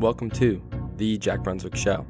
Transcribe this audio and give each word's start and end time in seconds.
Welcome 0.00 0.28
to 0.32 0.62
The 0.98 1.16
Jack 1.16 1.42
Brunswick 1.42 1.74
Show. 1.74 2.06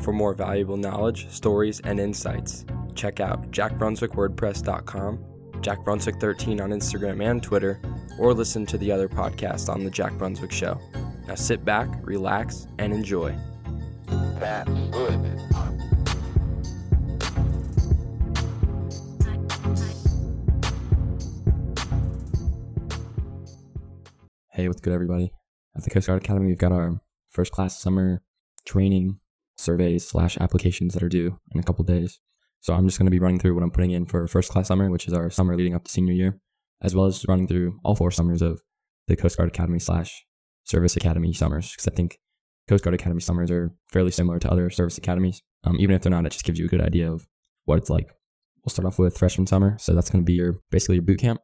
For 0.00 0.10
more 0.10 0.32
valuable 0.32 0.78
knowledge, 0.78 1.28
stories, 1.28 1.80
and 1.80 2.00
insights, 2.00 2.64
check 2.94 3.20
out 3.20 3.50
jackbrunswickwordpress.com, 3.50 5.18
jackbrunswick13 5.60 6.62
on 6.62 6.70
Instagram 6.70 7.22
and 7.22 7.42
Twitter, 7.42 7.78
or 8.18 8.32
listen 8.32 8.64
to 8.64 8.78
the 8.78 8.90
other 8.90 9.06
podcast 9.06 9.68
on 9.68 9.84
The 9.84 9.90
Jack 9.90 10.14
Brunswick 10.14 10.50
Show. 10.50 10.80
Now 11.28 11.34
sit 11.34 11.62
back, 11.62 11.90
relax, 12.00 12.68
and 12.78 12.94
enjoy. 12.94 13.36
That's 14.06 14.70
good. 14.90 15.38
Hey, 24.52 24.68
what's 24.68 24.80
good, 24.80 24.94
everybody? 24.94 25.34
At 25.76 25.84
the 25.84 25.90
Coast 25.90 26.06
Guard 26.06 26.22
Academy, 26.22 26.46
we've 26.46 26.56
got 26.56 26.72
our 26.72 26.98
first 27.36 27.52
class 27.52 27.78
summer 27.78 28.22
training 28.64 29.18
surveys 29.56 30.08
slash 30.08 30.36
applications 30.38 30.94
that 30.94 31.02
are 31.02 31.08
due 31.08 31.38
in 31.52 31.60
a 31.60 31.62
couple 31.62 31.84
days. 31.84 32.18
So 32.60 32.74
I'm 32.74 32.86
just 32.86 32.98
going 32.98 33.06
to 33.06 33.10
be 33.10 33.20
running 33.20 33.38
through 33.38 33.54
what 33.54 33.62
I'm 33.62 33.70
putting 33.70 33.92
in 33.92 34.06
for 34.06 34.26
first 34.26 34.50
class 34.50 34.68
summer, 34.68 34.90
which 34.90 35.06
is 35.06 35.12
our 35.12 35.30
summer 35.30 35.54
leading 35.54 35.74
up 35.74 35.84
to 35.84 35.92
senior 35.92 36.14
year, 36.14 36.40
as 36.82 36.94
well 36.94 37.06
as 37.06 37.24
running 37.28 37.46
through 37.46 37.78
all 37.84 37.94
four 37.94 38.10
summers 38.10 38.42
of 38.42 38.60
the 39.06 39.16
Coast 39.16 39.36
Guard 39.36 39.50
Academy 39.50 39.78
slash 39.78 40.24
Service 40.64 40.96
Academy 40.96 41.32
summers, 41.32 41.70
because 41.70 41.86
I 41.86 41.94
think 41.94 42.18
Coast 42.66 42.82
Guard 42.82 42.94
Academy 42.94 43.20
summers 43.20 43.50
are 43.50 43.70
fairly 43.86 44.10
similar 44.10 44.40
to 44.40 44.50
other 44.50 44.68
service 44.70 44.98
academies. 44.98 45.42
Um, 45.62 45.76
even 45.78 45.94
if 45.94 46.02
they're 46.02 46.10
not, 46.10 46.26
it 46.26 46.32
just 46.32 46.44
gives 46.44 46.58
you 46.58 46.64
a 46.64 46.68
good 46.68 46.80
idea 46.80 47.12
of 47.12 47.26
what 47.66 47.78
it's 47.78 47.90
like. 47.90 48.08
We'll 48.64 48.70
start 48.70 48.86
off 48.86 48.98
with 48.98 49.16
freshman 49.16 49.46
summer. 49.46 49.76
So 49.78 49.94
that's 49.94 50.10
going 50.10 50.24
to 50.24 50.26
be 50.26 50.32
your 50.32 50.54
basically 50.70 50.96
your 50.96 51.04
boot 51.04 51.20
camp 51.20 51.40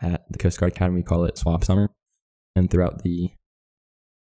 at 0.00 0.24
the 0.30 0.38
Coast 0.38 0.58
Guard 0.58 0.72
Academy. 0.72 1.00
We 1.00 1.02
call 1.02 1.24
it 1.24 1.34
SWAB 1.34 1.64
summer. 1.64 1.90
And 2.56 2.70
throughout 2.70 3.02
the 3.02 3.30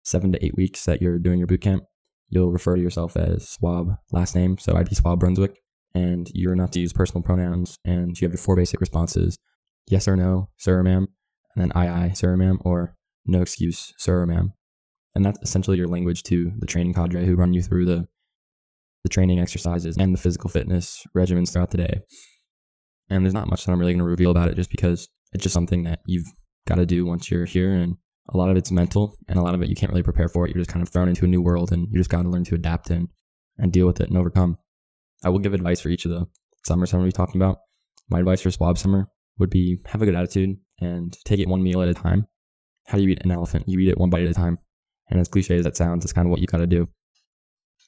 seven 0.04 0.32
to 0.32 0.46
eight 0.46 0.56
weeks 0.56 0.86
that 0.86 1.02
you're 1.02 1.20
doing 1.20 1.40
your 1.40 1.48
boot 1.48 1.62
camp, 1.62 1.84
you'll 2.30 2.52
refer 2.52 2.76
to 2.76 2.82
yourself 2.82 3.16
as 3.16 3.50
Swab 3.50 3.96
last 4.12 4.36
name. 4.36 4.58
So 4.58 4.76
I'd 4.76 4.90
be 4.90 4.96
Swab 4.96 5.20
Brunswick. 5.20 5.60
And 5.96 6.28
you're 6.34 6.56
not 6.56 6.72
to 6.74 6.80
use 6.80 6.92
personal 6.92 7.22
pronouns. 7.22 7.78
And 7.86 8.20
you 8.20 8.26
have 8.26 8.34
your 8.34 8.40
four 8.40 8.56
basic 8.56 8.80
responses 8.80 9.38
yes 9.88 10.08
or 10.08 10.16
no, 10.16 10.50
sir 10.58 10.80
or 10.80 10.84
ma'am. 10.84 11.08
And 11.56 11.64
then 11.64 11.72
aye, 11.76 11.88
aye, 11.88 12.12
sir 12.14 12.34
or 12.34 12.38
ma'am. 12.38 12.60
Or 12.66 12.96
no 13.26 13.42
excuse, 13.42 13.94
sir 13.98 14.22
or 14.22 14.26
ma'am. 14.26 14.54
And 15.16 15.24
that's 15.24 15.40
essentially 15.42 15.78
your 15.78 15.88
language 15.88 16.24
to 16.24 16.52
the 16.58 16.66
training 16.66 16.94
cadre 16.94 17.26
who 17.26 17.36
run 17.36 17.54
you 17.54 17.62
through 17.62 17.86
the 17.86 18.08
the 19.04 19.10
training 19.10 19.38
exercises 19.38 19.98
and 19.98 20.14
the 20.14 20.20
physical 20.20 20.50
fitness 20.50 21.04
regimens 21.16 21.52
throughout 21.52 21.72
the 21.72 21.78
day. 21.78 22.00
And 23.10 23.26
there's 23.26 23.34
not 23.34 23.50
much 23.50 23.66
that 23.66 23.72
I'm 23.72 23.80
really 23.80 23.92
going 23.92 24.00
to 24.00 24.06
reveal 24.06 24.32
about 24.32 24.48
it 24.48 24.56
just 24.56 24.72
because 24.72 25.10
it's 25.34 25.44
just 25.44 25.54
something 25.54 25.84
that 25.84 26.00
you've 26.08 26.32
got 26.66 26.76
to 26.76 26.86
do 26.86 27.06
once 27.06 27.30
you're 27.30 27.46
here 27.46 27.74
and 27.74 27.98
a 28.30 28.38
lot 28.38 28.50
of 28.50 28.58
it's 28.58 28.72
mental 28.72 29.18
and 29.28 29.38
a 29.38 29.42
lot 29.42 29.56
of 29.56 29.62
it 29.62 29.70
you 29.70 29.76
can't 29.76 29.92
really 29.92 30.04
prepare 30.04 30.30
for 30.30 30.46
it. 30.46 30.54
You're 30.54 30.64
just 30.64 30.72
kind 30.72 30.82
of 30.82 30.90
thrown 30.90 31.10
into 31.10 31.26
a 31.26 31.28
new 31.28 31.42
world 31.42 31.72
and 31.72 31.88
you 31.92 32.00
just 32.00 32.10
got 32.10 32.24
to 32.24 32.30
learn 32.30 32.44
to 32.46 32.56
adapt 32.56 32.90
and, 32.90 33.10
and 33.58 33.72
deal 33.72 33.86
with 33.86 34.00
it 34.00 34.10
and 34.10 34.18
overcome. 34.18 34.58
I 35.24 35.30
will 35.30 35.40
give 35.40 35.54
advice 35.54 35.82
for 35.82 35.90
each 35.90 36.06
of 36.06 36.12
the 36.12 36.28
going 36.68 36.88
to 36.88 36.98
be 37.04 37.12
talking 37.12 37.42
about. 37.42 37.60
My 38.10 38.20
advice 38.20 38.42
for 38.42 38.52
swab 38.52 38.78
summer 38.78 39.10
would 39.38 39.50
be 39.50 39.80
have 39.88 40.02
a 40.02 40.06
good 40.06 40.16
attitude 40.16 40.58
and 40.80 41.18
take 41.26 41.40
it 41.40 41.48
one 41.48 41.64
meal 41.64 41.82
at 41.82 41.90
a 41.90 41.94
time. 41.94 42.28
How 42.88 42.98
do 42.98 43.04
you 43.04 43.10
eat 43.10 43.22
an 43.24 43.32
elephant? 43.32 43.66
You 43.68 43.80
eat 43.80 43.90
it 43.90 43.98
one 43.98 44.10
bite 44.10 44.24
at 44.24 44.32
a 44.32 44.34
time. 44.34 44.60
And 45.10 45.20
as 45.20 45.28
cliche 45.28 45.58
as 45.58 45.66
that 45.66 45.78
sounds, 45.78 46.06
it's 46.06 46.14
kind 46.14 46.28
of 46.28 46.32
what 46.32 46.40
you 46.40 46.48
got 46.48 46.58
to 46.60 46.68
do. 46.68 46.88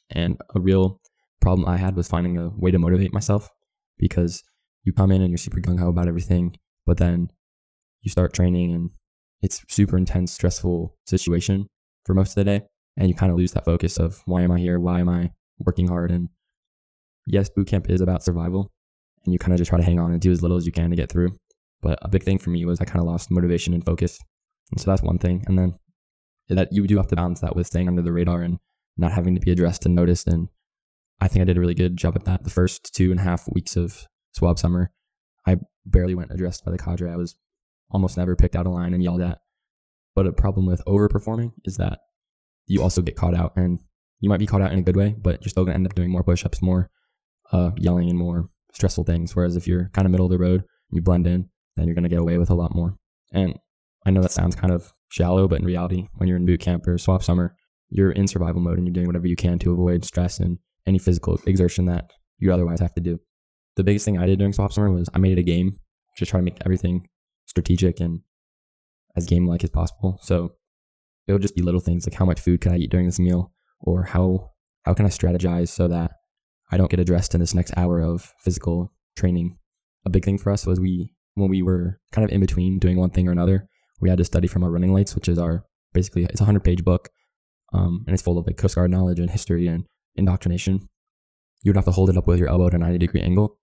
And 0.09 0.37
a 0.53 0.59
real 0.59 1.01
problem 1.41 1.67
I 1.67 1.77
had 1.77 1.95
was 1.95 2.07
finding 2.07 2.37
a 2.37 2.49
way 2.49 2.71
to 2.71 2.79
motivate 2.79 3.13
myself 3.13 3.49
because 3.97 4.43
you 4.83 4.93
come 4.93 5.11
in 5.11 5.21
and 5.21 5.31
you're 5.31 5.37
super 5.37 5.59
gung 5.59 5.79
ho 5.79 5.89
about 5.89 6.07
everything, 6.07 6.57
but 6.85 6.97
then 6.97 7.29
you 8.01 8.11
start 8.11 8.33
training 8.33 8.73
and 8.73 8.89
it's 9.45 9.63
super 9.69 9.95
intense, 9.95 10.33
stressful 10.33 10.97
situation 11.05 11.67
for 12.03 12.15
most 12.15 12.31
of 12.31 12.35
the 12.35 12.43
day. 12.43 12.65
And 12.97 13.07
you 13.07 13.13
kind 13.13 13.31
of 13.31 13.37
lose 13.37 13.51
that 13.51 13.63
focus 13.63 13.97
of 13.97 14.23
why 14.25 14.41
am 14.41 14.51
I 14.51 14.59
here? 14.59 14.79
Why 14.79 14.99
am 14.99 15.07
I 15.07 15.31
working 15.59 15.87
hard? 15.87 16.09
And 16.09 16.29
yes, 17.27 17.49
boot 17.49 17.67
camp 17.67 17.87
is 17.87 18.01
about 18.01 18.23
survival. 18.23 18.71
And 19.23 19.33
you 19.33 19.37
kind 19.37 19.53
of 19.53 19.59
just 19.59 19.69
try 19.69 19.77
to 19.77 19.85
hang 19.85 19.99
on 19.99 20.11
and 20.11 20.19
do 20.19 20.31
as 20.31 20.41
little 20.41 20.57
as 20.57 20.65
you 20.65 20.71
can 20.71 20.89
to 20.89 20.95
get 20.95 21.11
through. 21.11 21.37
But 21.81 21.99
a 22.01 22.09
big 22.09 22.23
thing 22.23 22.39
for 22.39 22.49
me 22.49 22.65
was 22.65 22.81
I 22.81 22.85
kind 22.85 22.99
of 22.99 23.05
lost 23.05 23.29
motivation 23.29 23.75
and 23.75 23.85
focus. 23.85 24.17
And 24.71 24.81
so 24.81 24.89
that's 24.89 25.03
one 25.03 25.19
thing. 25.19 25.43
And 25.45 25.59
then 25.59 25.75
that 26.49 26.69
you 26.71 26.87
do 26.87 26.97
have 26.97 27.07
to 27.09 27.15
balance 27.15 27.41
that 27.41 27.55
with 27.55 27.67
staying 27.67 27.87
under 27.87 28.01
the 28.01 28.13
radar 28.13 28.41
and 28.41 28.57
not 28.97 29.11
having 29.11 29.35
to 29.35 29.41
be 29.41 29.51
addressed 29.51 29.85
and 29.85 29.93
noticed. 29.93 30.27
And 30.27 30.47
I 31.21 31.27
think 31.27 31.43
I 31.43 31.45
did 31.45 31.57
a 31.57 31.59
really 31.59 31.75
good 31.75 31.97
job 31.97 32.15
at 32.15 32.25
that. 32.25 32.45
The 32.45 32.49
first 32.49 32.95
two 32.95 33.11
and 33.11 33.19
a 33.19 33.23
half 33.23 33.47
weeks 33.51 33.75
of 33.75 34.07
swab 34.33 34.57
summer, 34.57 34.91
I 35.45 35.57
barely 35.85 36.15
went 36.15 36.31
addressed 36.31 36.65
by 36.65 36.71
the 36.71 36.79
cadre. 36.79 37.11
I 37.11 37.15
was 37.15 37.35
almost 37.91 38.17
never 38.17 38.35
picked 38.35 38.55
out 38.55 38.65
a 38.65 38.69
line 38.69 38.93
and 38.93 39.03
yelled 39.03 39.21
at. 39.21 39.39
But 40.15 40.27
a 40.27 40.31
problem 40.31 40.65
with 40.65 40.83
overperforming 40.85 41.51
is 41.65 41.77
that 41.77 41.99
you 42.67 42.81
also 42.81 43.01
get 43.01 43.15
caught 43.15 43.35
out, 43.35 43.53
and 43.55 43.79
you 44.19 44.29
might 44.29 44.39
be 44.39 44.47
caught 44.47 44.61
out 44.61 44.71
in 44.71 44.79
a 44.79 44.83
good 44.83 44.95
way, 44.95 45.15
but 45.17 45.41
you're 45.41 45.49
still 45.49 45.65
going 45.65 45.73
to 45.73 45.75
end 45.75 45.87
up 45.87 45.95
doing 45.95 46.09
more 46.09 46.23
push-ups, 46.23 46.61
more 46.61 46.89
uh, 47.51 47.71
yelling, 47.77 48.09
and 48.09 48.17
more 48.17 48.45
stressful 48.73 49.03
things. 49.03 49.35
Whereas 49.35 49.55
if 49.55 49.67
you're 49.67 49.89
kind 49.93 50.05
of 50.05 50.11
middle 50.11 50.25
of 50.25 50.31
the 50.31 50.39
road, 50.39 50.63
you 50.91 51.01
blend 51.01 51.27
in, 51.27 51.49
then 51.75 51.85
you're 51.87 51.95
going 51.95 52.03
to 52.03 52.09
get 52.09 52.19
away 52.19 52.37
with 52.37 52.49
a 52.49 52.55
lot 52.55 52.73
more. 52.73 52.95
And 53.33 53.59
I 54.05 54.11
know 54.11 54.21
that 54.21 54.31
sounds 54.31 54.55
kind 54.55 54.73
of 54.73 54.91
shallow, 55.09 55.47
but 55.47 55.59
in 55.59 55.65
reality, 55.65 56.07
when 56.15 56.27
you're 56.27 56.37
in 56.37 56.45
boot 56.45 56.59
camp 56.59 56.87
or 56.87 56.97
swab 56.97 57.23
summer, 57.23 57.55
you're 57.89 58.11
in 58.11 58.27
survival 58.27 58.61
mode 58.61 58.77
and 58.77 58.87
you're 58.87 58.93
doing 58.93 59.07
whatever 59.07 59.27
you 59.27 59.35
can 59.35 59.59
to 59.59 59.71
avoid 59.71 60.05
stress 60.05 60.39
and 60.39 60.57
any 60.87 60.97
physical 60.97 61.39
exertion 61.45 61.85
that 61.85 62.11
you 62.37 62.53
otherwise 62.53 62.79
have 62.79 62.93
to 62.95 63.01
do. 63.01 63.19
The 63.75 63.83
biggest 63.83 64.05
thing 64.05 64.17
I 64.17 64.25
did 64.25 64.39
during 64.39 64.53
swab 64.53 64.73
summer 64.73 64.91
was 64.91 65.09
I 65.13 65.19
made 65.19 65.33
it 65.33 65.41
a 65.41 65.43
game, 65.43 65.77
just 66.17 66.31
try 66.31 66.39
to 66.39 66.45
make 66.45 66.57
everything 66.65 67.07
strategic 67.55 67.99
and 67.99 68.19
as 69.15 69.25
game 69.25 69.47
like 69.47 69.63
as 69.63 69.69
possible. 69.69 70.19
So 70.21 70.53
it'll 71.27 71.39
just 71.39 71.55
be 71.55 71.61
little 71.61 71.79
things 71.79 72.05
like 72.05 72.17
how 72.19 72.25
much 72.25 72.39
food 72.39 72.61
can 72.61 72.73
I 72.73 72.77
eat 72.77 72.91
during 72.91 73.05
this 73.05 73.19
meal, 73.19 73.51
or 73.79 74.03
how 74.03 74.51
how 74.83 74.93
can 74.93 75.05
I 75.05 75.09
strategize 75.09 75.69
so 75.69 75.87
that 75.87 76.11
I 76.71 76.77
don't 76.77 76.91
get 76.91 76.99
addressed 76.99 77.33
in 77.33 77.39
this 77.39 77.53
next 77.53 77.73
hour 77.77 78.01
of 78.01 78.33
physical 78.39 78.91
training. 79.15 79.57
A 80.05 80.09
big 80.09 80.25
thing 80.25 80.37
for 80.37 80.51
us 80.51 80.65
was 80.65 80.79
we 80.79 81.13
when 81.35 81.49
we 81.49 81.61
were 81.61 81.99
kind 82.11 82.25
of 82.25 82.31
in 82.31 82.41
between 82.41 82.79
doing 82.79 82.97
one 82.97 83.09
thing 83.09 83.27
or 83.27 83.31
another, 83.31 83.67
we 84.01 84.09
had 84.09 84.17
to 84.17 84.25
study 84.25 84.47
from 84.47 84.63
our 84.63 84.71
running 84.71 84.93
lights, 84.93 85.15
which 85.15 85.29
is 85.29 85.39
our 85.39 85.65
basically 85.93 86.25
it's 86.25 86.41
a 86.41 86.45
hundred 86.45 86.63
page 86.63 86.83
book, 86.83 87.09
um, 87.73 88.03
and 88.05 88.13
it's 88.13 88.23
full 88.23 88.37
of 88.37 88.45
like 88.45 88.57
Coast 88.57 88.75
Guard 88.75 88.91
knowledge 88.91 89.19
and 89.19 89.29
history 89.29 89.67
and 89.67 89.85
indoctrination. 90.15 90.89
You 91.63 91.69
would 91.69 91.77
have 91.77 91.85
to 91.85 91.91
hold 91.91 92.09
it 92.09 92.17
up 92.17 92.27
with 92.27 92.39
your 92.39 92.49
elbow 92.49 92.67
at 92.67 92.73
a 92.73 92.77
ninety 92.77 92.97
degree 92.97 93.21
angle. 93.21 93.57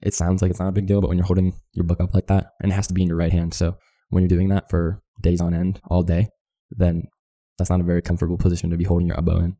It 0.00 0.14
sounds 0.14 0.42
like 0.42 0.50
it's 0.50 0.60
not 0.60 0.68
a 0.68 0.72
big 0.72 0.86
deal, 0.86 1.00
but 1.00 1.08
when 1.08 1.18
you're 1.18 1.26
holding 1.26 1.54
your 1.72 1.84
book 1.84 2.00
up 2.00 2.14
like 2.14 2.28
that, 2.28 2.52
and 2.60 2.70
it 2.70 2.74
has 2.74 2.86
to 2.88 2.94
be 2.94 3.02
in 3.02 3.08
your 3.08 3.16
right 3.16 3.32
hand, 3.32 3.54
so 3.54 3.76
when 4.10 4.22
you're 4.22 4.28
doing 4.28 4.48
that 4.48 4.70
for 4.70 5.02
days 5.20 5.40
on 5.40 5.54
end, 5.54 5.80
all 5.88 6.02
day, 6.02 6.28
then 6.70 7.04
that's 7.58 7.70
not 7.70 7.80
a 7.80 7.84
very 7.84 8.02
comfortable 8.02 8.38
position 8.38 8.70
to 8.70 8.76
be 8.76 8.84
holding 8.84 9.08
your 9.08 9.16
elbow 9.16 9.38
in. 9.38 9.56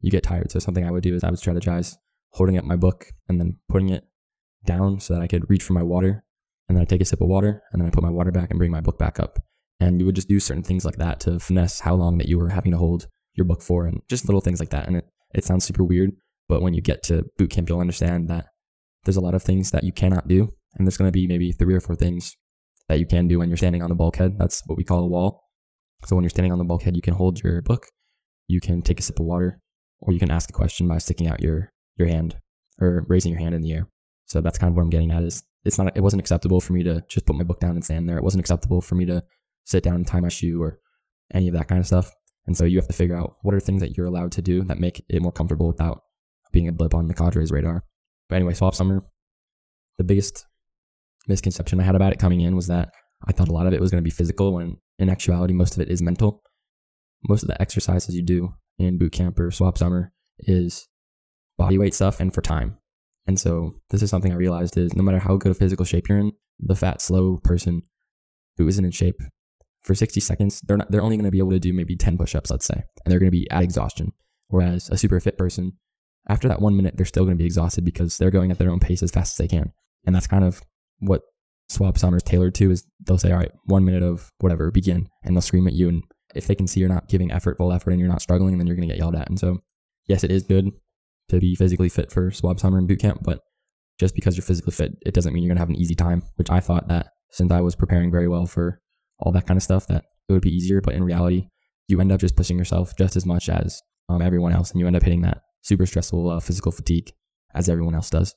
You 0.00 0.10
get 0.10 0.22
tired. 0.22 0.50
So 0.50 0.58
something 0.58 0.86
I 0.86 0.90
would 0.90 1.02
do 1.02 1.14
is 1.14 1.24
I 1.24 1.30
would 1.30 1.40
strategize 1.40 1.96
holding 2.32 2.58
up 2.58 2.64
my 2.64 2.76
book 2.76 3.06
and 3.28 3.40
then 3.40 3.56
putting 3.68 3.88
it 3.88 4.04
down 4.64 5.00
so 5.00 5.14
that 5.14 5.22
I 5.22 5.26
could 5.26 5.48
reach 5.48 5.62
for 5.62 5.72
my 5.72 5.82
water. 5.82 6.24
And 6.68 6.76
then 6.76 6.82
I 6.82 6.84
take 6.84 7.00
a 7.00 7.04
sip 7.04 7.20
of 7.20 7.28
water 7.28 7.62
and 7.72 7.80
then 7.80 7.88
I 7.88 7.90
put 7.90 8.02
my 8.02 8.10
water 8.10 8.30
back 8.30 8.50
and 8.50 8.58
bring 8.58 8.70
my 8.70 8.82
book 8.82 8.98
back 8.98 9.18
up. 9.18 9.38
And 9.80 9.98
you 9.98 10.06
would 10.06 10.14
just 10.14 10.28
do 10.28 10.38
certain 10.38 10.62
things 10.62 10.84
like 10.84 10.96
that 10.96 11.20
to 11.20 11.40
finesse 11.40 11.80
how 11.80 11.94
long 11.94 12.18
that 12.18 12.28
you 12.28 12.38
were 12.38 12.50
having 12.50 12.72
to 12.72 12.78
hold 12.78 13.06
your 13.34 13.46
book 13.46 13.62
for 13.62 13.86
and 13.86 14.02
just 14.08 14.26
little 14.26 14.40
things 14.40 14.60
like 14.60 14.70
that. 14.70 14.86
And 14.86 14.96
it, 14.96 15.06
it 15.34 15.44
sounds 15.44 15.64
super 15.64 15.84
weird, 15.84 16.10
but 16.48 16.60
when 16.60 16.74
you 16.74 16.82
get 16.82 17.02
to 17.04 17.24
boot 17.38 17.50
camp, 17.50 17.68
you'll 17.68 17.80
understand 17.80 18.28
that 18.28 18.46
there's 19.08 19.16
a 19.16 19.22
lot 19.22 19.32
of 19.32 19.42
things 19.42 19.70
that 19.70 19.84
you 19.84 19.90
cannot 19.90 20.28
do. 20.28 20.52
And 20.74 20.86
there's 20.86 20.98
going 20.98 21.08
to 21.08 21.12
be 21.12 21.26
maybe 21.26 21.50
three 21.50 21.74
or 21.74 21.80
four 21.80 21.96
things 21.96 22.36
that 22.88 22.98
you 22.98 23.06
can 23.06 23.26
do 23.26 23.38
when 23.38 23.48
you're 23.48 23.56
standing 23.56 23.82
on 23.82 23.88
the 23.88 23.94
bulkhead. 23.94 24.38
That's 24.38 24.62
what 24.66 24.76
we 24.76 24.84
call 24.84 24.98
a 24.98 25.06
wall. 25.06 25.44
So 26.04 26.14
when 26.14 26.24
you're 26.24 26.28
standing 26.28 26.52
on 26.52 26.58
the 26.58 26.64
bulkhead, 26.66 26.94
you 26.94 27.00
can 27.00 27.14
hold 27.14 27.42
your 27.42 27.62
book, 27.62 27.86
you 28.48 28.60
can 28.60 28.82
take 28.82 29.00
a 29.00 29.02
sip 29.02 29.18
of 29.18 29.24
water, 29.24 29.62
or 30.02 30.12
you 30.12 30.18
can 30.18 30.30
ask 30.30 30.50
a 30.50 30.52
question 30.52 30.86
by 30.86 30.98
sticking 30.98 31.26
out 31.26 31.40
your 31.40 31.72
your 31.96 32.06
hand 32.06 32.36
or 32.82 33.06
raising 33.08 33.32
your 33.32 33.40
hand 33.40 33.54
in 33.54 33.62
the 33.62 33.72
air. 33.72 33.88
So 34.26 34.42
that's 34.42 34.58
kind 34.58 34.70
of 34.70 34.76
what 34.76 34.82
I'm 34.82 34.90
getting 34.90 35.10
at 35.10 35.22
is 35.22 35.42
it's 35.64 35.78
not 35.78 35.96
it 35.96 36.02
wasn't 36.02 36.20
acceptable 36.20 36.60
for 36.60 36.74
me 36.74 36.82
to 36.82 37.02
just 37.08 37.24
put 37.24 37.34
my 37.34 37.44
book 37.44 37.60
down 37.60 37.76
and 37.76 37.84
stand 37.84 38.10
there. 38.10 38.18
It 38.18 38.24
wasn't 38.24 38.40
acceptable 38.40 38.82
for 38.82 38.94
me 38.94 39.06
to 39.06 39.24
sit 39.64 39.82
down 39.82 39.94
and 39.94 40.06
tie 40.06 40.20
my 40.20 40.28
shoe 40.28 40.62
or 40.62 40.80
any 41.32 41.48
of 41.48 41.54
that 41.54 41.66
kind 41.66 41.80
of 41.80 41.86
stuff. 41.86 42.12
And 42.46 42.54
so 42.54 42.66
you 42.66 42.76
have 42.76 42.88
to 42.88 42.92
figure 42.92 43.16
out 43.16 43.36
what 43.40 43.54
are 43.54 43.60
things 43.60 43.80
that 43.80 43.96
you're 43.96 44.06
allowed 44.06 44.32
to 44.32 44.42
do 44.42 44.64
that 44.64 44.78
make 44.78 45.02
it 45.08 45.22
more 45.22 45.32
comfortable 45.32 45.66
without 45.66 46.02
being 46.52 46.68
a 46.68 46.72
blip 46.72 46.92
on 46.92 47.08
the 47.08 47.14
cadre's 47.14 47.50
radar. 47.50 47.84
But 48.28 48.36
anyway, 48.36 48.54
swab 48.54 48.74
summer, 48.74 49.02
the 49.96 50.04
biggest 50.04 50.46
misconception 51.26 51.80
I 51.80 51.84
had 51.84 51.94
about 51.94 52.12
it 52.12 52.18
coming 52.18 52.40
in 52.40 52.56
was 52.56 52.66
that 52.68 52.90
I 53.26 53.32
thought 53.32 53.48
a 53.48 53.52
lot 53.52 53.66
of 53.66 53.72
it 53.72 53.80
was 53.80 53.90
going 53.90 54.02
to 54.02 54.08
be 54.08 54.14
physical 54.14 54.54
when 54.54 54.76
in 54.98 55.10
actuality 55.10 55.54
most 55.54 55.74
of 55.74 55.80
it 55.80 55.90
is 55.90 56.02
mental. 56.02 56.42
Most 57.28 57.42
of 57.42 57.48
the 57.48 57.60
exercises 57.60 58.14
you 58.14 58.22
do 58.22 58.54
in 58.78 58.98
boot 58.98 59.12
camp 59.12 59.38
or 59.38 59.50
swab 59.50 59.76
summer 59.76 60.12
is 60.38 60.88
body 61.56 61.78
weight 61.78 61.94
stuff 61.94 62.20
and 62.20 62.32
for 62.32 62.40
time. 62.40 62.78
And 63.26 63.38
so 63.38 63.74
this 63.90 64.02
is 64.02 64.10
something 64.10 64.32
I 64.32 64.36
realized 64.36 64.76
is 64.76 64.94
no 64.94 65.02
matter 65.02 65.18
how 65.18 65.36
good 65.36 65.52
a 65.52 65.54
physical 65.54 65.84
shape 65.84 66.08
you're 66.08 66.18
in, 66.18 66.32
the 66.58 66.76
fat, 66.76 67.02
slow 67.02 67.38
person 67.42 67.82
who 68.56 68.68
isn't 68.68 68.84
in 68.84 68.90
shape 68.90 69.20
for 69.82 69.94
60 69.94 70.20
seconds, 70.20 70.60
they're 70.62 70.76
not 70.76 70.90
they're 70.90 71.02
only 71.02 71.16
going 71.16 71.24
to 71.24 71.30
be 71.30 71.38
able 71.38 71.50
to 71.50 71.58
do 71.58 71.72
maybe 71.72 71.96
10 71.96 72.18
push-ups, 72.18 72.50
let's 72.50 72.66
say, 72.66 72.82
and 73.04 73.10
they're 73.12 73.18
going 73.18 73.30
to 73.30 73.36
be 73.36 73.50
at 73.50 73.62
exhaustion. 73.62 74.12
Whereas 74.48 74.88
a 74.88 74.96
super 74.96 75.20
fit 75.20 75.36
person, 75.36 75.74
after 76.28 76.48
that 76.48 76.60
one 76.60 76.76
minute, 76.76 76.96
they're 76.96 77.06
still 77.06 77.24
going 77.24 77.36
to 77.36 77.42
be 77.42 77.46
exhausted 77.46 77.84
because 77.84 78.18
they're 78.18 78.30
going 78.30 78.50
at 78.50 78.58
their 78.58 78.70
own 78.70 78.80
pace 78.80 79.02
as 79.02 79.10
fast 79.10 79.34
as 79.34 79.36
they 79.38 79.48
can. 79.48 79.72
And 80.04 80.14
that's 80.14 80.26
kind 80.26 80.44
of 80.44 80.62
what 80.98 81.22
swab 81.68 81.98
summer 81.98 82.16
is 82.16 82.22
tailored 82.22 82.54
to 82.56 82.70
is 82.70 82.84
they'll 83.00 83.18
say, 83.18 83.32
all 83.32 83.38
right, 83.38 83.52
one 83.64 83.84
minute 83.84 84.02
of 84.02 84.30
whatever, 84.38 84.70
begin, 84.70 85.08
and 85.24 85.34
they'll 85.34 85.42
scream 85.42 85.66
at 85.66 85.74
you. 85.74 85.88
And 85.88 86.02
if 86.34 86.46
they 86.46 86.54
can 86.54 86.66
see 86.66 86.80
you're 86.80 86.88
not 86.88 87.08
giving 87.08 87.30
effort, 87.30 87.56
full 87.56 87.72
effort, 87.72 87.90
and 87.90 88.00
you're 88.00 88.08
not 88.08 88.22
struggling, 88.22 88.58
then 88.58 88.66
you're 88.66 88.76
going 88.76 88.88
to 88.88 88.94
get 88.94 89.00
yelled 89.00 89.16
at. 89.16 89.28
And 89.28 89.38
so, 89.38 89.58
yes, 90.06 90.24
it 90.24 90.30
is 90.30 90.42
good 90.44 90.70
to 91.28 91.40
be 91.40 91.54
physically 91.54 91.88
fit 91.88 92.10
for 92.10 92.30
swab 92.30 92.60
summer 92.60 92.78
and 92.78 92.88
boot 92.88 93.00
camp, 93.00 93.20
but 93.22 93.40
just 93.98 94.14
because 94.14 94.36
you're 94.36 94.44
physically 94.44 94.72
fit, 94.72 94.92
it 95.04 95.12
doesn't 95.12 95.32
mean 95.32 95.42
you're 95.42 95.50
going 95.50 95.56
to 95.56 95.62
have 95.62 95.68
an 95.68 95.76
easy 95.76 95.94
time, 95.94 96.22
which 96.36 96.50
I 96.50 96.60
thought 96.60 96.88
that 96.88 97.08
since 97.30 97.50
I 97.50 97.60
was 97.60 97.74
preparing 97.74 98.10
very 98.10 98.28
well 98.28 98.46
for 98.46 98.80
all 99.18 99.32
that 99.32 99.46
kind 99.46 99.56
of 99.56 99.62
stuff, 99.62 99.86
that 99.88 100.04
it 100.28 100.32
would 100.32 100.42
be 100.42 100.54
easier. 100.54 100.80
But 100.80 100.94
in 100.94 101.04
reality, 101.04 101.48
you 101.88 102.00
end 102.00 102.12
up 102.12 102.20
just 102.20 102.36
pushing 102.36 102.58
yourself 102.58 102.96
just 102.96 103.16
as 103.16 103.26
much 103.26 103.48
as 103.48 103.82
um, 104.08 104.22
everyone 104.22 104.52
else, 104.52 104.70
and 104.70 104.80
you 104.80 104.86
end 104.86 104.96
up 104.96 105.02
hitting 105.02 105.22
that 105.22 105.42
super 105.62 105.86
stressful 105.86 106.30
uh, 106.30 106.40
physical 106.40 106.72
fatigue 106.72 107.12
as 107.54 107.68
everyone 107.68 107.94
else 107.94 108.10
does. 108.10 108.34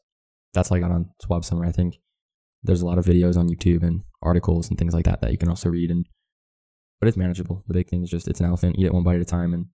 That's 0.54 0.70
how 0.70 0.76
I 0.76 0.80
got 0.80 0.92
on 0.92 1.10
swab 1.22 1.46
summer, 1.46 1.66
I 1.66 1.72
think. 1.72 1.98
There's 2.64 2.82
a 2.82 2.86
lot 2.86 2.98
of 2.98 3.06
videos 3.06 3.38
on 3.38 3.50
YouTube 3.50 3.84
and 3.84 4.04
articles 4.22 4.70
and 4.70 4.78
things 4.78 4.94
like 4.94 5.06
that 5.06 5.22
that 5.22 5.32
you 5.32 5.38
can 5.38 5.50
also 5.50 5.70
read 5.70 5.90
and 5.90 6.06
but 7.00 7.08
it's 7.08 7.18
manageable. 7.18 7.64
The 7.68 7.74
big 7.74 7.90
thing 7.90 8.04
is 8.04 8.10
just 8.10 8.28
it's 8.28 8.40
an 8.40 8.46
elephant, 8.46 8.76
eat 8.78 8.86
it 8.86 8.94
one 8.94 9.04
bite 9.04 9.16
at 9.16 9.22
a 9.22 9.26
time 9.26 9.54
and 9.54 9.66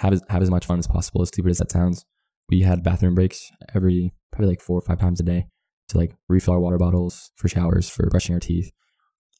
have 0.00 0.12
as, 0.12 0.22
have 0.28 0.42
as 0.42 0.50
much 0.50 0.66
fun 0.66 0.80
as 0.80 0.88
possible. 0.88 1.22
As 1.22 1.28
stupid 1.28 1.50
as 1.50 1.58
that 1.58 1.70
sounds, 1.70 2.04
we 2.48 2.62
had 2.62 2.82
bathroom 2.82 3.14
breaks 3.14 3.50
every 3.74 4.12
probably 4.32 4.48
like 4.48 4.60
four 4.60 4.78
or 4.78 4.82
five 4.82 4.98
times 4.98 5.20
a 5.20 5.22
day 5.22 5.46
to 5.88 5.98
like 5.98 6.14
refill 6.28 6.54
our 6.54 6.60
water 6.60 6.78
bottles 6.78 7.30
for 7.36 7.48
showers, 7.48 7.88
for 7.88 8.08
brushing 8.10 8.34
our 8.34 8.40
teeth. 8.40 8.70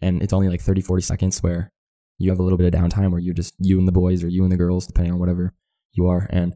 And 0.00 0.22
it's 0.22 0.32
only 0.32 0.48
like 0.48 0.60
30, 0.60 0.80
40 0.80 1.02
seconds 1.02 1.42
where 1.42 1.72
you 2.18 2.30
have 2.30 2.38
a 2.38 2.42
little 2.42 2.58
bit 2.58 2.72
of 2.72 2.80
downtime 2.80 3.10
where 3.10 3.20
you're 3.20 3.34
just, 3.34 3.54
you 3.58 3.78
and 3.78 3.88
the 3.88 3.92
boys 3.92 4.22
or 4.22 4.28
you 4.28 4.44
and 4.44 4.52
the 4.52 4.56
girls, 4.56 4.86
depending 4.86 5.12
on 5.12 5.18
whatever 5.18 5.54
you 5.92 6.06
are. 6.06 6.28
And 6.30 6.54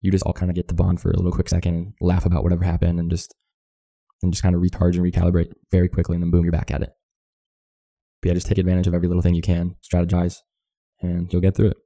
you 0.00 0.10
just 0.10 0.24
all 0.24 0.32
kind 0.32 0.50
of 0.50 0.56
get 0.56 0.68
to 0.68 0.74
bond 0.74 1.00
for 1.00 1.10
a 1.10 1.16
little 1.16 1.32
quick 1.32 1.48
second 1.48 1.94
laugh 2.00 2.24
about 2.24 2.42
whatever 2.42 2.64
happened 2.64 2.98
and 2.98 3.10
just, 3.10 3.34
and 4.22 4.32
just 4.32 4.42
kind 4.42 4.54
of 4.54 4.62
recharge 4.62 4.96
and 4.96 5.04
recalibrate 5.04 5.52
very 5.70 5.88
quickly. 5.88 6.14
And 6.14 6.22
then 6.22 6.30
boom, 6.30 6.44
you're 6.44 6.52
back 6.52 6.70
at 6.70 6.82
it. 6.82 6.90
But 8.20 8.28
yeah, 8.28 8.34
just 8.34 8.46
take 8.46 8.58
advantage 8.58 8.86
of 8.86 8.94
every 8.94 9.08
little 9.08 9.22
thing 9.22 9.34
you 9.34 9.42
can, 9.42 9.76
strategize, 9.82 10.38
and 11.00 11.32
you'll 11.32 11.42
get 11.42 11.56
through 11.56 11.68
it. 11.68 11.76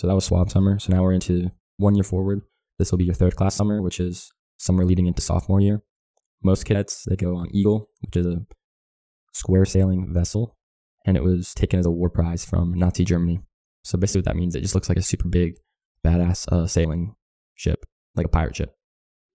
So 0.00 0.06
that 0.06 0.14
was 0.14 0.24
swab 0.24 0.50
summer. 0.50 0.78
So 0.78 0.92
now 0.92 1.02
we're 1.02 1.12
into 1.12 1.50
one 1.78 1.94
year 1.94 2.04
forward. 2.04 2.42
This 2.78 2.90
will 2.90 2.98
be 2.98 3.04
your 3.04 3.14
third 3.14 3.36
class 3.36 3.54
summer, 3.54 3.80
which 3.80 3.98
is 3.98 4.30
summer 4.58 4.84
leading 4.84 5.06
into 5.06 5.22
sophomore 5.22 5.60
year. 5.60 5.82
Most 6.42 6.64
cadets, 6.64 7.04
they 7.08 7.16
go 7.16 7.36
on 7.36 7.48
Eagle, 7.54 7.88
which 8.00 8.16
is 8.16 8.26
a 8.26 8.46
square 9.32 9.64
sailing 9.64 10.12
vessel, 10.12 10.56
and 11.06 11.16
it 11.16 11.24
was 11.24 11.54
taken 11.54 11.78
as 11.78 11.86
a 11.86 11.90
war 11.90 12.10
prize 12.10 12.44
from 12.44 12.74
Nazi 12.74 13.04
Germany. 13.04 13.40
So 13.82 13.98
basically, 13.98 14.20
what 14.20 14.26
that 14.26 14.36
means, 14.36 14.54
it 14.54 14.60
just 14.60 14.74
looks 14.74 14.88
like 14.88 14.98
a 14.98 15.02
super 15.02 15.28
big, 15.28 15.54
badass 16.04 16.46
uh, 16.52 16.66
sailing 16.66 17.14
ship, 17.56 17.84
like 18.14 18.26
a 18.26 18.30
pirate 18.30 18.56
ship. 18.56 18.74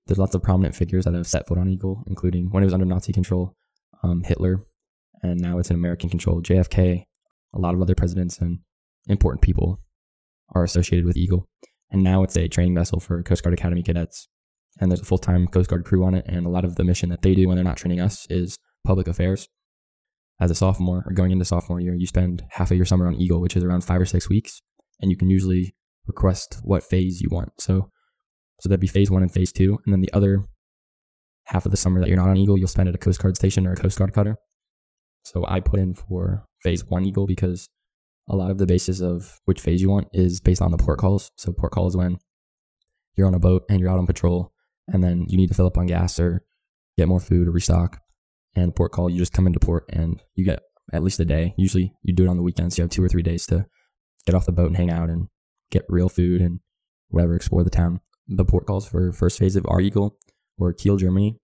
There's 0.07 0.17
lots 0.17 0.33
of 0.33 0.41
prominent 0.41 0.75
figures 0.75 1.05
that 1.05 1.13
have 1.13 1.27
set 1.27 1.47
foot 1.47 1.57
on 1.57 1.69
Eagle, 1.69 2.03
including 2.07 2.49
when 2.51 2.63
it 2.63 2.67
was 2.67 2.73
under 2.73 2.85
Nazi 2.85 3.13
control, 3.13 3.55
um, 4.03 4.23
Hitler, 4.23 4.59
and 5.21 5.39
now 5.39 5.59
it's 5.59 5.69
in 5.69 5.75
American 5.75 6.09
control. 6.09 6.41
JFK, 6.41 7.03
a 7.53 7.59
lot 7.59 7.73
of 7.73 7.81
other 7.81 7.95
presidents 7.95 8.39
and 8.39 8.59
important 9.07 9.41
people 9.41 9.81
are 10.53 10.63
associated 10.63 11.05
with 11.05 11.17
Eagle. 11.17 11.47
And 11.91 12.03
now 12.03 12.23
it's 12.23 12.37
a 12.37 12.47
training 12.47 12.75
vessel 12.75 12.99
for 12.99 13.21
Coast 13.23 13.43
Guard 13.43 13.53
Academy 13.53 13.83
cadets. 13.83 14.27
And 14.79 14.89
there's 14.89 15.01
a 15.01 15.05
full 15.05 15.17
time 15.17 15.47
Coast 15.47 15.69
Guard 15.69 15.85
crew 15.85 16.03
on 16.05 16.15
it. 16.15 16.25
And 16.27 16.45
a 16.45 16.49
lot 16.49 16.65
of 16.65 16.75
the 16.75 16.83
mission 16.83 17.09
that 17.09 17.21
they 17.21 17.35
do 17.35 17.47
when 17.47 17.57
they're 17.57 17.63
not 17.63 17.77
training 17.77 17.99
us 17.99 18.25
is 18.29 18.57
public 18.85 19.07
affairs. 19.07 19.47
As 20.39 20.49
a 20.49 20.55
sophomore 20.55 21.03
or 21.05 21.13
going 21.13 21.31
into 21.31 21.45
sophomore 21.45 21.79
year, 21.79 21.93
you 21.93 22.07
spend 22.07 22.43
half 22.51 22.71
of 22.71 22.77
your 22.77 22.85
summer 22.85 23.05
on 23.05 23.15
Eagle, 23.15 23.41
which 23.41 23.55
is 23.55 23.63
around 23.63 23.83
five 23.83 24.01
or 24.01 24.05
six 24.05 24.27
weeks. 24.27 24.61
And 24.99 25.11
you 25.11 25.17
can 25.17 25.29
usually 25.29 25.75
request 26.07 26.59
what 26.63 26.83
phase 26.83 27.21
you 27.21 27.29
want. 27.31 27.49
So, 27.59 27.90
so 28.61 28.69
that'd 28.69 28.79
be 28.79 28.87
phase 28.87 29.09
one 29.09 29.23
and 29.23 29.31
phase 29.31 29.51
two. 29.51 29.79
And 29.85 29.91
then 29.91 30.01
the 30.01 30.13
other 30.13 30.43
half 31.45 31.65
of 31.65 31.71
the 31.71 31.77
summer 31.77 31.99
that 31.99 32.07
you're 32.07 32.17
not 32.17 32.29
on 32.29 32.37
Eagle, 32.37 32.59
you'll 32.59 32.67
spend 32.67 32.87
at 32.87 32.93
a 32.93 32.99
Coast 32.99 33.19
Guard 33.19 33.35
station 33.35 33.65
or 33.65 33.73
a 33.73 33.75
Coast 33.75 33.97
Guard 33.97 34.13
cutter. 34.13 34.37
So 35.23 35.43
I 35.47 35.61
put 35.61 35.79
in 35.79 35.95
for 35.95 36.45
phase 36.61 36.85
one 36.85 37.03
Eagle 37.03 37.25
because 37.25 37.69
a 38.29 38.35
lot 38.35 38.51
of 38.51 38.59
the 38.59 38.67
basis 38.67 39.01
of 39.01 39.41
which 39.45 39.59
phase 39.59 39.81
you 39.81 39.89
want 39.89 40.09
is 40.13 40.39
based 40.39 40.61
on 40.61 40.69
the 40.69 40.77
port 40.77 40.99
calls. 40.99 41.31
So 41.37 41.51
port 41.51 41.71
calls 41.71 41.97
when 41.97 42.17
you're 43.15 43.25
on 43.25 43.33
a 43.33 43.39
boat 43.39 43.63
and 43.67 43.79
you're 43.79 43.89
out 43.89 43.97
on 43.97 44.05
patrol 44.05 44.53
and 44.87 45.03
then 45.03 45.25
you 45.27 45.37
need 45.37 45.47
to 45.47 45.55
fill 45.55 45.65
up 45.65 45.77
on 45.77 45.87
gas 45.87 46.19
or 46.19 46.45
get 46.99 47.07
more 47.07 47.19
food 47.19 47.47
or 47.47 47.51
restock. 47.51 47.99
And 48.55 48.75
port 48.75 48.91
call, 48.91 49.09
you 49.09 49.17
just 49.17 49.33
come 49.33 49.47
into 49.47 49.59
port 49.59 49.85
and 49.89 50.21
you 50.35 50.45
get 50.45 50.59
at 50.93 51.01
least 51.01 51.19
a 51.19 51.25
day. 51.25 51.55
Usually 51.57 51.93
you 52.03 52.13
do 52.13 52.25
it 52.25 52.29
on 52.29 52.37
the 52.37 52.43
weekends. 52.43 52.75
So 52.75 52.81
You 52.81 52.83
have 52.83 52.91
two 52.91 53.03
or 53.03 53.09
three 53.09 53.23
days 53.23 53.47
to 53.47 53.65
get 54.27 54.35
off 54.35 54.45
the 54.45 54.51
boat 54.51 54.67
and 54.67 54.77
hang 54.77 54.91
out 54.91 55.09
and 55.09 55.29
get 55.71 55.85
real 55.89 56.09
food 56.09 56.41
and 56.41 56.59
whatever, 57.07 57.35
explore 57.35 57.63
the 57.63 57.69
town. 57.71 58.01
The 58.27 58.45
port 58.45 58.65
calls 58.65 58.87
for 58.87 59.11
first 59.11 59.39
phase 59.39 59.55
of 59.55 59.65
our 59.67 59.81
Eagle 59.81 60.17
were 60.57 60.73
Kiel, 60.73 60.97
Germany, 60.97 61.37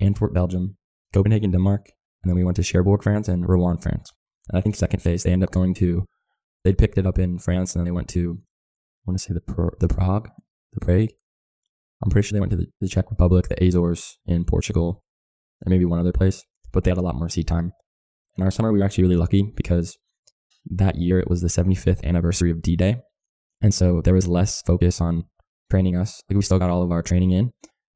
Antwerp, 0.00 0.34
Belgium, 0.34 0.76
Copenhagen, 1.12 1.50
Denmark, 1.50 1.90
and 2.22 2.30
then 2.30 2.36
we 2.36 2.44
went 2.44 2.56
to 2.56 2.62
Cherbourg, 2.62 3.02
France, 3.02 3.28
and 3.28 3.48
Rouen, 3.48 3.78
France. 3.78 4.12
And 4.48 4.58
I 4.58 4.60
think 4.60 4.76
second 4.76 5.00
phase 5.00 5.22
they 5.22 5.32
end 5.32 5.42
up 5.42 5.50
going 5.50 5.74
to, 5.74 6.04
they 6.64 6.72
picked 6.72 6.98
it 6.98 7.06
up 7.06 7.18
in 7.18 7.38
France, 7.38 7.74
and 7.74 7.80
then 7.80 7.86
they 7.86 7.96
went 7.96 8.08
to, 8.10 8.38
I 8.40 9.10
want 9.10 9.18
to 9.18 9.24
say 9.24 9.34
the 9.34 9.40
the 9.80 9.88
Prague, 9.88 10.28
the 10.72 10.84
Prague. 10.84 11.10
I'm 12.02 12.10
pretty 12.10 12.28
sure 12.28 12.36
they 12.36 12.40
went 12.40 12.50
to 12.50 12.56
the, 12.56 12.66
the 12.80 12.88
Czech 12.88 13.10
Republic, 13.10 13.48
the 13.48 13.64
Azores 13.64 14.18
in 14.26 14.44
Portugal, 14.44 15.02
and 15.62 15.70
maybe 15.70 15.84
one 15.84 15.98
other 15.98 16.12
place. 16.12 16.44
But 16.72 16.84
they 16.84 16.90
had 16.90 16.98
a 16.98 17.02
lot 17.02 17.16
more 17.16 17.28
seat 17.28 17.46
time. 17.46 17.72
In 18.36 18.44
our 18.44 18.50
summer, 18.50 18.72
we 18.72 18.78
were 18.78 18.84
actually 18.84 19.04
really 19.04 19.16
lucky 19.16 19.52
because 19.56 19.98
that 20.70 20.96
year 20.96 21.18
it 21.18 21.28
was 21.28 21.40
the 21.40 21.48
75th 21.48 22.04
anniversary 22.04 22.50
of 22.50 22.62
D-Day, 22.62 23.00
and 23.60 23.74
so 23.74 24.00
there 24.00 24.14
was 24.14 24.28
less 24.28 24.62
focus 24.62 25.00
on 25.00 25.24
training 25.70 25.96
us. 25.96 26.22
Like 26.28 26.36
we 26.36 26.42
still 26.42 26.58
got 26.58 26.70
all 26.70 26.82
of 26.82 26.92
our 26.92 27.02
training 27.02 27.30
in, 27.32 27.52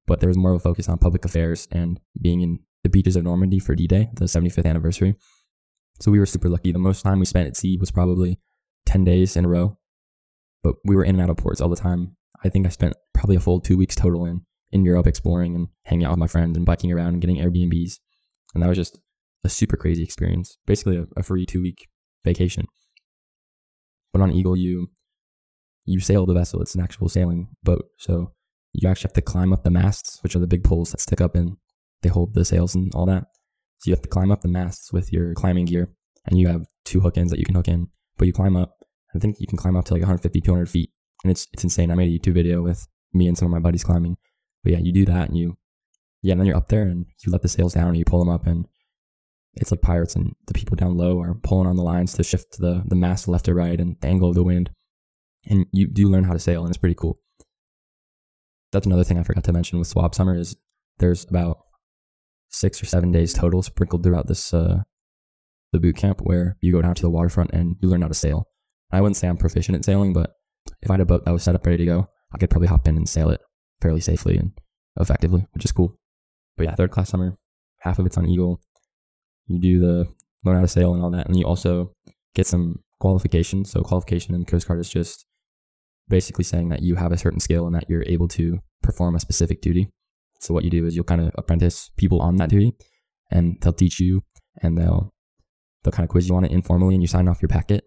but 0.07 0.21
there 0.21 0.29
was 0.29 0.39
more 0.39 0.53
of 0.53 0.57
a 0.57 0.61
focus 0.61 0.89
on 0.89 0.99
public 0.99 1.25
affairs 1.25 1.69
and 1.71 2.01
being 2.21 2.41
in 2.41 2.61
the 2.83 2.89
beaches 2.89 3.17
of 3.17 3.25
Normandy 3.25 3.59
for 3.59 3.75
D-Day, 3.75 4.11
the 4.15 4.25
75th 4.25 4.67
anniversary. 4.67 5.15
So 6.01 6.11
we 6.11 6.19
were 6.19 6.27
super 6.27 6.49
lucky. 6.49 6.73
The 6.73 6.79
most 6.79 7.03
time 7.03 7.21
we 7.21 7.27
spent 7.27 7.47
at 7.47 7.57
sea 7.57 7.77
was 7.79 7.91
probably 7.91 8.41
10 8.87 9.05
days 9.05 9.37
in 9.37 9.45
a 9.45 9.49
row, 9.49 9.79
but 10.63 10.77
we 10.85 10.97
were 10.97 11.05
in 11.05 11.15
and 11.15 11.23
out 11.23 11.31
of 11.31 11.37
ports 11.37 11.61
all 11.61 11.69
the 11.69 11.77
time. 11.77 12.17
I 12.45 12.49
think 12.49 12.67
I 12.67 12.71
spent 12.71 12.95
probably 13.15 13.37
a 13.37 13.41
full 13.41 13.61
two 13.61 13.77
weeks 13.77 13.95
total 13.95 14.27
in, 14.27 14.41
in 14.73 14.85
Europe 14.85 15.07
exploring 15.07 15.55
and 15.55 15.69
hanging 15.85 16.07
out 16.07 16.11
with 16.11 16.19
my 16.19 16.27
friends 16.27 16.57
and 16.57 16.67
biking 16.67 16.91
around 16.91 17.15
and 17.15 17.21
getting 17.21 17.37
Airbnbs. 17.37 17.95
And 18.55 18.63
that 18.63 18.69
was 18.69 18.79
just 18.79 18.99
a 19.45 19.49
super 19.49 19.77
crazy 19.77 20.03
experience. 20.03 20.59
Basically 20.67 20.97
a, 20.97 21.07
a 21.17 21.23
free 21.23 21.47
two 21.47 21.63
week 21.63 21.89
vacation. 22.25 22.67
But 24.13 24.23
on 24.23 24.33
Eagle, 24.33 24.57
you 24.57 24.91
you 25.85 26.01
sail 26.01 26.27
the 26.27 26.35
vessel. 26.35 26.63
It's 26.63 26.75
an 26.75 26.83
actual 26.83 27.09
sailing 27.09 27.49
boat. 27.63 27.87
So 27.99 28.33
you 28.73 28.89
actually 28.89 29.09
have 29.09 29.15
to 29.15 29.23
climb 29.23 29.53
up 29.53 29.65
the 29.65 29.71
masts, 29.71 30.19
which 30.23 30.35
are 30.35 30.41
the 30.41 30.47
big 30.47 30.65
poles 30.65 30.93
that 30.93 31.01
stick 31.01 31.21
up 31.21 31.35
and 31.35 31.57
they 32.03 32.09
hold 32.09 32.35
the 32.35 32.45
sails 32.45 32.75
and 32.75 32.93
all 32.95 33.07
that. 33.07 33.25
So 33.79 33.89
you 33.89 33.95
have 33.95 34.03
to 34.03 34.09
climb 34.09 34.31
up 34.31 34.43
the 34.43 34.49
masts 34.49 34.93
with 34.93 35.13
your 35.13 35.35
climbing 35.35 35.65
gear, 35.65 35.93
and 36.27 36.39
you 36.39 36.47
have 36.49 36.67
two 36.85 37.01
hook 37.01 37.19
ends 37.19 37.33
that 37.33 37.41
you 37.41 37.45
can 37.45 37.55
hook 37.55 37.69
in. 37.69 37.89
But 38.17 38.27
you 38.27 38.33
climb 38.33 38.57
up. 38.57 38.77
I 39.15 39.19
think 39.19 39.41
you 39.41 39.47
can 39.47 39.59
climb 39.59 39.77
up 39.77 39.85
to 39.87 39.95
like 39.95 40.03
150, 40.03 40.41
200 40.41 40.71
feet, 40.71 40.91
and 41.25 41.31
it's 41.31 41.49
it's 41.53 41.65
insane. 41.65 41.91
I 41.91 41.97
made 41.97 42.09
a 42.09 42.19
YouTube 42.19 42.35
video 42.35 42.63
with 42.63 42.87
me 43.13 43.27
and 43.27 43.37
some 43.37 43.47
of 43.47 43.53
my 43.53 43.59
buddies 43.59 43.85
climbing. 43.85 44.17
But 44.63 44.73
yeah, 44.73 44.79
you 44.79 44.93
do 44.93 45.05
that, 45.07 45.29
and 45.29 45.37
you 45.37 45.57
yeah, 46.23 46.33
and 46.33 46.41
then 46.41 46.47
you're 46.47 46.57
up 46.57 46.69
there, 46.69 46.83
and 46.83 47.07
you 47.25 47.33
let 47.33 47.43
the 47.43 47.49
sails 47.49 47.75
down, 47.75 47.89
and 47.89 47.97
you 47.97 48.05
pull 48.05 48.21
them 48.21 48.33
up, 48.33 48.47
and 48.47 48.67
it's 49.55 49.73
like 49.73 49.83
pirates, 49.83 50.15
and 50.15 50.35
the 50.47 50.55
people 50.55 50.77
down 50.77 50.97
low 50.97 51.21
are 51.21 51.35
pulling 51.35 51.67
on 51.67 51.77
the 51.77 51.83
lines 51.83 52.15
to 52.15 52.23
shift 52.23 52.59
the 52.59 52.85
the 52.87 52.95
mast 52.95 53.27
left 53.27 53.49
or 53.49 53.55
right, 53.55 53.81
and 53.81 53.97
the 54.01 54.07
angle 54.07 54.29
of 54.29 54.37
the 54.37 54.45
wind, 54.45 54.71
and 55.49 55.67
you 55.73 55.87
do 55.87 56.09
learn 56.09 56.25
how 56.25 56.33
to 56.33 56.39
sail, 56.39 56.63
and 56.63 56.71
it's 56.71 56.79
pretty 56.79 56.95
cool. 56.95 57.19
That's 58.73 58.87
another 58.87 59.05
thing 59.05 59.19
I 59.19 59.23
forgot 59.23 59.45
to 59.45 59.53
mention 59.53 59.79
with 59.79 59.89
Swab 59.89 60.15
Summer 60.15 60.35
is 60.35 60.57
there's 60.99 61.25
about 61.25 61.59
six 62.49 62.83
or 62.83 62.87
seven 62.87 63.13
days 63.13 63.35
total 63.35 63.63
sprinkled 63.63 64.03
throughout 64.03 64.29
this 64.29 64.55
uh, 64.55 64.83
the 65.73 65.81
boot 65.81 65.97
camp 65.97 66.21
where 66.23 66.57
you 66.61 66.73
go 66.73 66.83
down 66.83 66.95
to 66.95 67.03
the 67.03 67.11
waterfront 67.11 67.51
and 67.53 67.77
you 67.81 67.89
learn 67.89 68.03
how 68.03 68.09
to 68.09 68.15
sail. 68.15 68.49
I 68.91 69.01
wouldn't 69.01 69.17
say 69.17 69.29
I'm 69.29 69.39
proficient 69.39 69.77
at 69.77 69.85
sailing, 69.85 70.13
but 70.13 70.35
if 70.83 70.91
I 70.91 70.95
had 70.95 71.01
a 71.01 71.07
boat 71.07 71.25
that 71.25 71.33
was 71.33 71.43
set 71.43 71.55
up 71.55 71.67
ready 71.67 71.79
to 71.79 71.87
go, 71.87 72.09
I 72.33 72.39
could 72.39 72.51
probably 72.51 72.69
hop 72.69 72.87
in 72.87 72.97
and 72.97 73.09
sail 73.09 73.31
it 73.31 73.41
fairly 73.81 74.01
safely 74.01 74.37
and 74.37 74.53
effectively, 75.01 75.47
which 75.53 75.65
is 75.65 75.73
cool. 75.73 75.99
But 76.57 76.65
yeah, 76.65 76.75
third 76.75 76.91
class 76.91 77.09
summer, 77.09 77.37
half 77.81 77.99
of 77.99 78.07
it's 78.07 78.19
on 78.19 78.29
Eagle. 78.29 78.61
You 79.47 79.59
do 79.59 79.81
the 79.81 80.09
learn 80.45 80.57
how 80.57 80.63
to 80.63 80.69
sail 80.69 80.95
and 80.95 81.03
all 81.03 81.11
that, 81.11 81.27
and 81.27 81.39
you 81.39 81.47
also 81.47 81.93
get 82.35 82.47
some 82.47 82.81
qualifications. 83.01 83.71
So 83.71 83.81
qualification 83.83 84.35
in 84.35 84.41
the 84.41 84.47
Coast 84.47 84.69
Guard 84.69 84.81
is 84.81 84.91
just 84.91 85.27
basically 86.09 86.45
saying 86.45 86.69
that 86.71 86.83
you 86.83 86.97
have 86.97 87.13
a 87.13 87.19
certain 87.19 87.41
skill 87.41 87.67
and 87.67 87.75
that 87.75 87.89
you're 87.89 88.05
able 88.07 88.29
to 88.29 88.59
perform 88.83 89.15
a 89.15 89.21
specific 89.21 89.61
duty. 89.61 89.89
So 90.41 90.53
what 90.53 90.65
you 90.65 90.71
do 90.71 90.87
is 90.87 90.97
you'll 90.97 91.05
kind 91.05 91.21
of 91.21 91.31
apprentice 91.37 91.91
people 91.97 92.21
on 92.21 92.37
that 92.37 92.51
duty, 92.51 92.75
and 93.31 93.59
they'll 93.61 93.73
teach 93.73 94.01
you, 94.01 94.23
and 94.61 94.77
they'll 94.77 95.15
they'll 95.83 95.93
kind 95.93 96.05
of 96.05 96.11
quiz 96.11 96.29
you 96.29 96.37
on 96.37 96.45
it 96.45 96.51
informally, 96.51 96.95
and 96.95 97.03
you 97.03 97.09
sign 97.09 97.29
off 97.29 97.41
your 97.41 97.49
packet, 97.49 97.85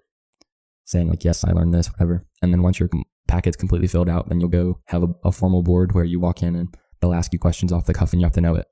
saying 0.86 1.10
like, 1.10 1.24
yes, 1.24 1.44
I 1.44 1.52
learned 1.52 1.74
this, 1.74 1.88
whatever. 1.88 2.26
And 2.42 2.54
then 2.54 2.62
once 2.62 2.80
your 2.80 2.90
packet's 3.28 3.58
completely 3.58 3.88
filled 3.88 4.10
out, 4.10 4.30
then 4.30 4.40
you'll 4.40 4.50
go 4.50 4.80
have 4.88 5.04
a, 5.04 5.08
a 5.26 5.32
formal 5.32 5.64
board 5.64 5.94
where 5.94 6.06
you 6.06 6.20
walk 6.20 6.42
in 6.42 6.56
and 6.56 6.74
they'll 7.02 7.14
ask 7.14 7.34
you 7.34 7.40
questions 7.40 7.72
off 7.72 7.86
the 7.86 7.94
cuff, 7.94 8.14
and 8.14 8.22
you 8.22 8.26
have 8.26 8.34
to 8.34 8.42
know 8.42 8.56
it. 8.56 8.68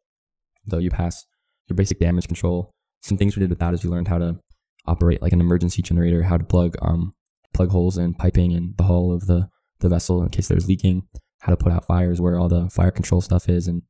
Though 0.66 0.78
you 0.78 0.90
pass 0.90 1.26
your 1.68 1.76
basic 1.76 2.00
damage 2.00 2.28
control. 2.28 2.74
Some 3.02 3.18
things 3.18 3.36
we 3.36 3.42
did 3.42 3.50
with 3.50 3.60
that 3.60 3.74
is 3.74 3.84
we 3.84 3.90
learned 3.90 4.08
how 4.08 4.18
to 4.18 4.40
operate 4.86 5.22
like 5.22 5.34
an 5.34 5.42
emergency 5.42 5.82
generator, 5.82 6.24
how 6.24 6.38
to 6.38 6.44
plug 6.44 6.76
um 6.82 7.14
plug 7.54 7.70
holes 7.70 7.98
in 7.98 8.14
piping 8.14 8.52
in 8.52 8.74
the 8.78 8.84
hull 8.84 9.14
of 9.14 9.28
the 9.28 9.50
the 9.80 9.90
vessel 9.90 10.24
in 10.24 10.30
case 10.30 10.48
there's 10.48 10.68
leaking, 10.68 11.04
how 11.42 11.52
to 11.52 11.58
put 11.58 11.72
out 11.72 11.86
fires, 11.86 12.22
where 12.22 12.40
all 12.40 12.48
the 12.48 12.70
fire 12.70 12.92
control 12.92 13.22
stuff 13.22 13.50
is, 13.50 13.68
and 13.68 13.84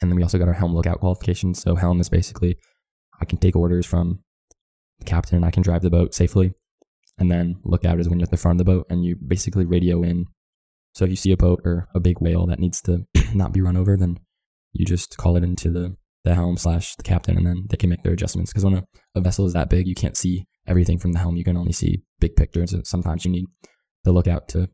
and 0.00 0.10
then 0.10 0.16
we 0.16 0.22
also 0.22 0.38
got 0.38 0.48
our 0.48 0.54
helm 0.54 0.74
lookout 0.74 1.00
qualifications. 1.00 1.60
So 1.60 1.74
helm 1.74 2.00
is 2.00 2.08
basically 2.08 2.58
I 3.20 3.24
can 3.24 3.38
take 3.38 3.56
orders 3.56 3.86
from 3.86 4.20
the 4.98 5.04
captain 5.04 5.36
and 5.36 5.44
I 5.44 5.50
can 5.50 5.62
drive 5.62 5.82
the 5.82 5.90
boat 5.90 6.14
safely. 6.14 6.52
And 7.18 7.30
then 7.30 7.56
lookout 7.64 7.98
is 7.98 8.08
when 8.08 8.18
you're 8.18 8.26
at 8.26 8.30
the 8.30 8.36
front 8.36 8.60
of 8.60 8.66
the 8.66 8.70
boat 8.70 8.86
and 8.90 9.04
you 9.04 9.16
basically 9.16 9.64
radio 9.64 10.02
in. 10.02 10.26
So 10.94 11.04
if 11.04 11.10
you 11.10 11.16
see 11.16 11.32
a 11.32 11.36
boat 11.36 11.60
or 11.64 11.88
a 11.94 12.00
big 12.00 12.20
whale 12.20 12.46
that 12.46 12.58
needs 12.58 12.82
to 12.82 13.06
not 13.34 13.52
be 13.52 13.60
run 13.60 13.76
over, 13.76 13.96
then 13.96 14.18
you 14.72 14.84
just 14.84 15.16
call 15.16 15.36
it 15.36 15.44
into 15.44 15.70
the, 15.70 15.96
the 16.24 16.34
helm 16.34 16.56
slash 16.56 16.94
the 16.96 17.02
captain 17.02 17.36
and 17.36 17.46
then 17.46 17.66
they 17.70 17.76
can 17.76 17.90
make 17.90 18.02
their 18.02 18.12
adjustments. 18.12 18.52
Because 18.52 18.64
when 18.64 18.74
a, 18.74 18.84
a 19.14 19.20
vessel 19.20 19.46
is 19.46 19.54
that 19.54 19.70
big, 19.70 19.86
you 19.86 19.94
can't 19.94 20.16
see 20.16 20.46
everything 20.66 20.98
from 20.98 21.12
the 21.12 21.18
helm. 21.18 21.36
You 21.36 21.44
can 21.44 21.56
only 21.56 21.72
see 21.72 22.02
big 22.20 22.36
pictures. 22.36 22.72
And 22.72 22.86
sometimes 22.86 23.24
you 23.24 23.30
need 23.30 23.46
the 24.04 24.12
lookout 24.12 24.48
to 24.48 24.68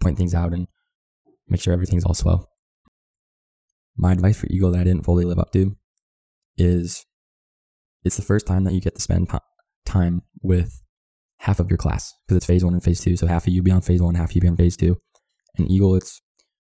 point 0.00 0.18
things 0.18 0.34
out 0.34 0.52
and 0.52 0.66
make 1.48 1.60
sure 1.60 1.72
everything's 1.72 2.04
all 2.04 2.14
swell. 2.14 2.48
My 3.96 4.12
advice 4.12 4.38
for 4.38 4.46
Eagle 4.48 4.72
that 4.72 4.80
I 4.80 4.84
didn't 4.84 5.04
fully 5.04 5.24
live 5.24 5.38
up 5.38 5.52
to 5.52 5.76
is 6.58 7.06
it's 8.04 8.16
the 8.16 8.22
first 8.22 8.46
time 8.46 8.64
that 8.64 8.74
you 8.74 8.80
get 8.80 8.94
to 8.94 9.00
spend 9.00 9.30
time 9.84 10.22
with 10.42 10.82
half 11.38 11.60
of 11.60 11.70
your 11.70 11.78
class 11.78 12.12
because 12.26 12.36
it's 12.36 12.46
phase 12.46 12.64
one 12.64 12.74
and 12.74 12.82
phase 12.82 13.00
two. 13.00 13.16
So 13.16 13.26
half 13.26 13.46
of 13.46 13.52
you 13.52 13.62
be 13.62 13.70
on 13.70 13.80
phase 13.80 14.02
one, 14.02 14.14
half 14.14 14.30
of 14.30 14.34
you 14.34 14.40
be 14.40 14.48
on 14.48 14.56
phase 14.56 14.76
two. 14.76 14.98
And 15.56 15.70
Eagle, 15.70 15.94
it's 15.94 16.20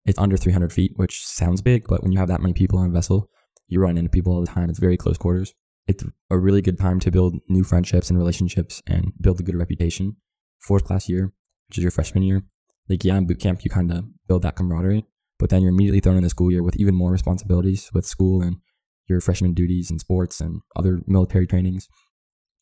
it's 0.06 0.20
under 0.20 0.36
300 0.36 0.74
feet, 0.74 0.92
which 0.98 1.26
sounds 1.26 1.62
big, 1.62 1.86
but 1.88 2.04
when 2.04 2.12
you 2.12 2.20
have 2.20 2.28
that 2.28 2.42
many 2.42 2.54
people 2.54 2.78
on 2.78 2.90
a 2.90 2.92
vessel, 2.92 3.30
you 3.68 3.80
run 3.80 3.98
into 3.98 4.10
people 4.10 4.34
all 4.34 4.42
the 4.42 4.48
time. 4.48 4.70
It's 4.70 4.80
very 4.80 4.98
close 4.98 5.18
quarters. 5.18 5.54
It's 5.88 6.04
a 6.30 6.38
really 6.38 6.62
good 6.62 6.80
time 6.80 7.00
to 7.02 7.12
build 7.12 7.36
new 7.50 7.64
friendships 7.64 8.10
and 8.10 8.18
relationships 8.18 8.82
and 8.88 9.12
build 9.20 9.40
a 9.40 9.44
good 9.44 9.56
reputation. 9.56 10.16
Fourth 10.60 10.86
class 10.86 11.10
year, 11.10 11.34
which 11.68 11.78
is 11.78 11.84
your 11.84 11.92
freshman 11.92 12.24
year, 12.24 12.44
like 12.90 13.04
yeah, 13.04 13.18
in 13.18 13.28
boot 13.28 13.40
camp 13.40 13.64
you 13.64 13.70
kind 13.70 13.92
of 13.92 14.06
build 14.28 14.44
that 14.44 14.56
camaraderie, 14.56 15.06
but 15.40 15.50
then 15.50 15.62
you're 15.62 15.72
immediately 15.72 16.00
thrown 16.00 16.18
in 16.18 16.24
the 16.24 16.30
school 16.30 16.52
year 16.52 16.64
with 16.64 16.78
even 16.78 16.96
more 16.96 17.12
responsibilities 17.12 17.90
with 17.94 18.06
school 18.06 18.42
and 18.42 18.58
your 19.08 19.20
freshman 19.20 19.54
duties 19.54 19.92
and 19.92 20.00
sports 20.00 20.40
and 20.40 20.62
other 20.76 21.02
military 21.06 21.46
trainings. 21.46 21.90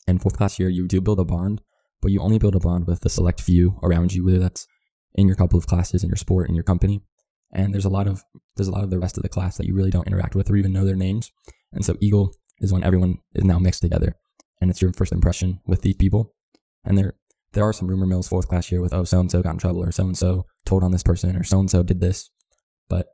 And 0.07 0.21
fourth 0.21 0.37
class 0.37 0.57
year, 0.59 0.69
you 0.69 0.87
do 0.87 0.99
build 0.99 1.19
a 1.19 1.23
bond, 1.23 1.61
but 2.01 2.11
you 2.11 2.21
only 2.21 2.39
build 2.39 2.55
a 2.55 2.59
bond 2.59 2.87
with 2.87 3.01
the 3.01 3.09
select 3.09 3.39
few 3.39 3.79
around 3.83 4.13
you, 4.13 4.25
whether 4.25 4.39
that's 4.39 4.65
in 5.13 5.27
your 5.27 5.35
couple 5.35 5.59
of 5.59 5.67
classes, 5.67 6.03
in 6.03 6.09
your 6.09 6.15
sport, 6.15 6.49
in 6.49 6.55
your 6.55 6.63
company. 6.63 7.01
And 7.53 7.73
there's 7.73 7.85
a 7.85 7.89
lot 7.89 8.07
of 8.07 8.23
there's 8.55 8.67
a 8.67 8.71
lot 8.71 8.83
of 8.83 8.89
the 8.89 8.99
rest 8.99 9.17
of 9.17 9.23
the 9.23 9.29
class 9.29 9.57
that 9.57 9.67
you 9.67 9.75
really 9.75 9.91
don't 9.91 10.07
interact 10.07 10.35
with 10.35 10.49
or 10.49 10.55
even 10.55 10.73
know 10.73 10.85
their 10.85 10.95
names. 10.95 11.31
And 11.73 11.85
so 11.85 11.95
Eagle 11.99 12.33
is 12.61 12.71
when 12.71 12.83
everyone 12.83 13.19
is 13.35 13.43
now 13.43 13.59
mixed 13.59 13.81
together, 13.81 14.15
and 14.61 14.69
it's 14.69 14.81
your 14.81 14.93
first 14.93 15.11
impression 15.11 15.59
with 15.65 15.81
these 15.81 15.95
people. 15.95 16.33
And 16.85 16.97
there 16.97 17.15
there 17.53 17.63
are 17.65 17.73
some 17.73 17.87
rumor 17.87 18.05
mills 18.05 18.29
fourth 18.29 18.47
class 18.47 18.71
year 18.71 18.81
with 18.81 18.93
oh 18.93 19.03
so 19.03 19.19
and 19.19 19.29
so 19.29 19.41
got 19.41 19.51
in 19.53 19.57
trouble 19.57 19.83
or 19.83 19.91
so 19.91 20.05
and 20.05 20.17
so 20.17 20.45
told 20.65 20.83
on 20.83 20.91
this 20.91 21.03
person 21.03 21.35
or 21.35 21.43
so 21.43 21.59
and 21.59 21.69
so 21.69 21.83
did 21.83 21.99
this, 21.99 22.29
but 22.89 23.07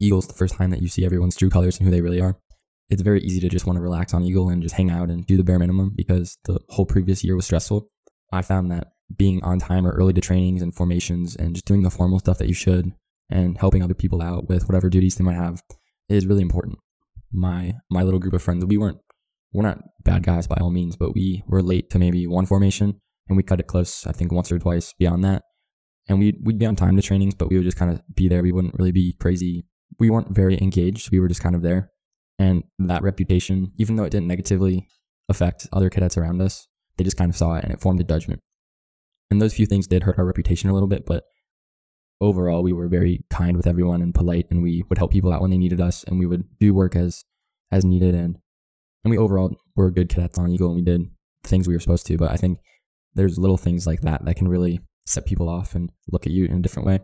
Eagle's 0.00 0.26
the 0.26 0.34
first 0.34 0.54
time 0.54 0.70
that 0.70 0.82
you 0.82 0.88
see 0.88 1.04
everyone's 1.04 1.36
true 1.36 1.50
colors 1.50 1.78
and 1.78 1.86
who 1.86 1.90
they 1.90 2.00
really 2.00 2.20
are. 2.20 2.36
It's 2.88 3.02
very 3.02 3.20
easy 3.20 3.38
to 3.40 3.48
just 3.48 3.66
want 3.66 3.76
to 3.76 3.82
relax 3.82 4.12
on 4.12 4.24
Eagle 4.24 4.48
and 4.48 4.62
just 4.62 4.74
hang 4.74 4.90
out 4.90 5.10
and 5.10 5.24
do 5.24 5.36
the 5.36 5.44
bare 5.44 5.60
minimum 5.60 5.92
because 5.94 6.38
the 6.44 6.58
whole 6.70 6.86
previous 6.86 7.22
year 7.22 7.36
was 7.36 7.44
stressful. 7.44 7.88
I 8.32 8.42
found 8.42 8.70
that 8.72 8.88
being 9.16 9.42
on 9.44 9.58
time 9.58 9.86
or 9.86 9.92
early 9.92 10.12
to 10.12 10.20
trainings 10.20 10.62
and 10.62 10.74
formations 10.74 11.36
and 11.36 11.54
just 11.54 11.66
doing 11.66 11.82
the 11.82 11.90
formal 11.90 12.18
stuff 12.18 12.38
that 12.38 12.48
you 12.48 12.54
should 12.54 12.92
and 13.28 13.58
helping 13.58 13.82
other 13.82 13.94
people 13.94 14.22
out 14.22 14.48
with 14.48 14.68
whatever 14.68 14.88
duties 14.88 15.14
they 15.16 15.24
might 15.24 15.34
have 15.36 15.62
is 16.08 16.26
really 16.26 16.42
important. 16.42 16.78
My 17.32 17.74
my 17.90 18.02
little 18.02 18.20
group 18.20 18.34
of 18.34 18.42
friends, 18.42 18.64
we 18.64 18.76
weren't 18.76 18.98
we're 19.52 19.62
not 19.62 19.82
bad 20.04 20.22
guys 20.22 20.46
by 20.46 20.56
all 20.60 20.70
means, 20.70 20.96
but 20.96 21.14
we 21.14 21.42
were 21.46 21.62
late 21.62 21.90
to 21.90 21.98
maybe 21.98 22.26
one 22.26 22.46
formation 22.46 23.00
and 23.28 23.36
we 23.36 23.42
cut 23.42 23.60
it 23.60 23.66
close, 23.66 24.06
I 24.06 24.12
think 24.12 24.32
once 24.32 24.52
or 24.52 24.58
twice 24.58 24.92
beyond 24.98 25.24
that. 25.24 25.42
And 26.08 26.18
we'd, 26.18 26.38
we'd 26.42 26.58
be 26.58 26.66
on 26.66 26.76
time 26.76 26.96
to 26.96 27.02
trainings, 27.02 27.34
but 27.34 27.48
we 27.48 27.56
would 27.56 27.64
just 27.64 27.76
kind 27.76 27.90
of 27.90 28.02
be 28.14 28.28
there. 28.28 28.42
We 28.42 28.52
wouldn't 28.52 28.74
really 28.78 28.92
be 28.92 29.16
crazy. 29.20 29.64
We 29.98 30.10
weren't 30.10 30.34
very 30.34 30.58
engaged. 30.60 31.10
We 31.10 31.20
were 31.20 31.28
just 31.28 31.42
kind 31.42 31.54
of 31.54 31.62
there. 31.62 31.90
And 32.38 32.64
that 32.78 33.02
reputation, 33.02 33.72
even 33.76 33.96
though 33.96 34.04
it 34.04 34.10
didn't 34.10 34.26
negatively 34.26 34.88
affect 35.28 35.68
other 35.72 35.90
cadets 35.90 36.16
around 36.16 36.40
us, 36.40 36.66
they 36.96 37.04
just 37.04 37.16
kind 37.16 37.30
of 37.30 37.36
saw 37.36 37.54
it 37.54 37.64
and 37.64 37.72
it 37.72 37.80
formed 37.80 38.00
a 38.00 38.04
judgment. 38.04 38.40
And 39.30 39.40
those 39.40 39.54
few 39.54 39.66
things 39.66 39.86
did 39.86 40.02
hurt 40.02 40.18
our 40.18 40.24
reputation 40.24 40.70
a 40.70 40.72
little 40.72 40.88
bit, 40.88 41.06
but 41.06 41.24
overall, 42.20 42.62
we 42.62 42.72
were 42.72 42.88
very 42.88 43.24
kind 43.30 43.56
with 43.56 43.66
everyone 43.66 44.02
and 44.02 44.14
polite, 44.14 44.46
and 44.50 44.62
we 44.62 44.84
would 44.88 44.98
help 44.98 45.12
people 45.12 45.32
out 45.32 45.40
when 45.40 45.50
they 45.50 45.58
needed 45.58 45.80
us, 45.80 46.04
and 46.04 46.18
we 46.18 46.26
would 46.26 46.44
do 46.58 46.74
work 46.74 46.96
as 46.96 47.24
as 47.72 47.84
needed, 47.84 48.14
and 48.14 48.38
and 49.04 49.10
we 49.10 49.18
overall 49.18 49.56
were 49.76 49.90
good 49.90 50.08
cadets 50.08 50.38
on 50.38 50.50
Eagle, 50.50 50.68
and 50.68 50.76
we 50.76 50.82
did 50.82 51.10
things 51.44 51.66
we 51.66 51.74
were 51.74 51.80
supposed 51.80 52.06
to. 52.06 52.16
But 52.16 52.30
I 52.30 52.36
think 52.36 52.58
there's 53.14 53.38
little 53.38 53.56
things 53.56 53.86
like 53.86 54.02
that 54.02 54.24
that 54.24 54.36
can 54.36 54.48
really 54.48 54.80
set 55.06 55.26
people 55.26 55.48
off 55.48 55.74
and 55.74 55.90
look 56.12 56.26
at 56.26 56.32
you 56.32 56.44
in 56.44 56.58
a 56.58 56.62
different 56.62 56.86
way. 56.86 57.00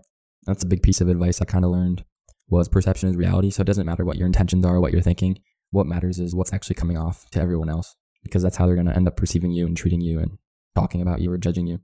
That's 0.46 0.62
a 0.62 0.66
big 0.66 0.82
piece 0.82 1.00
of 1.00 1.08
advice 1.08 1.40
I 1.40 1.44
kind 1.44 1.64
of 1.64 1.70
learned 1.70 2.04
was 2.48 2.68
perception 2.68 3.08
is 3.08 3.16
reality. 3.16 3.50
So 3.50 3.62
it 3.62 3.66
doesn't 3.66 3.86
matter 3.86 4.04
what 4.04 4.16
your 4.16 4.26
intentions 4.26 4.64
are, 4.64 4.80
what 4.80 4.92
you're 4.92 5.02
thinking. 5.02 5.38
What 5.70 5.86
matters 5.86 6.20
is 6.20 6.34
what's 6.34 6.52
actually 6.52 6.76
coming 6.76 6.96
off 6.96 7.28
to 7.30 7.40
everyone 7.40 7.68
else 7.68 7.96
because 8.22 8.42
that's 8.42 8.56
how 8.56 8.66
they're 8.66 8.76
going 8.76 8.86
to 8.86 8.94
end 8.94 9.08
up 9.08 9.16
perceiving 9.16 9.50
you 9.50 9.66
and 9.66 9.76
treating 9.76 10.00
you 10.00 10.20
and 10.20 10.38
talking 10.74 11.02
about 11.02 11.20
you 11.20 11.32
or 11.32 11.38
judging 11.38 11.66
you. 11.66 11.80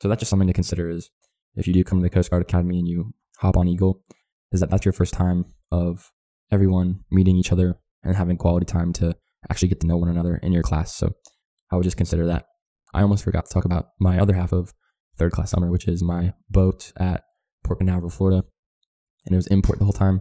So 0.00 0.08
that's 0.08 0.20
just 0.20 0.30
something 0.30 0.48
to 0.48 0.54
consider 0.54 0.88
is 0.88 1.10
if 1.54 1.66
you 1.66 1.72
do 1.72 1.84
come 1.84 1.98
to 1.98 2.02
the 2.02 2.10
Coast 2.10 2.30
Guard 2.30 2.42
Academy 2.42 2.78
and 2.78 2.88
you 2.88 3.12
hop 3.38 3.56
on 3.56 3.68
Eagle, 3.68 4.02
is 4.52 4.60
that 4.60 4.70
that's 4.70 4.84
your 4.84 4.92
first 4.92 5.14
time 5.14 5.44
of 5.70 6.10
everyone 6.50 7.00
meeting 7.10 7.36
each 7.36 7.52
other 7.52 7.78
and 8.02 8.16
having 8.16 8.36
quality 8.36 8.66
time 8.66 8.92
to 8.94 9.16
actually 9.50 9.68
get 9.68 9.80
to 9.80 9.86
know 9.86 9.96
one 9.96 10.08
another 10.08 10.36
in 10.36 10.52
your 10.52 10.62
class. 10.62 10.94
So 10.94 11.12
I 11.70 11.76
would 11.76 11.84
just 11.84 11.96
consider 11.96 12.26
that. 12.26 12.46
I 12.94 13.02
almost 13.02 13.24
forgot 13.24 13.46
to 13.46 13.52
talk 13.52 13.64
about 13.64 13.86
my 13.98 14.18
other 14.18 14.34
half 14.34 14.52
of 14.52 14.72
third 15.16 15.32
class 15.32 15.50
summer, 15.50 15.70
which 15.70 15.88
is 15.88 16.02
my 16.02 16.34
boat 16.50 16.92
at 16.98 17.22
Port 17.64 17.78
Canaveral, 17.78 18.10
Florida. 18.10 18.44
And 19.24 19.32
it 19.32 19.36
was 19.36 19.46
import 19.46 19.78
the 19.78 19.84
whole 19.84 19.92
time. 19.92 20.20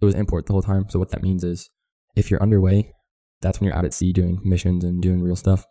It 0.00 0.04
was 0.04 0.14
import 0.14 0.46
the 0.46 0.52
whole 0.52 0.62
time. 0.62 0.86
So 0.88 0.98
what 0.98 1.10
that 1.10 1.22
means 1.22 1.44
is 1.44 1.70
if 2.16 2.30
you're 2.30 2.42
underway, 2.42 2.92
that's 3.40 3.60
when 3.60 3.68
you're 3.68 3.76
out 3.76 3.84
at 3.84 3.94
sea 3.94 4.12
doing 4.12 4.40
missions 4.42 4.82
and 4.82 5.02
doing 5.02 5.22
real 5.22 5.36
stuff. 5.36 5.66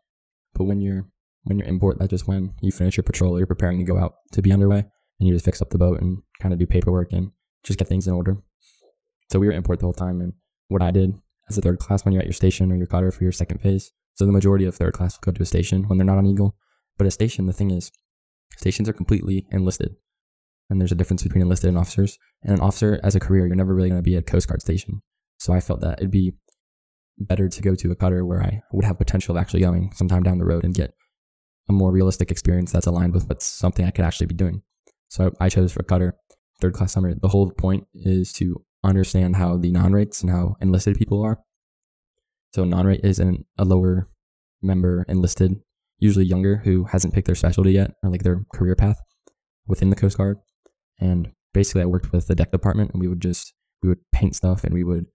But 0.53 0.65
when 0.65 0.81
you're 0.81 1.07
when 1.43 1.57
you're 1.57 1.67
import, 1.67 1.99
that's 1.99 2.09
just 2.09 2.27
when 2.27 2.53
you 2.61 2.71
finish 2.71 2.97
your 2.97 3.03
patrol, 3.03 3.37
you're 3.37 3.47
preparing 3.47 3.79
to 3.79 3.85
go 3.85 3.97
out 3.97 4.15
to 4.31 4.41
be 4.41 4.51
underway, 4.51 4.79
and 5.19 5.27
you 5.27 5.33
just 5.33 5.45
fix 5.45 5.61
up 5.61 5.69
the 5.69 5.77
boat 5.77 6.01
and 6.01 6.19
kind 6.39 6.53
of 6.53 6.59
do 6.59 6.65
paperwork 6.65 7.11
and 7.11 7.31
just 7.63 7.79
get 7.79 7.87
things 7.87 8.07
in 8.07 8.13
order. 8.13 8.37
So 9.31 9.39
we 9.39 9.47
were 9.47 9.53
import 9.53 9.79
the 9.79 9.85
whole 9.85 9.93
time, 9.93 10.21
and 10.21 10.33
what 10.67 10.81
I 10.81 10.91
did 10.91 11.13
as 11.49 11.57
a 11.57 11.61
third 11.61 11.79
class 11.79 12.05
when 12.05 12.13
you're 12.13 12.21
at 12.21 12.27
your 12.27 12.33
station 12.33 12.71
or 12.71 12.75
your 12.75 12.87
cutter 12.87 13.11
for 13.11 13.23
your 13.23 13.31
second 13.31 13.59
phase. 13.59 13.91
So 14.15 14.25
the 14.25 14.31
majority 14.31 14.65
of 14.65 14.75
third 14.75 14.93
class 14.93 15.17
will 15.17 15.31
go 15.31 15.35
to 15.35 15.43
a 15.43 15.45
station 15.45 15.87
when 15.87 15.97
they're 15.97 16.05
not 16.05 16.17
on 16.17 16.25
Eagle. 16.25 16.55
But 16.97 17.07
a 17.07 17.11
station, 17.11 17.47
the 17.47 17.53
thing 17.53 17.71
is, 17.71 17.91
stations 18.57 18.87
are 18.87 18.93
completely 18.93 19.47
enlisted. 19.51 19.95
And 20.69 20.79
there's 20.79 20.91
a 20.91 20.95
difference 20.95 21.23
between 21.23 21.41
enlisted 21.41 21.69
and 21.69 21.77
officers. 21.77 22.17
And 22.43 22.53
an 22.53 22.61
officer, 22.61 22.99
as 23.03 23.15
a 23.15 23.19
career, 23.19 23.47
you're 23.47 23.55
never 23.55 23.73
really 23.73 23.89
going 23.89 23.99
to 23.99 24.03
be 24.03 24.15
at 24.15 24.27
Coast 24.27 24.47
Guard 24.47 24.61
station. 24.61 25.01
So 25.37 25.51
I 25.51 25.59
felt 25.59 25.81
that 25.81 25.99
it'd 25.99 26.11
be 26.11 26.33
better 27.17 27.49
to 27.49 27.61
go 27.61 27.75
to 27.75 27.91
a 27.91 27.95
cutter 27.95 28.25
where 28.25 28.41
I 28.41 28.61
would 28.71 28.85
have 28.85 28.97
potential 28.97 29.35
of 29.35 29.41
actually 29.41 29.61
going 29.61 29.91
sometime 29.95 30.23
down 30.23 30.37
the 30.37 30.45
road 30.45 30.63
and 30.63 30.73
get 30.73 30.93
a 31.69 31.73
more 31.73 31.91
realistic 31.91 32.31
experience 32.31 32.71
that's 32.71 32.87
aligned 32.87 33.13
with 33.13 33.27
what's 33.27 33.45
something 33.45 33.85
I 33.85 33.91
could 33.91 34.05
actually 34.05 34.27
be 34.27 34.35
doing. 34.35 34.61
So 35.07 35.31
I 35.39 35.49
chose 35.49 35.71
for 35.71 35.83
cutter, 35.83 36.15
third 36.59 36.73
class 36.73 36.93
summer. 36.93 37.13
The 37.13 37.27
whole 37.27 37.51
point 37.51 37.87
is 37.93 38.33
to 38.33 38.63
understand 38.83 39.35
how 39.35 39.57
the 39.57 39.71
non 39.71 39.93
rates 39.93 40.21
and 40.21 40.31
how 40.31 40.55
enlisted 40.59 40.97
people 40.97 41.21
are. 41.21 41.39
So 42.53 42.63
non 42.63 42.85
rate 42.85 43.01
is 43.03 43.19
an, 43.19 43.45
a 43.57 43.65
lower 43.65 44.09
member 44.61 45.05
enlisted, 45.07 45.61
usually 45.99 46.25
younger, 46.25 46.57
who 46.57 46.85
hasn't 46.85 47.13
picked 47.13 47.27
their 47.27 47.35
specialty 47.35 47.71
yet 47.71 47.91
or 48.03 48.09
like 48.09 48.23
their 48.23 48.45
career 48.53 48.75
path 48.75 48.99
within 49.67 49.89
the 49.89 49.95
Coast 49.95 50.17
Guard. 50.17 50.37
And 50.99 51.31
basically, 51.53 51.81
I 51.81 51.85
worked 51.85 52.11
with 52.11 52.27
the 52.27 52.35
deck 52.35 52.51
department, 52.51 52.91
and 52.93 53.01
we 53.01 53.07
would 53.07 53.21
just 53.21 53.53
we 53.81 53.89
would 53.89 53.99
paint 54.11 54.35
stuff, 54.35 54.63
and 54.63 54.73
we 54.73 54.83
would 54.83 55.05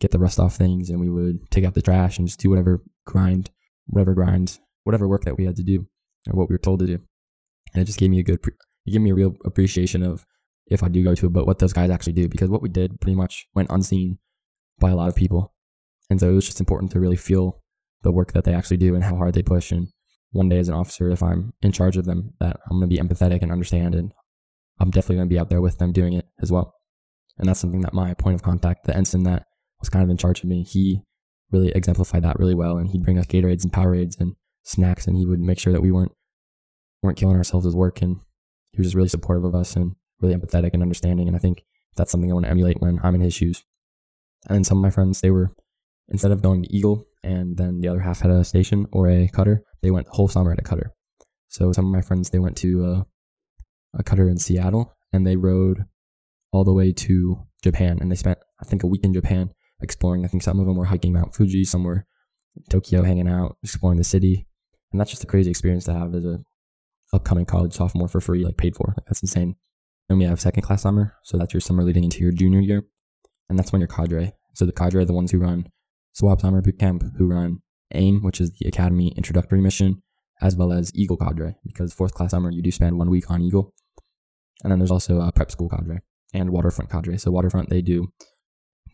get 0.00 0.10
the 0.10 0.18
rust 0.18 0.38
off 0.38 0.56
things, 0.56 0.90
and 0.90 1.00
we 1.00 1.08
would 1.08 1.50
take 1.50 1.64
out 1.64 1.74
the 1.74 1.82
trash 1.82 2.18
and 2.18 2.26
just 2.26 2.40
do 2.40 2.50
whatever 2.50 2.82
grind, 3.06 3.50
whatever 3.86 4.14
grind, 4.14 4.58
whatever 4.86 5.08
work 5.08 5.24
that 5.24 5.36
we 5.36 5.44
had 5.44 5.56
to 5.56 5.62
do 5.62 5.86
or 6.28 6.38
what 6.38 6.48
we 6.48 6.54
were 6.54 6.58
told 6.58 6.78
to 6.80 6.86
do. 6.86 6.98
And 7.74 7.82
it 7.82 7.86
just 7.86 7.98
gave 7.98 8.10
me 8.10 8.20
a 8.20 8.22
good, 8.22 8.38
it 8.86 8.90
gave 8.90 9.00
me 9.00 9.10
a 9.10 9.14
real 9.14 9.34
appreciation 9.44 10.02
of 10.02 10.24
if 10.68 10.82
I 10.82 10.88
do 10.88 11.04
go 11.04 11.14
to 11.14 11.26
a 11.26 11.30
boat, 11.30 11.46
what 11.46 11.58
those 11.58 11.72
guys 11.72 11.90
actually 11.90 12.12
do, 12.14 12.28
because 12.28 12.48
what 12.48 12.62
we 12.62 12.68
did 12.68 13.00
pretty 13.00 13.16
much 13.16 13.46
went 13.54 13.70
unseen 13.70 14.18
by 14.78 14.90
a 14.90 14.96
lot 14.96 15.08
of 15.08 15.16
people. 15.16 15.52
And 16.10 16.20
so 16.20 16.28
it 16.28 16.34
was 16.34 16.46
just 16.46 16.60
important 16.60 16.92
to 16.92 17.00
really 17.00 17.16
feel 17.16 17.62
the 18.02 18.12
work 18.12 18.32
that 18.32 18.44
they 18.44 18.54
actually 18.54 18.76
do 18.76 18.94
and 18.94 19.02
how 19.02 19.16
hard 19.16 19.34
they 19.34 19.42
push. 19.42 19.72
And 19.72 19.88
one 20.30 20.48
day 20.48 20.58
as 20.58 20.68
an 20.68 20.74
officer, 20.74 21.10
if 21.10 21.22
I'm 21.22 21.52
in 21.62 21.72
charge 21.72 21.96
of 21.96 22.04
them, 22.04 22.34
that 22.40 22.58
I'm 22.70 22.78
going 22.78 22.88
to 22.88 22.96
be 22.96 23.02
empathetic 23.02 23.42
and 23.42 23.50
understand. 23.50 23.94
And 23.94 24.12
I'm 24.78 24.90
definitely 24.90 25.16
going 25.16 25.28
to 25.28 25.34
be 25.34 25.38
out 25.38 25.50
there 25.50 25.60
with 25.60 25.78
them 25.78 25.92
doing 25.92 26.12
it 26.12 26.26
as 26.40 26.52
well. 26.52 26.74
And 27.38 27.48
that's 27.48 27.60
something 27.60 27.82
that 27.82 27.94
my 27.94 28.14
point 28.14 28.34
of 28.34 28.42
contact, 28.42 28.86
the 28.86 28.96
ensign 28.96 29.24
that 29.24 29.44
was 29.80 29.88
kind 29.88 30.02
of 30.02 30.10
in 30.10 30.16
charge 30.16 30.40
of 30.42 30.48
me, 30.48 30.62
he 30.62 31.02
really 31.50 31.70
exemplified 31.70 32.22
that 32.22 32.38
really 32.38 32.54
well. 32.54 32.76
And 32.76 32.88
he'd 32.88 33.04
bring 33.04 33.18
us 33.18 33.26
Gatorades 33.26 33.62
and 33.62 33.72
Powerades 33.72 34.18
and 34.18 34.34
snacks, 34.66 35.06
and 35.06 35.16
he 35.16 35.24
would 35.24 35.40
make 35.40 35.58
sure 35.58 35.72
that 35.72 35.80
we 35.80 35.90
weren't 35.90 36.12
weren't 37.02 37.18
killing 37.18 37.36
ourselves 37.36 37.66
as 37.66 37.74
work. 37.74 38.02
And 38.02 38.20
he 38.72 38.78
was 38.78 38.88
just 38.88 38.96
really 38.96 39.08
supportive 39.08 39.44
of 39.44 39.54
us 39.54 39.76
and 39.76 39.94
really 40.20 40.34
empathetic 40.34 40.70
and 40.74 40.82
understanding. 40.82 41.28
And 41.28 41.36
I 41.36 41.38
think 41.38 41.62
that's 41.96 42.10
something 42.10 42.30
I 42.30 42.34
want 42.34 42.46
to 42.46 42.50
emulate 42.50 42.80
when 42.80 43.00
I'm 43.02 43.14
in 43.14 43.20
his 43.20 43.34
shoes. 43.34 43.64
And 44.48 44.56
then 44.56 44.64
some 44.64 44.78
of 44.78 44.82
my 44.82 44.90
friends, 44.90 45.20
they 45.20 45.30
were 45.30 45.50
instead 46.08 46.30
of 46.30 46.42
going 46.42 46.62
to 46.62 46.76
Eagle 46.76 47.06
and 47.22 47.56
then 47.56 47.80
the 47.80 47.88
other 47.88 48.00
half 48.00 48.20
had 48.20 48.30
a 48.30 48.44
station 48.44 48.86
or 48.92 49.08
a 49.08 49.28
cutter, 49.28 49.62
they 49.82 49.90
went 49.90 50.06
the 50.06 50.12
whole 50.12 50.28
summer 50.28 50.52
at 50.52 50.58
a 50.58 50.62
cutter. 50.62 50.92
So 51.48 51.72
some 51.72 51.86
of 51.86 51.92
my 51.92 52.02
friends 52.02 52.30
they 52.30 52.38
went 52.38 52.56
to 52.58 52.84
uh, 52.84 53.02
a 53.98 54.02
cutter 54.02 54.28
in 54.28 54.38
Seattle 54.38 54.94
and 55.12 55.26
they 55.26 55.36
rode 55.36 55.84
all 56.52 56.64
the 56.64 56.72
way 56.72 56.92
to 56.92 57.46
Japan 57.62 57.98
and 58.00 58.10
they 58.10 58.16
spent 58.16 58.38
I 58.60 58.64
think 58.64 58.82
a 58.82 58.86
week 58.86 59.04
in 59.04 59.14
Japan 59.14 59.50
exploring. 59.80 60.24
I 60.24 60.28
think 60.28 60.42
some 60.42 60.60
of 60.60 60.66
them 60.66 60.76
were 60.76 60.86
hiking 60.86 61.12
Mount 61.12 61.34
Fuji, 61.34 61.64
some 61.64 61.84
were 61.84 62.06
Tokyo 62.70 63.02
hanging 63.02 63.28
out, 63.28 63.56
exploring 63.62 63.98
the 63.98 64.04
city, 64.04 64.46
and 64.96 65.00
that's 65.02 65.10
just 65.10 65.24
a 65.24 65.26
crazy 65.26 65.50
experience 65.50 65.84
to 65.84 65.92
have 65.92 66.14
as 66.14 66.24
a 66.24 66.40
upcoming 67.12 67.44
college 67.44 67.74
sophomore 67.74 68.08
for 68.08 68.18
free, 68.18 68.42
like 68.42 68.56
paid 68.56 68.74
for. 68.74 68.94
Like, 68.96 69.04
that's 69.04 69.20
insane. 69.20 69.54
And 70.08 70.18
we 70.18 70.24
have 70.24 70.40
second 70.40 70.62
class 70.62 70.80
summer, 70.80 71.12
so 71.22 71.36
that's 71.36 71.52
your 71.52 71.60
summer 71.60 71.82
leading 71.82 72.02
into 72.02 72.22
your 72.22 72.32
junior 72.32 72.60
year, 72.60 72.82
and 73.50 73.58
that's 73.58 73.72
when 73.72 73.82
your 73.82 73.88
cadre. 73.88 74.32
So 74.54 74.64
the 74.64 74.72
cadre 74.72 75.02
are 75.02 75.04
the 75.04 75.12
ones 75.12 75.32
who 75.32 75.38
run 75.38 75.66
SWAB 76.18 76.40
Summer 76.40 76.62
Boot 76.62 76.78
Camp, 76.78 77.04
who 77.18 77.26
run 77.26 77.58
AIM, 77.92 78.22
which 78.22 78.40
is 78.40 78.52
the 78.52 78.66
Academy 78.66 79.12
Introductory 79.18 79.60
Mission, 79.60 80.02
as 80.40 80.56
well 80.56 80.72
as 80.72 80.90
Eagle 80.94 81.18
Cadre, 81.18 81.56
because 81.62 81.92
fourth 81.92 82.14
class 82.14 82.30
summer 82.30 82.50
you 82.50 82.62
do 82.62 82.70
spend 82.70 82.96
one 82.96 83.10
week 83.10 83.30
on 83.30 83.42
Eagle, 83.42 83.74
and 84.64 84.72
then 84.72 84.78
there's 84.78 84.90
also 84.90 85.20
a 85.20 85.30
prep 85.30 85.50
school 85.50 85.68
cadre 85.68 85.98
and 86.32 86.48
waterfront 86.48 86.90
cadre. 86.90 87.18
So 87.18 87.30
waterfront 87.30 87.68
they 87.68 87.82
do 87.82 88.08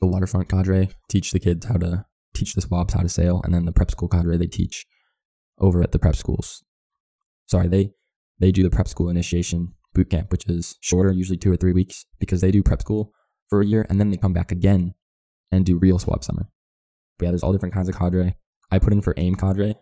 the 0.00 0.08
waterfront 0.08 0.48
cadre 0.48 0.88
teach 1.08 1.30
the 1.30 1.38
kids 1.38 1.66
how 1.66 1.76
to 1.76 2.06
teach 2.34 2.54
the 2.54 2.60
swabs 2.60 2.94
how 2.94 3.02
to 3.02 3.08
sail, 3.08 3.40
and 3.44 3.54
then 3.54 3.66
the 3.66 3.72
prep 3.72 3.92
school 3.92 4.08
cadre 4.08 4.36
they 4.36 4.48
teach 4.48 4.84
over 5.62 5.82
at 5.82 5.92
the 5.92 5.98
prep 5.98 6.16
schools. 6.16 6.62
Sorry, 7.46 7.68
they 7.68 7.92
they 8.38 8.50
do 8.50 8.62
the 8.62 8.70
prep 8.70 8.88
school 8.88 9.08
initiation 9.08 9.74
boot 9.94 10.10
camp, 10.10 10.30
which 10.32 10.48
is 10.48 10.76
shorter, 10.80 11.12
usually 11.12 11.38
two 11.38 11.52
or 11.52 11.56
three 11.56 11.72
weeks, 11.72 12.06
because 12.18 12.40
they 12.40 12.50
do 12.50 12.62
prep 12.62 12.80
school 12.80 13.12
for 13.48 13.60
a 13.60 13.66
year 13.66 13.86
and 13.88 14.00
then 14.00 14.10
they 14.10 14.16
come 14.16 14.32
back 14.32 14.50
again 14.50 14.94
and 15.50 15.64
do 15.64 15.78
real 15.78 15.98
swab 15.98 16.24
summer. 16.24 16.48
But 17.18 17.26
yeah, 17.26 17.30
there's 17.30 17.42
all 17.42 17.52
different 17.52 17.74
kinds 17.74 17.88
of 17.88 17.96
cadre. 17.96 18.36
I 18.70 18.78
put 18.78 18.92
in 18.92 19.02
for 19.02 19.14
AIM 19.16 19.36
cadre, 19.36 19.76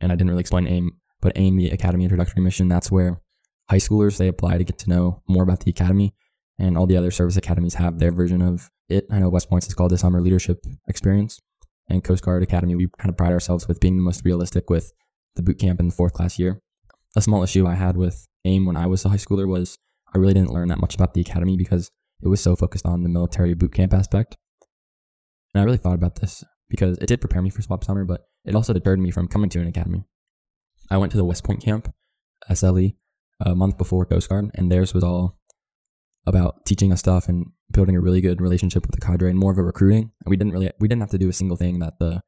and 0.00 0.12
I 0.12 0.14
didn't 0.14 0.30
really 0.30 0.40
explain 0.40 0.66
AIM, 0.66 0.92
but 1.20 1.32
AIM, 1.36 1.56
the 1.56 1.70
Academy 1.70 2.04
Introductory 2.04 2.42
Mission, 2.42 2.68
that's 2.68 2.90
where 2.90 3.20
high 3.68 3.78
schoolers 3.78 4.16
they 4.16 4.28
apply 4.28 4.58
to 4.58 4.64
get 4.64 4.78
to 4.78 4.90
know 4.90 5.22
more 5.28 5.42
about 5.42 5.60
the 5.60 5.70
academy, 5.70 6.14
and 6.58 6.78
all 6.78 6.86
the 6.86 6.96
other 6.96 7.10
service 7.10 7.36
academies 7.36 7.74
have 7.74 7.98
their 7.98 8.12
version 8.12 8.40
of 8.40 8.70
it. 8.88 9.06
I 9.10 9.18
know 9.18 9.28
West 9.28 9.50
Point's 9.50 9.66
is 9.66 9.74
called 9.74 9.90
the 9.90 9.98
Summer 9.98 10.20
Leadership 10.20 10.64
Experience, 10.88 11.40
and 11.88 12.04
Coast 12.04 12.24
Guard 12.24 12.42
Academy, 12.42 12.76
we 12.76 12.88
kind 12.98 13.10
of 13.10 13.16
pride 13.16 13.32
ourselves 13.32 13.66
with 13.66 13.80
being 13.80 13.96
the 13.96 14.02
most 14.02 14.24
realistic 14.24 14.70
with 14.70 14.92
the 15.36 15.42
boot 15.42 15.58
camp 15.58 15.80
in 15.80 15.88
the 15.88 15.94
fourth 15.94 16.12
class 16.12 16.38
year. 16.38 16.60
A 17.16 17.22
small 17.22 17.42
issue 17.42 17.66
I 17.66 17.74
had 17.74 17.96
with 17.96 18.26
AIM 18.44 18.66
when 18.66 18.76
I 18.76 18.86
was 18.86 19.04
a 19.04 19.10
high 19.10 19.16
schooler 19.16 19.46
was 19.46 19.78
I 20.14 20.18
really 20.18 20.34
didn't 20.34 20.52
learn 20.52 20.68
that 20.68 20.80
much 20.80 20.94
about 20.94 21.14
the 21.14 21.20
academy 21.20 21.56
because 21.56 21.90
it 22.22 22.28
was 22.28 22.40
so 22.40 22.56
focused 22.56 22.86
on 22.86 23.02
the 23.02 23.08
military 23.08 23.54
boot 23.54 23.74
camp 23.74 23.92
aspect. 23.92 24.36
And 25.54 25.60
I 25.60 25.64
really 25.64 25.78
thought 25.78 25.94
about 25.94 26.16
this 26.16 26.44
because 26.68 26.98
it 26.98 27.06
did 27.06 27.20
prepare 27.20 27.42
me 27.42 27.50
for 27.50 27.62
swab 27.62 27.84
summer, 27.84 28.04
but 28.04 28.22
it 28.44 28.54
also 28.54 28.72
deterred 28.72 28.98
me 28.98 29.10
from 29.10 29.28
coming 29.28 29.50
to 29.50 29.60
an 29.60 29.68
academy. 29.68 30.04
I 30.90 30.96
went 30.96 31.12
to 31.12 31.18
the 31.18 31.24
West 31.24 31.44
Point 31.44 31.62
camp, 31.62 31.92
SLE, 32.50 32.94
a 33.40 33.54
month 33.54 33.78
before 33.78 34.06
Coast 34.06 34.28
Guard, 34.28 34.50
and 34.54 34.70
theirs 34.70 34.94
was 34.94 35.04
all 35.04 35.38
about 36.26 36.64
teaching 36.64 36.92
us 36.92 37.00
stuff 37.00 37.28
and 37.28 37.46
building 37.72 37.96
a 37.96 38.00
really 38.00 38.20
good 38.20 38.40
relationship 38.40 38.86
with 38.86 38.94
the 38.94 39.04
cadre 39.04 39.30
and 39.30 39.38
more 39.38 39.52
of 39.52 39.58
a 39.58 39.62
recruiting. 39.62 40.12
And 40.24 40.30
we 40.30 40.36
didn't 40.36 40.52
really 40.52 40.70
we 40.78 40.88
didn't 40.88 41.02
have 41.02 41.10
to 41.10 41.18
do 41.18 41.28
a 41.28 41.32
single 41.32 41.56
thing 41.56 41.80
that 41.80 41.98
the 41.98 42.20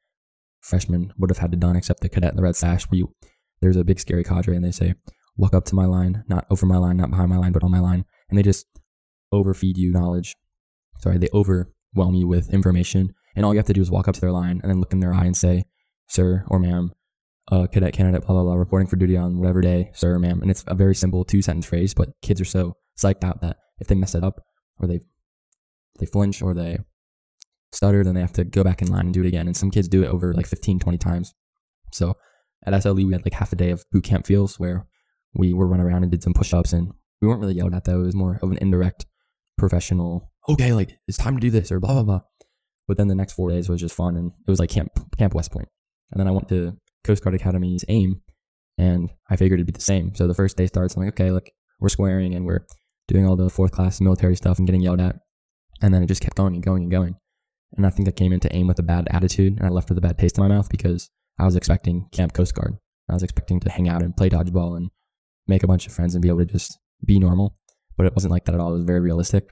freshmen 0.65 1.13
would 1.19 1.31
have 1.31 1.39
had 1.39 1.51
to 1.51 1.57
done 1.57 1.77
except 1.77 2.01
the 2.01 2.09
cadet 2.09 2.31
and 2.31 2.39
the 2.39 2.43
red 2.43 2.57
sash 2.57 2.85
where 2.85 2.99
you 2.99 3.15
there's 3.61 3.77
a 3.77 3.85
big 3.85 4.01
scary 4.01 4.25
cadre 4.25 4.57
and 4.57 4.65
they 4.65 4.71
say, 4.71 4.95
walk 5.37 5.55
up 5.55 5.65
to 5.65 5.75
my 5.75 5.87
line, 5.87 6.25
not 6.29 6.47
over 6.51 6.67
my 6.67 6.77
line, 6.77 6.97
not 6.97 7.11
behind 7.11 7.31
my 7.31 7.39
line, 7.39 7.53
but 7.53 7.63
on 7.63 7.71
my 7.71 7.81
line. 7.81 8.05
And 8.29 8.39
they 8.39 8.43
just 8.43 8.67
overfeed 9.33 9.79
you 9.79 9.93
knowledge. 9.93 10.37
Sorry, 10.99 11.19
they 11.19 11.29
overwhelm 11.33 12.15
you 12.15 12.27
with 12.27 12.53
information. 12.53 13.15
And 13.35 13.45
all 13.45 13.55
you 13.55 13.59
have 13.59 13.67
to 13.67 13.73
do 13.73 13.81
is 13.81 13.91
walk 13.91 14.07
up 14.07 14.15
to 14.17 14.21
their 14.21 14.33
line 14.33 14.61
and 14.63 14.71
then 14.71 14.81
look 14.81 14.93
in 14.93 15.01
their 15.01 15.15
eye 15.15 15.25
and 15.25 15.37
say, 15.37 15.65
sir 16.09 16.45
or 16.49 16.59
ma'am, 16.59 16.93
uh, 17.51 17.67
cadet 17.67 17.95
candidate, 17.95 18.27
blah, 18.27 18.35
blah, 18.35 18.43
blah, 18.43 18.55
reporting 18.55 18.87
for 18.87 18.97
duty 18.97 19.17
on 19.17 19.39
whatever 19.39 19.61
day, 19.61 19.91
sir 19.95 20.15
or 20.15 20.19
ma'am. 20.19 20.41
And 20.43 20.51
it's 20.51 20.65
a 20.67 20.75
very 20.75 20.95
simple 20.95 21.25
two 21.25 21.43
sentence 21.43 21.67
phrase, 21.67 21.95
but 21.95 22.11
kids 22.23 22.41
are 22.41 22.47
so 22.47 22.77
psyched 22.99 23.25
out 23.25 23.41
that 23.41 23.57
if 23.81 23.87
they 23.87 23.95
mess 23.95 24.15
it 24.15 24.23
up 24.23 24.45
or 24.79 24.87
they 24.87 25.01
they 25.99 26.07
flinch 26.07 26.43
or 26.43 26.55
they 26.55 26.79
stutter, 27.75 28.05
then 28.05 28.15
they 28.15 28.21
have 28.21 28.33
to 28.35 28.45
go 28.45 28.65
back 28.65 28.83
in 28.83 28.89
line 28.89 29.07
and 29.07 29.15
do 29.15 29.23
it 29.23 29.29
again. 29.29 29.47
And 29.47 29.57
some 29.57 29.71
kids 29.71 29.89
do 29.89 30.03
it 30.03 30.09
over 30.09 30.33
like 30.33 30.47
15, 30.47 30.79
20 30.79 30.99
times. 30.99 31.35
So 31.93 32.15
at 32.65 32.75
SLE, 32.75 33.07
we 33.07 33.13
had 33.13 33.25
like 33.25 33.35
half 33.35 33.53
a 33.53 33.57
day 33.57 33.71
of 33.71 33.85
boot 33.91 34.05
camp 34.05 34.27
feels 34.27 34.59
where 34.59 34.87
we 35.35 35.53
were 35.53 35.67
run 35.67 35.81
around 35.81 36.03
and 36.03 36.11
did 36.11 36.23
some 36.23 36.35
push 36.35 36.55
ups 36.55 36.73
and 36.73 36.93
we 37.21 37.29
weren't 37.29 37.41
really 37.41 37.55
yelled 37.55 37.75
at 37.75 37.85
though. 37.85 38.01
It 38.01 38.07
was 38.07 38.15
more 38.15 38.39
of 38.43 38.51
an 38.51 38.59
indirect 38.59 39.07
professional, 39.59 40.31
okay, 40.49 40.73
like 40.73 40.99
it's 41.09 41.19
time 41.19 41.35
to 41.35 41.41
do 41.41 41.51
this 41.51 41.71
or 41.71 41.81
blah, 41.81 41.95
blah, 41.95 42.03
blah. 42.03 42.21
But 42.87 42.97
then 42.97 43.09
the 43.09 43.15
next 43.15 43.33
four 43.33 43.51
days 43.51 43.69
was 43.69 43.81
just 43.81 43.95
fun 43.95 44.17
and 44.17 44.33
it 44.47 44.51
was 44.51 44.61
like 44.61 44.71
Camp, 44.71 44.91
Camp 45.19 45.35
West 45.35 45.53
Point. 45.53 45.69
And 46.13 46.21
then 46.21 46.29
I 46.29 46.33
went 46.33 46.49
to 46.51 46.77
Coast 47.03 47.23
Guard 47.23 47.35
Academy's 47.35 47.85
AIM 47.89 48.21
and 48.79 49.11
I 49.31 49.37
figured 49.37 49.59
it'd 49.59 49.67
be 49.67 49.73
the 49.73 49.81
same. 49.81 50.15
So 50.15 50.27
the 50.27 50.35
first 50.35 50.57
day 50.57 50.67
starts, 50.67 50.95
I'm 50.95 51.03
like, 51.03 51.15
okay, 51.15 51.31
like 51.31 51.53
we're 51.81 51.89
squaring 51.89 52.35
and 52.35 52.45
we're 52.45 52.67
doing 53.09 53.27
all 53.27 53.37
the 53.37 53.51
fourth 53.51 53.73
class 53.73 54.01
military 54.01 54.37
stuff 54.37 54.59
and 54.59 54.67
getting 54.67 54.83
yelled 54.83 55.01
at. 55.01 55.17
And 55.83 55.93
then 55.93 56.03
it 56.03 56.07
just 56.07 56.23
kept 56.23 56.37
going 56.37 56.55
and 56.55 56.63
going 56.63 56.83
and 56.83 56.91
going. 56.91 57.17
And 57.77 57.87
I 57.87 57.91
think 57.91 58.09
I 58.09 58.13
came 58.13 58.33
into 58.33 58.55
AIM 58.55 58.69
with 58.69 58.79
a 58.79 58.85
bad 58.85 59.09
attitude 59.11 59.59
and 59.59 59.67
I 59.67 59.71
left 59.71 59.89
with 59.89 59.99
a 59.99 60.03
bad 60.03 60.19
taste 60.19 60.39
in 60.39 60.45
my 60.45 60.55
mouth 60.55 60.69
because 60.69 61.11
I 61.39 61.45
was 61.45 61.57
expecting 61.57 62.09
Camp 62.13 62.33
Coast 62.33 62.55
Guard. 62.55 62.77
I 63.09 63.15
was 63.15 63.23
expecting 63.23 63.61
to 63.61 63.71
hang 63.71 63.89
out 63.89 64.03
and 64.03 64.17
play 64.17 64.31
dodgeball 64.31 64.77
and 64.77 64.91
make 65.47 65.63
a 65.63 65.67
bunch 65.67 65.87
of 65.87 65.93
friends 65.93 66.15
and 66.15 66.23
be 66.23 66.29
able 66.29 66.39
to 66.39 66.47
just 66.47 66.79
be 67.05 67.19
normal. 67.19 67.57
But 67.97 68.07
it 68.07 68.15
wasn't 68.15 68.33
like 68.33 68.45
that 68.45 68.55
at 68.55 68.61
all. 68.61 68.71
It 68.71 68.77
was 68.77 68.85
very 68.85 69.01
realistic. 69.01 69.51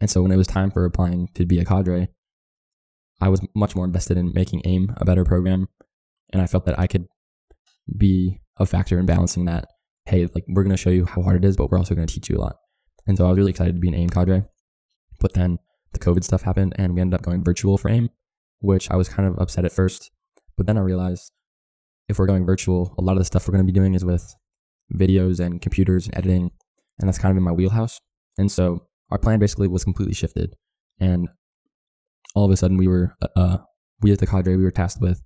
And 0.00 0.10
so 0.10 0.22
when 0.22 0.32
it 0.32 0.36
was 0.36 0.46
time 0.46 0.70
for 0.70 0.84
applying 0.84 1.28
to 1.34 1.46
be 1.46 1.60
a 1.60 1.64
cadre, 1.64 2.08
I 3.20 3.28
was 3.28 3.40
much 3.54 3.76
more 3.76 3.84
invested 3.84 4.16
in 4.16 4.32
making 4.34 4.62
AIM 4.64 4.94
a 4.96 5.04
better 5.04 5.24
program. 5.24 5.68
And 6.32 6.42
I 6.42 6.46
felt 6.46 6.66
that 6.66 6.78
I 6.78 6.86
could 6.86 7.06
be 7.96 8.40
a 8.58 8.66
factor 8.66 8.98
in 8.98 9.06
balancing 9.06 9.44
that. 9.44 9.66
Hey, 10.06 10.26
like 10.34 10.44
we're 10.48 10.64
going 10.64 10.74
to 10.74 10.82
show 10.82 10.90
you 10.90 11.06
how 11.06 11.22
hard 11.22 11.44
it 11.44 11.46
is, 11.46 11.56
but 11.56 11.70
we're 11.70 11.78
also 11.78 11.94
going 11.94 12.06
to 12.06 12.12
teach 12.12 12.28
you 12.28 12.36
a 12.36 12.40
lot. 12.40 12.56
And 13.06 13.16
so 13.16 13.26
I 13.26 13.28
was 13.28 13.38
really 13.38 13.50
excited 13.50 13.76
to 13.76 13.80
be 13.80 13.88
an 13.88 13.94
AIM 13.94 14.10
cadre. 14.10 14.44
But 15.20 15.34
then 15.34 15.58
the 15.92 15.98
COVID 15.98 16.24
stuff 16.24 16.42
happened 16.42 16.74
and 16.76 16.94
we 16.94 17.00
ended 17.00 17.18
up 17.18 17.22
going 17.22 17.44
virtual 17.44 17.78
for 17.78 17.90
AIM, 17.90 18.10
which 18.60 18.90
I 18.90 18.96
was 18.96 19.08
kind 19.08 19.28
of 19.28 19.38
upset 19.38 19.64
at 19.64 19.72
first. 19.72 20.10
But 20.56 20.66
then 20.66 20.76
I 20.76 20.80
realized 20.80 21.32
if 22.08 22.18
we're 22.18 22.26
going 22.26 22.44
virtual, 22.44 22.94
a 22.98 23.02
lot 23.02 23.12
of 23.12 23.18
the 23.18 23.24
stuff 23.24 23.46
we're 23.46 23.52
going 23.52 23.66
to 23.66 23.72
be 23.72 23.78
doing 23.78 23.94
is 23.94 24.04
with 24.04 24.34
videos 24.94 25.40
and 25.40 25.60
computers 25.60 26.06
and 26.06 26.16
editing. 26.16 26.50
And 26.98 27.08
that's 27.08 27.18
kind 27.18 27.30
of 27.30 27.36
in 27.36 27.42
my 27.42 27.52
wheelhouse. 27.52 28.00
And 28.38 28.50
so 28.50 28.86
our 29.10 29.18
plan 29.18 29.38
basically 29.38 29.68
was 29.68 29.84
completely 29.84 30.14
shifted. 30.14 30.54
And 31.00 31.28
all 32.34 32.44
of 32.44 32.50
a 32.50 32.56
sudden 32.56 32.76
we 32.76 32.88
were, 32.88 33.14
uh, 33.22 33.28
uh 33.36 33.58
we 34.00 34.10
as 34.10 34.18
the 34.18 34.26
cadre, 34.26 34.56
we 34.56 34.64
were 34.64 34.70
tasked 34.70 35.00
with 35.00 35.22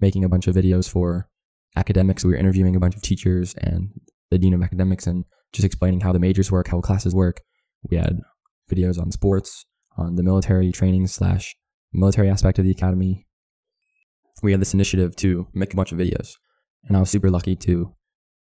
making 0.00 0.24
a 0.24 0.28
bunch 0.28 0.46
of 0.46 0.54
videos 0.54 0.88
for 0.88 1.28
academics. 1.76 2.24
We 2.24 2.32
were 2.32 2.38
interviewing 2.38 2.76
a 2.76 2.80
bunch 2.80 2.94
of 2.94 3.02
teachers 3.02 3.54
and 3.54 3.90
the 4.30 4.38
dean 4.38 4.54
of 4.54 4.62
academics 4.62 5.06
and 5.06 5.24
just 5.52 5.64
explaining 5.64 6.00
how 6.00 6.12
the 6.12 6.18
majors 6.18 6.52
work, 6.52 6.68
how 6.68 6.80
classes 6.80 7.14
work. 7.14 7.40
We 7.90 7.96
had 7.96 8.20
videos 8.70 9.00
on 9.00 9.10
sports, 9.12 9.64
on 9.98 10.14
the 10.14 10.22
military 10.22 10.72
training 10.72 11.06
slash 11.06 11.56
military 11.92 12.30
aspect 12.30 12.58
of 12.58 12.64
the 12.64 12.70
academy. 12.70 13.26
We 14.42 14.52
had 14.52 14.60
this 14.60 14.74
initiative 14.74 15.16
to 15.16 15.48
make 15.52 15.72
a 15.72 15.76
bunch 15.76 15.92
of 15.92 15.98
videos, 15.98 16.34
and 16.84 16.96
I 16.96 17.00
was 17.00 17.10
super 17.10 17.30
lucky 17.30 17.56
to 17.56 17.94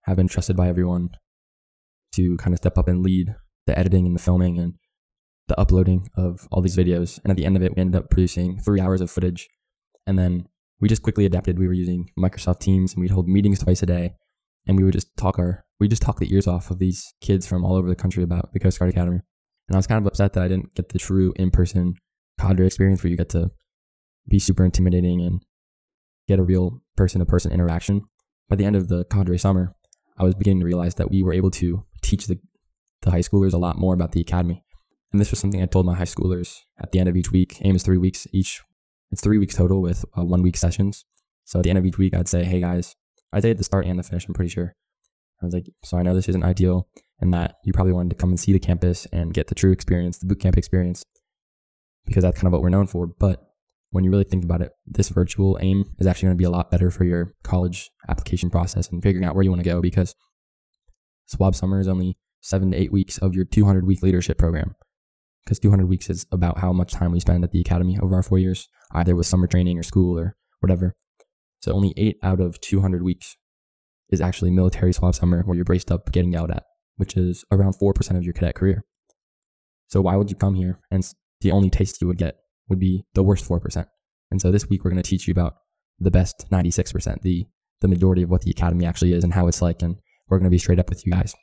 have 0.04 0.18
been 0.18 0.28
trusted 0.28 0.56
by 0.56 0.70
everyone 0.70 1.10
to 2.16 2.38
kind 2.38 2.54
of 2.54 2.58
step 2.58 2.78
up 2.78 2.88
and 2.88 3.04
lead 3.04 3.36
the 3.66 3.78
editing 3.78 4.06
and 4.06 4.16
the 4.16 4.22
filming 4.22 4.60
and 4.60 4.74
the 5.48 5.60
uploading 5.60 6.10
of 6.16 6.48
all 6.52 6.62
these 6.62 6.78
videos. 6.78 7.20
And 7.24 7.32
at 7.32 7.38
the 7.38 7.46
end 7.46 7.58
of 7.58 7.64
it, 7.64 7.76
we 7.76 7.82
ended 7.82 8.02
up 8.02 8.10
producing 8.10 8.60
three 8.60 8.80
hours 8.80 9.02
of 9.02 9.12
footage. 9.12 9.50
And 10.06 10.18
then 10.18 10.48
we 10.80 10.88
just 10.88 11.02
quickly 11.02 11.26
adapted. 11.26 11.60
We 11.60 11.68
were 11.68 11.74
using 11.74 12.10
Microsoft 12.18 12.60
Teams 12.60 12.94
and 12.94 13.02
we'd 13.02 13.12
hold 13.12 13.28
meetings 13.28 13.60
twice 13.60 13.84
a 13.84 13.86
day. 13.86 14.14
And 14.68 14.78
we 14.78 14.84
would 14.84 14.94
just 14.94 15.16
talk 15.18 15.40
our, 15.40 15.66
we 15.80 15.88
just 15.88 16.02
talk 16.02 16.20
the 16.20 16.34
ears 16.34 16.48
off 16.48 16.72
of 16.72 16.80
these 16.80 17.14
kids 17.22 17.46
from 17.46 17.66
all 17.66 17.76
over 17.76 17.90
the 17.90 17.96
country 17.96 18.24
about 18.24 18.54
the 18.54 18.60
Coast 18.60 18.80
Guard 18.80 18.92
Academy. 18.92 19.20
And 19.68 19.76
I 19.76 19.78
was 19.78 19.88
kind 19.88 20.00
of 20.00 20.08
upset 20.08 20.34
that 20.34 20.44
I 20.44 20.48
didn't 20.48 20.76
get 20.76 20.90
the 20.90 21.00
true 21.00 21.34
in 21.36 21.52
person 21.52 21.96
cadre 22.40 22.66
experience 22.66 23.04
where 23.04 23.12
you 23.12 23.18
get 23.18 23.30
to 23.30 23.52
be 24.28 24.40
super 24.40 24.66
intimidating 24.66 25.22
and 25.22 25.42
get 26.28 26.40
a 26.40 26.44
real 26.44 26.82
person 26.96 27.20
to 27.20 27.26
person 27.26 27.52
interaction. 27.52 28.04
By 28.50 28.56
the 28.56 28.66
end 28.66 28.76
of 28.76 28.88
the 28.88 29.06
cadre 29.06 29.38
summer, 29.38 29.76
I 30.18 30.24
was 30.24 30.36
beginning 30.36 30.60
to 30.60 30.66
realize 30.66 30.96
that 30.96 31.10
we 31.10 31.24
were 31.24 31.34
able 31.34 31.52
to 31.52 31.86
teach 32.02 32.28
the, 32.28 32.40
the 33.02 33.12
high 33.12 33.20
schoolers 33.20 33.54
a 33.54 33.58
lot 33.58 33.78
more 33.78 33.94
about 33.94 34.12
the 34.12 34.22
academy. 34.22 34.64
And 35.12 35.22
this 35.22 35.32
was 35.32 35.40
something 35.40 35.62
I 35.62 35.66
told 35.66 35.86
my 35.86 35.96
high 35.96 36.04
schoolers 36.04 36.60
at 36.80 36.92
the 36.92 37.00
end 37.00 37.10
of 37.10 37.16
each 37.16 37.32
week. 37.32 37.60
AIM 37.64 37.76
is 37.76 37.84
three 37.84 37.98
weeks 37.98 38.28
each. 38.32 38.62
It's 39.12 39.22
three 39.22 39.38
weeks 39.38 39.56
total 39.56 39.82
with 39.82 40.06
uh, 40.18 40.24
one 40.24 40.42
week 40.42 40.58
sessions. 40.58 41.06
So 41.46 41.60
at 41.60 41.64
the 41.64 41.70
end 41.70 41.80
of 41.80 41.86
each 41.86 41.98
week, 41.98 42.16
I'd 42.16 42.28
say, 42.28 42.44
hey 42.44 42.62
guys, 42.62 42.96
I'd 43.32 43.44
say 43.44 43.52
at 43.52 43.58
the 43.58 43.64
start 43.64 43.86
and 43.86 44.00
the 44.00 44.04
finish, 44.04 44.28
I'm 44.28 44.34
pretty 44.34 44.50
sure. 44.50 44.76
I 45.42 45.46
was 45.46 45.54
like, 45.54 45.68
so 45.84 45.98
I 45.98 46.04
know 46.04 46.14
this 46.14 46.30
isn't 46.30 46.44
ideal 46.44 46.88
and 47.20 47.34
that 47.34 47.56
you 47.64 47.74
probably 47.74 47.94
wanted 47.94 48.10
to 48.12 48.16
come 48.16 48.30
and 48.30 48.40
see 48.40 48.54
the 48.54 48.60
campus 48.60 49.06
and 49.12 49.34
get 49.34 49.48
the 49.48 49.56
true 49.56 49.72
experience, 49.72 50.18
the 50.18 50.26
boot 50.26 50.40
camp 50.40 50.58
experience, 50.58 51.04
because 52.06 52.24
that's 52.24 52.38
kind 52.38 52.48
of 52.48 52.54
what 52.54 52.62
we're 52.62 52.70
known 52.70 52.88
for. 52.88 53.08
But 53.08 53.42
when 53.92 54.04
you 54.04 54.12
really 54.12 54.24
think 54.24 54.44
about 54.44 54.62
it, 54.62 54.72
this 54.86 55.10
virtual 55.10 55.58
aim 55.62 55.86
is 56.00 56.08
actually 56.08 56.28
going 56.28 56.38
to 56.38 56.42
be 56.42 56.46
a 56.46 56.50
lot 56.50 56.72
better 56.72 56.90
for 56.90 57.04
your 57.04 57.34
college 57.44 57.92
application 58.10 58.50
process 58.50 58.90
and 58.90 59.02
figuring 59.04 59.26
out 59.26 59.36
where 59.36 59.44
you 59.44 59.52
want 59.52 59.64
to 59.64 59.70
go 59.70 59.82
because 59.82 60.16
Swab 61.28 61.56
Summer 61.56 61.80
is 61.80 61.88
only 61.88 62.18
seven 62.42 62.72
to 62.72 62.78
eight 62.78 62.92
weeks 62.92 63.18
of 63.20 63.36
your 63.36 63.46
200 63.46 63.86
week 63.86 64.02
leadership 64.02 64.38
program. 64.38 64.76
Because 65.44 65.60
200 65.60 65.88
weeks 65.88 66.10
is 66.10 66.26
about 66.32 66.60
how 66.60 66.72
much 66.72 66.94
time 66.94 67.12
we 67.12 67.20
spend 67.20 67.44
at 67.44 67.52
the 67.52 67.60
academy 67.60 68.00
over 68.02 68.16
our 68.16 68.24
four 68.24 68.40
years, 68.40 68.70
either 68.92 69.16
with 69.16 69.28
summer 69.28 69.46
training 69.46 69.78
or 69.78 69.84
school 69.84 70.18
or 70.18 70.36
whatever. 70.62 70.96
So 71.62 71.74
only 71.74 71.94
eight 71.98 72.18
out 72.24 72.40
of 72.40 72.60
200 72.62 73.04
weeks 73.04 73.36
is 74.10 74.22
actually 74.22 74.52
military 74.52 74.94
swab 74.94 75.16
summer 75.16 75.42
where 75.44 75.56
you're 75.56 75.66
braced 75.66 75.92
up 75.92 76.12
getting 76.12 76.32
yelled 76.32 76.52
at, 76.52 76.64
which 76.98 77.18
is 77.18 77.46
around 77.52 77.76
4% 77.82 78.18
of 78.18 78.24
your 78.24 78.34
cadet 78.34 78.56
career. 78.56 78.84
So 79.88 80.02
why 80.02 80.16
would 80.16 80.30
you 80.30 80.36
come 80.36 80.56
here 80.56 80.80
and 80.92 81.04
the 81.42 81.52
only 81.52 81.70
taste 81.70 82.02
you 82.02 82.08
would 82.08 82.18
get 82.18 82.38
would 82.70 82.80
be 82.80 83.06
the 83.14 83.24
worst 83.24 83.48
4%. 83.48 83.86
And 84.32 84.42
so 84.42 84.52
this 84.52 84.68
week 84.70 84.84
we're 84.84 84.92
going 84.92 85.02
to 85.02 85.10
teach 85.10 85.28
you 85.28 85.32
about 85.32 85.56
the 86.00 86.12
best 86.12 86.48
96%, 86.52 87.22
the 87.22 87.46
the 87.82 87.88
majority 87.90 88.24
of 88.24 88.30
what 88.30 88.42
the 88.44 88.52
academy 88.52 88.86
actually 88.86 89.12
is 89.12 89.26
and 89.26 89.34
how 89.34 89.46
it's 89.48 89.62
like 89.62 89.82
and 89.82 89.98
we're 90.30 90.38
going 90.38 90.46
to 90.46 90.50
be 90.50 90.58
straight 90.58 90.80
up 90.80 90.90
with 90.90 91.06
you 91.06 91.12
guys. 91.12 91.36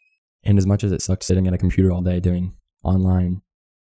And 0.43 0.57
as 0.57 0.67
much 0.67 0.83
as 0.83 0.91
it 0.91 1.03
sucks 1.03 1.27
sitting 1.27 1.47
at 1.47 1.53
a 1.53 1.59
computer 1.59 1.93
all 1.93 2.01
day 2.01 2.19
doing 2.19 2.55
online 2.83 3.43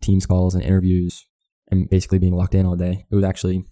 Teams 0.03 0.27
calls 0.27 0.55
and 0.55 0.65
interviews 0.65 1.27
and 1.71 1.89
basically 1.89 2.19
being 2.19 2.35
locked 2.35 2.55
in 2.55 2.67
all 2.67 2.75
day, 2.75 3.07
it 3.11 3.15
was 3.15 3.25
actually, 3.25 3.65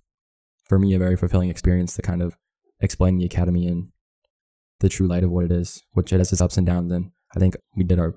for 0.68 0.78
me, 0.78 0.94
a 0.94 0.98
very 0.98 1.16
fulfilling 1.16 1.50
experience 1.50 1.96
to 1.96 2.02
kind 2.02 2.22
of 2.22 2.36
explain 2.80 3.18
the 3.18 3.24
academy 3.24 3.66
in 3.66 3.90
the 4.80 4.88
true 4.88 5.06
light 5.06 5.24
of 5.24 5.30
what 5.30 5.44
it 5.44 5.52
is, 5.52 5.82
which 5.92 6.12
it 6.12 6.18
has 6.18 6.32
its 6.32 6.40
ups 6.40 6.56
and 6.56 6.66
downs. 6.66 6.92
And 6.92 7.10
I 7.34 7.38
think 7.38 7.56
we 7.76 7.84
did 7.84 7.98
our, 7.98 8.14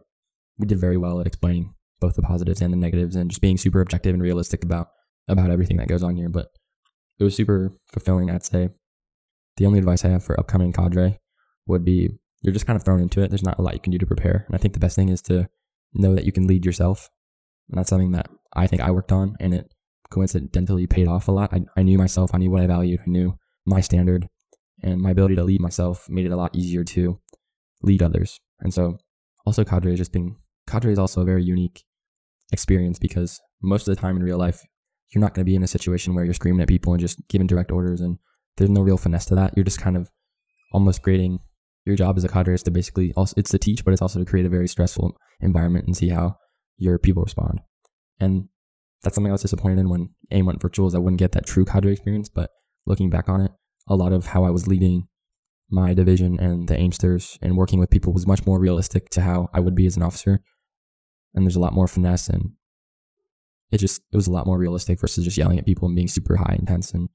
we 0.58 0.67
did 0.67 0.80
very 0.80 0.97
well 0.97 1.19
at 1.19 1.28
explaining 1.28 1.74
both 2.00 2.15
the 2.15 2.21
positives 2.21 2.62
and 2.62 2.74
the 2.74 2.78
negatives 2.78 3.15
and 3.15 3.30
just 3.30 3.41
being 3.41 3.58
super 3.58 3.82
objective 3.82 4.13
and 4.13 4.21
realistic 4.21 4.63
about, 4.63 4.88
about 5.28 5.52
everything 5.52 5.78
that 5.78 5.88
goes 5.88 6.04
on 6.04 6.15
here. 6.15 6.30
But 6.30 6.47
it 7.19 7.24
was 7.24 7.36
super 7.36 7.71
fulfilling, 7.91 8.30
I'd 8.30 8.43
say. 8.43 8.69
The 9.58 9.65
only 9.65 9.80
advice 9.80 10.06
I 10.06 10.10
have 10.10 10.24
for 10.24 10.39
upcoming 10.39 10.74
cadre 10.74 11.19
would 11.67 11.86
be 11.86 12.10
you're 12.41 12.54
just 12.54 12.65
kind 12.65 12.76
of 12.76 12.84
thrown 12.84 13.00
into 13.00 13.21
it. 13.21 13.30
There's 13.30 13.43
not 13.43 13.60
a 13.60 13.62
lot 13.62 13.76
you 13.76 13.80
can 13.80 13.91
do 13.91 14.00
to 14.00 14.06
prepare. 14.06 14.45
And 14.47 14.56
I 14.56 14.58
think 14.58 14.74
the 14.74 14.80
best 14.80 14.95
thing 14.95 15.10
is 15.10 15.21
to 15.24 15.47
know 15.93 16.15
that 16.15 16.26
you 16.26 16.32
can 16.32 16.47
lead 16.47 16.65
yourself. 16.65 17.10
And 17.69 17.78
that's 17.78 17.89
something 17.89 18.12
that 18.12 18.30
I 18.54 18.67
think 18.67 18.82
I 18.82 18.91
worked 18.91 19.12
on 19.12 19.36
and 19.39 19.54
it 19.54 19.74
coincidentally 20.10 20.88
paid 20.88 21.08
off 21.08 21.28
a 21.28 21.32
lot. 21.32 21.54
I, 21.54 21.62
I 21.78 21.84
knew 21.84 21.97
myself, 21.97 22.32
I 22.34 22.38
knew 22.38 22.50
what 22.50 22.62
I 22.62 22.67
valued, 22.67 23.02
I 23.02 23.10
knew 23.10 23.38
my 23.65 23.82
standard, 23.82 24.28
and 24.84 25.00
my 25.02 25.12
ability 25.12 25.36
to 25.36 25.44
lead 25.44 25.62
myself 25.62 26.08
made 26.10 26.26
it 26.26 26.32
a 26.32 26.36
lot 26.36 26.56
easier 26.56 26.84
to 26.84 27.20
lead 27.82 28.02
others. 28.02 28.39
And 28.60 28.74
so 28.74 28.98
also 29.46 29.63
cadre 29.63 29.94
is 29.94 30.00
just 30.00 30.13
being 30.13 30.38
cadre 30.67 30.91
is 30.91 31.00
also 31.00 31.22
a 31.22 31.26
very 31.26 31.44
unique 31.44 31.84
experience 32.52 33.00
because 33.00 33.39
most 33.62 33.88
of 33.88 33.96
the 33.96 34.02
time 34.02 34.15
in 34.15 34.24
real 34.24 34.38
life, 34.38 34.62
you're 35.10 35.22
not 35.22 35.34
going 35.34 35.46
to 35.46 35.50
be 35.50 35.56
in 35.56 35.63
a 35.63 35.67
situation 35.67 36.15
where 36.15 36.24
you're 36.24 36.34
screaming 36.34 36.62
at 36.62 36.67
people 36.67 36.94
and 36.94 37.02
just 37.02 37.20
giving 37.28 37.48
direct 37.48 37.72
orders 37.72 38.02
and 38.02 38.17
there's 38.58 38.70
no 38.70 38.82
real 38.82 38.98
finesse 38.98 39.26
to 39.26 39.36
that. 39.36 39.54
You're 39.56 39.65
just 39.65 39.82
kind 39.82 39.98
of 39.98 40.10
almost 40.74 41.02
grading 41.02 41.39
your 41.86 41.96
job 41.96 42.17
as 42.17 42.24
a 42.24 42.30
cadre 42.30 42.54
is 42.54 42.63
to 42.63 42.72
basically 42.72 43.13
also 43.15 43.34
it's 43.38 43.52
to 43.52 43.58
teach, 43.58 43.84
but 43.84 43.91
it's 43.91 44.02
also 44.02 44.20
to 44.20 44.26
create 44.26 44.46
a 44.46 44.50
very 44.50 44.67
stressful 44.67 45.17
environment 45.39 45.86
and 45.86 45.98
see 45.98 46.10
how 46.10 46.38
your 46.78 46.98
people 46.98 47.24
respond. 47.24 47.62
And 48.20 48.50
that's 49.04 49.15
something 49.15 49.32
I 49.32 49.34
was 49.34 49.41
disappointed 49.41 49.80
in 49.80 49.89
when 49.89 50.10
AIM 50.32 50.46
went 50.46 50.62
virtual 50.62 50.88
is 50.88 50.96
I 50.96 51.00
wouldn't 51.00 51.20
get 51.20 51.32
that 51.32 51.46
true 51.46 51.65
cadre 51.65 51.91
experience. 51.91 52.30
But 52.30 52.52
looking 52.86 53.10
back 53.10 53.30
on 53.30 53.41
it, 53.41 53.52
a 53.91 53.95
lot 53.95 54.13
of 54.13 54.27
how 54.27 54.45
I 54.45 54.49
was 54.49 54.67
leading 54.67 55.08
my 55.69 55.93
division 55.93 56.39
and 56.39 56.67
the 56.67 56.75
Aimsters 56.75 57.38
and 57.41 57.58
working 57.58 57.80
with 57.80 57.89
people 57.89 58.13
was 58.13 58.25
much 58.25 58.45
more 58.45 58.60
realistic 58.60 59.10
to 59.10 59.21
how 59.21 59.49
I 59.54 59.60
would 59.60 59.75
be 59.75 59.86
as 59.86 59.97
an 59.97 60.04
officer. 60.04 60.39
And 61.34 61.45
there's 61.45 61.58
a 61.58 61.62
lot 61.62 61.73
more 61.73 61.88
finesse 61.88 62.30
and 62.30 62.54
it 63.71 63.80
just 63.80 64.01
it 64.12 64.15
was 64.15 64.27
a 64.27 64.32
lot 64.32 64.45
more 64.45 64.58
realistic 64.58 64.99
versus 64.99 65.25
just 65.25 65.38
yelling 65.38 65.60
at 65.60 65.65
people 65.65 65.88
and 65.88 65.95
being 65.95 66.08
super 66.08 66.38
high 66.38 66.56
intense 66.58 66.91
and 66.91 67.10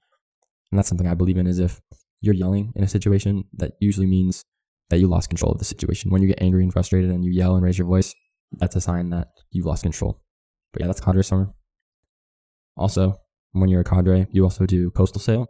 and 0.70 0.78
that's 0.78 0.88
something 0.88 1.06
I 1.06 1.14
believe 1.14 1.38
in 1.38 1.46
is 1.46 1.58
if 1.58 1.80
you're 2.20 2.34
yelling 2.34 2.72
in 2.76 2.84
a 2.84 2.88
situation 2.88 3.44
that 3.54 3.72
usually 3.80 4.06
means 4.06 4.44
that 4.90 4.98
you 4.98 5.06
lost 5.06 5.28
control 5.28 5.52
of 5.52 5.58
the 5.58 5.64
situation. 5.64 6.10
When 6.10 6.22
you 6.22 6.28
get 6.28 6.42
angry 6.42 6.62
and 6.62 6.72
frustrated 6.72 7.10
and 7.10 7.24
you 7.24 7.30
yell 7.30 7.54
and 7.54 7.64
raise 7.64 7.78
your 7.78 7.86
voice, 7.86 8.14
that's 8.52 8.76
a 8.76 8.80
sign 8.80 9.10
that 9.10 9.28
you've 9.50 9.66
lost 9.66 9.82
control. 9.82 10.20
But 10.72 10.82
yeah, 10.82 10.86
that's 10.88 11.00
cadre 11.00 11.24
summer. 11.24 11.54
Also, 12.76 13.20
when 13.52 13.68
you're 13.68 13.80
a 13.80 13.84
cadre, 13.84 14.26
you 14.30 14.44
also 14.44 14.66
do 14.66 14.90
coastal 14.90 15.20
sail. 15.20 15.46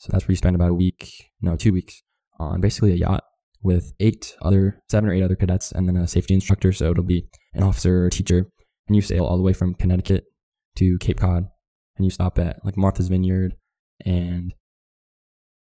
So 0.00 0.08
that's 0.10 0.26
where 0.26 0.32
you 0.32 0.36
spend 0.36 0.56
about 0.56 0.70
a 0.70 0.74
week, 0.74 1.12
no, 1.42 1.56
two 1.56 1.74
weeks 1.74 2.02
on 2.38 2.62
basically 2.62 2.92
a 2.92 2.96
yacht 2.96 3.22
with 3.62 3.92
eight 4.00 4.34
other, 4.40 4.82
seven 4.90 5.10
or 5.10 5.12
eight 5.12 5.22
other 5.22 5.36
cadets 5.36 5.72
and 5.72 5.86
then 5.86 5.96
a 5.96 6.08
safety 6.08 6.32
instructor. 6.32 6.72
So 6.72 6.90
it'll 6.90 7.04
be 7.04 7.26
an 7.52 7.62
officer 7.62 8.06
or 8.06 8.10
teacher. 8.10 8.50
And 8.88 8.96
you 8.96 9.02
sail 9.02 9.26
all 9.26 9.36
the 9.36 9.42
way 9.42 9.52
from 9.52 9.74
Connecticut 9.74 10.24
to 10.76 10.96
Cape 11.00 11.18
Cod. 11.18 11.48
And 11.96 12.04
you 12.06 12.10
stop 12.10 12.38
at 12.38 12.64
like 12.64 12.78
Martha's 12.78 13.08
Vineyard 13.08 13.56
and 14.06 14.54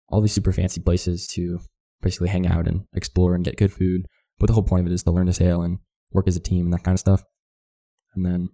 all 0.09 0.19
these 0.19 0.33
super 0.33 0.51
fancy 0.51 0.81
places 0.81 1.25
to 1.35 1.59
basically 2.01 2.27
hang 2.27 2.45
out 2.45 2.67
and 2.67 2.83
explore 2.93 3.33
and 3.33 3.45
get 3.45 3.55
good 3.55 3.71
food. 3.71 4.07
But 4.39 4.47
the 4.47 4.53
whole 4.53 4.63
point 4.63 4.81
of 4.81 4.91
it 4.91 4.93
is 4.93 5.03
to 5.03 5.11
learn 5.11 5.27
to 5.27 5.33
sail 5.33 5.61
and 5.61 5.79
work 6.11 6.27
as 6.27 6.35
a 6.35 6.41
team 6.41 6.65
and 6.65 6.73
that 6.73 6.83
kind 6.83 6.95
of 6.95 6.99
stuff. 6.99 7.23
And 8.13 8.25
then 8.25 8.49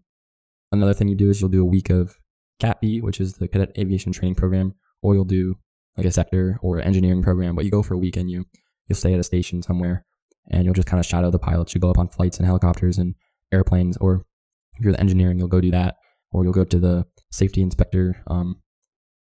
another 0.72 0.94
thing 0.94 1.08
you 1.08 1.16
do 1.16 1.32
is 1.32 1.42
you'll 1.42 1.50
do 1.50 1.64
a 1.64 1.66
week 1.66 1.90
of 1.90 2.16
CATP, 2.62 3.02
which 3.02 3.20
is 3.20 3.34
the 3.34 3.48
Cadet 3.48 3.76
Aviation 3.76 4.12
Training 4.12 4.36
Program, 4.36 4.76
or 5.04 5.14
you'll 5.14 5.26
do 5.26 5.56
like 5.96 6.08
a 6.08 6.12
sector 6.12 6.58
or 6.62 6.80
engineering 6.80 7.22
program. 7.22 7.56
But 7.56 7.66
you 7.66 7.72
go 7.72 7.84
for 7.84 7.94
a 7.94 8.00
week 8.00 8.18
and 8.18 8.30
you 8.32 8.46
you'll 8.88 8.98
stay 8.98 9.14
at 9.14 9.20
a 9.20 9.24
station 9.24 9.62
somewhere 9.62 10.06
and 10.50 10.66
you'll 10.66 10.74
just 10.74 10.88
kind 10.88 11.00
of 11.00 11.06
shadow 11.06 11.30
the 11.30 11.40
pilots. 11.40 11.74
You 11.74 11.82
go 11.82 11.90
up 11.90 11.98
on 11.98 12.08
flights 12.08 12.38
and 12.38 12.46
helicopters 12.46 12.98
and 12.98 13.16
airplanes, 13.52 13.98
or 13.98 14.26
if 14.74 14.84
you're 14.84 14.94
the 14.94 15.00
engineering, 15.00 15.38
you'll 15.38 15.48
go 15.48 15.62
do 15.62 15.72
that, 15.72 15.96
or 16.32 16.44
you'll 16.44 16.54
go 16.54 16.66
to 16.66 16.80
the 16.80 17.06
safety 17.32 17.62
inspector. 17.62 18.24
Um, 18.28 18.62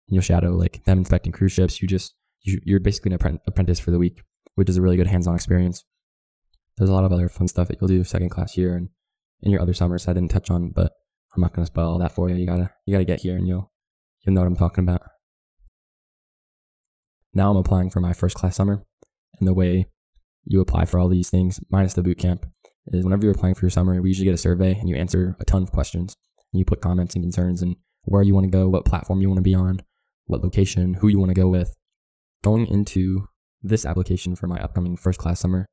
you'll 0.06 0.22
shadow 0.22 0.50
like 0.50 0.84
them 0.84 0.98
inspecting 0.98 1.32
cruise 1.32 1.52
ships. 1.52 1.80
You 1.80 1.88
just 1.88 2.14
you're 2.42 2.80
basically 2.80 3.12
an 3.12 3.40
apprentice 3.46 3.80
for 3.80 3.90
the 3.90 3.98
week, 3.98 4.22
which 4.54 4.68
is 4.68 4.76
a 4.76 4.82
really 4.82 4.96
good 4.96 5.08
hands-on 5.08 5.34
experience. 5.34 5.84
There's 6.76 6.90
a 6.90 6.94
lot 6.94 7.04
of 7.04 7.12
other 7.12 7.28
fun 7.28 7.48
stuff 7.48 7.68
that 7.68 7.78
you'll 7.80 7.88
do 7.88 8.04
second 8.04 8.30
class 8.30 8.56
year 8.56 8.76
and 8.76 8.88
in 9.42 9.50
your 9.50 9.60
other 9.60 9.74
summers 9.74 10.06
I 10.06 10.12
didn't 10.12 10.30
touch 10.30 10.50
on, 10.50 10.70
but 10.70 10.92
I'm 11.34 11.42
not 11.42 11.52
gonna 11.52 11.66
spoil 11.66 11.88
all 11.88 11.98
that 11.98 12.12
for 12.12 12.30
you. 12.30 12.36
You 12.36 12.46
gotta 12.46 12.70
you 12.86 12.94
gotta 12.94 13.04
get 13.04 13.20
here 13.20 13.36
and 13.36 13.46
you'll 13.46 13.72
you'll 14.24 14.34
know 14.34 14.42
what 14.42 14.46
I'm 14.46 14.56
talking 14.56 14.84
about. 14.84 15.02
Now 17.34 17.50
I'm 17.50 17.56
applying 17.56 17.90
for 17.90 18.00
my 18.00 18.12
first 18.12 18.36
class 18.36 18.56
summer, 18.56 18.84
and 19.38 19.46
the 19.46 19.54
way 19.54 19.86
you 20.44 20.60
apply 20.60 20.86
for 20.86 20.98
all 20.98 21.08
these 21.08 21.30
things, 21.30 21.60
minus 21.70 21.94
the 21.94 22.02
boot 22.02 22.18
camp, 22.18 22.46
is 22.86 23.04
whenever 23.04 23.24
you're 23.24 23.34
applying 23.34 23.54
for 23.54 23.66
your 23.66 23.70
summer, 23.70 24.00
we 24.00 24.08
usually 24.08 24.24
get 24.24 24.34
a 24.34 24.38
survey 24.38 24.72
and 24.72 24.88
you 24.88 24.96
answer 24.96 25.36
a 25.40 25.44
ton 25.44 25.62
of 25.62 25.72
questions. 25.72 26.16
And 26.52 26.58
you 26.58 26.64
put 26.64 26.80
comments 26.80 27.14
and 27.14 27.22
concerns 27.22 27.60
and 27.60 27.76
where 28.04 28.22
you 28.22 28.34
want 28.34 28.44
to 28.44 28.50
go, 28.50 28.68
what 28.68 28.86
platform 28.86 29.20
you 29.20 29.28
want 29.28 29.38
to 29.38 29.42
be 29.42 29.54
on, 29.54 29.80
what 30.24 30.42
location, 30.42 30.94
who 30.94 31.08
you 31.08 31.18
want 31.18 31.30
to 31.30 31.40
go 31.40 31.48
with, 31.48 31.74
going 32.42 32.66
into 32.66 33.28
this 33.62 33.84
application 33.84 34.34
for 34.34 34.46
my 34.46 34.58
upcoming 34.58 34.96
first 34.96 35.18
class 35.18 35.40
summer, 35.40 35.66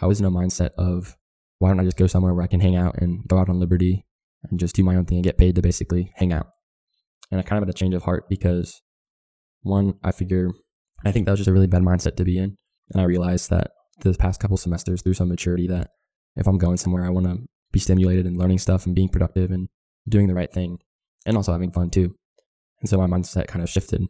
I 0.00 0.06
was 0.06 0.20
in 0.20 0.26
a 0.26 0.30
mindset 0.30 0.70
of 0.78 1.16
why 1.58 1.68
don't 1.68 1.80
I 1.80 1.84
just 1.84 1.98
go 1.98 2.06
somewhere 2.06 2.32
where 2.32 2.44
I 2.44 2.48
can 2.48 2.60
hang 2.60 2.76
out 2.76 2.96
and 2.98 3.26
go 3.28 3.38
out 3.38 3.48
on 3.48 3.60
liberty 3.60 4.06
and 4.42 4.58
just 4.58 4.74
do 4.74 4.82
my 4.82 4.96
own 4.96 5.04
thing 5.04 5.18
and 5.18 5.24
get 5.24 5.38
paid 5.38 5.54
to 5.56 5.62
basically 5.62 6.12
hang 6.16 6.32
out. 6.32 6.48
And 7.30 7.38
I 7.38 7.42
kind 7.42 7.62
of 7.62 7.68
had 7.68 7.74
a 7.74 7.78
change 7.78 7.94
of 7.94 8.02
heart 8.02 8.28
because 8.28 8.82
one, 9.62 9.94
I 10.02 10.12
figure 10.12 10.50
I 11.04 11.12
think 11.12 11.26
that 11.26 11.32
was 11.32 11.40
just 11.40 11.48
a 11.48 11.52
really 11.52 11.66
bad 11.66 11.82
mindset 11.82 12.16
to 12.16 12.24
be 12.24 12.38
in. 12.38 12.56
And 12.92 13.00
I 13.00 13.04
realized 13.04 13.50
that 13.50 13.70
the 14.00 14.14
past 14.14 14.40
couple 14.40 14.56
semesters 14.56 15.02
through 15.02 15.14
some 15.14 15.28
maturity 15.28 15.66
that 15.68 15.90
if 16.36 16.46
I'm 16.46 16.58
going 16.58 16.76
somewhere, 16.76 17.04
I 17.04 17.10
want 17.10 17.26
to 17.26 17.38
be 17.72 17.80
stimulated 17.80 18.26
and 18.26 18.36
learning 18.36 18.58
stuff 18.58 18.86
and 18.86 18.94
being 18.94 19.08
productive 19.08 19.50
and 19.50 19.68
doing 20.08 20.26
the 20.26 20.34
right 20.34 20.52
thing 20.52 20.78
and 21.26 21.36
also 21.36 21.52
having 21.52 21.72
fun 21.72 21.90
too. 21.90 22.14
And 22.80 22.88
so 22.88 22.98
my 22.98 23.06
mindset 23.06 23.46
kind 23.46 23.62
of 23.62 23.70
shifted. 23.70 24.02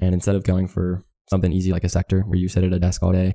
And 0.00 0.14
instead 0.14 0.34
of 0.34 0.44
going 0.44 0.68
for 0.68 1.02
something 1.28 1.52
easy 1.52 1.72
like 1.72 1.84
a 1.84 1.88
sector 1.88 2.22
where 2.22 2.38
you 2.38 2.48
sit 2.48 2.64
at 2.64 2.72
a 2.72 2.78
desk 2.78 3.02
all 3.02 3.12
day 3.12 3.34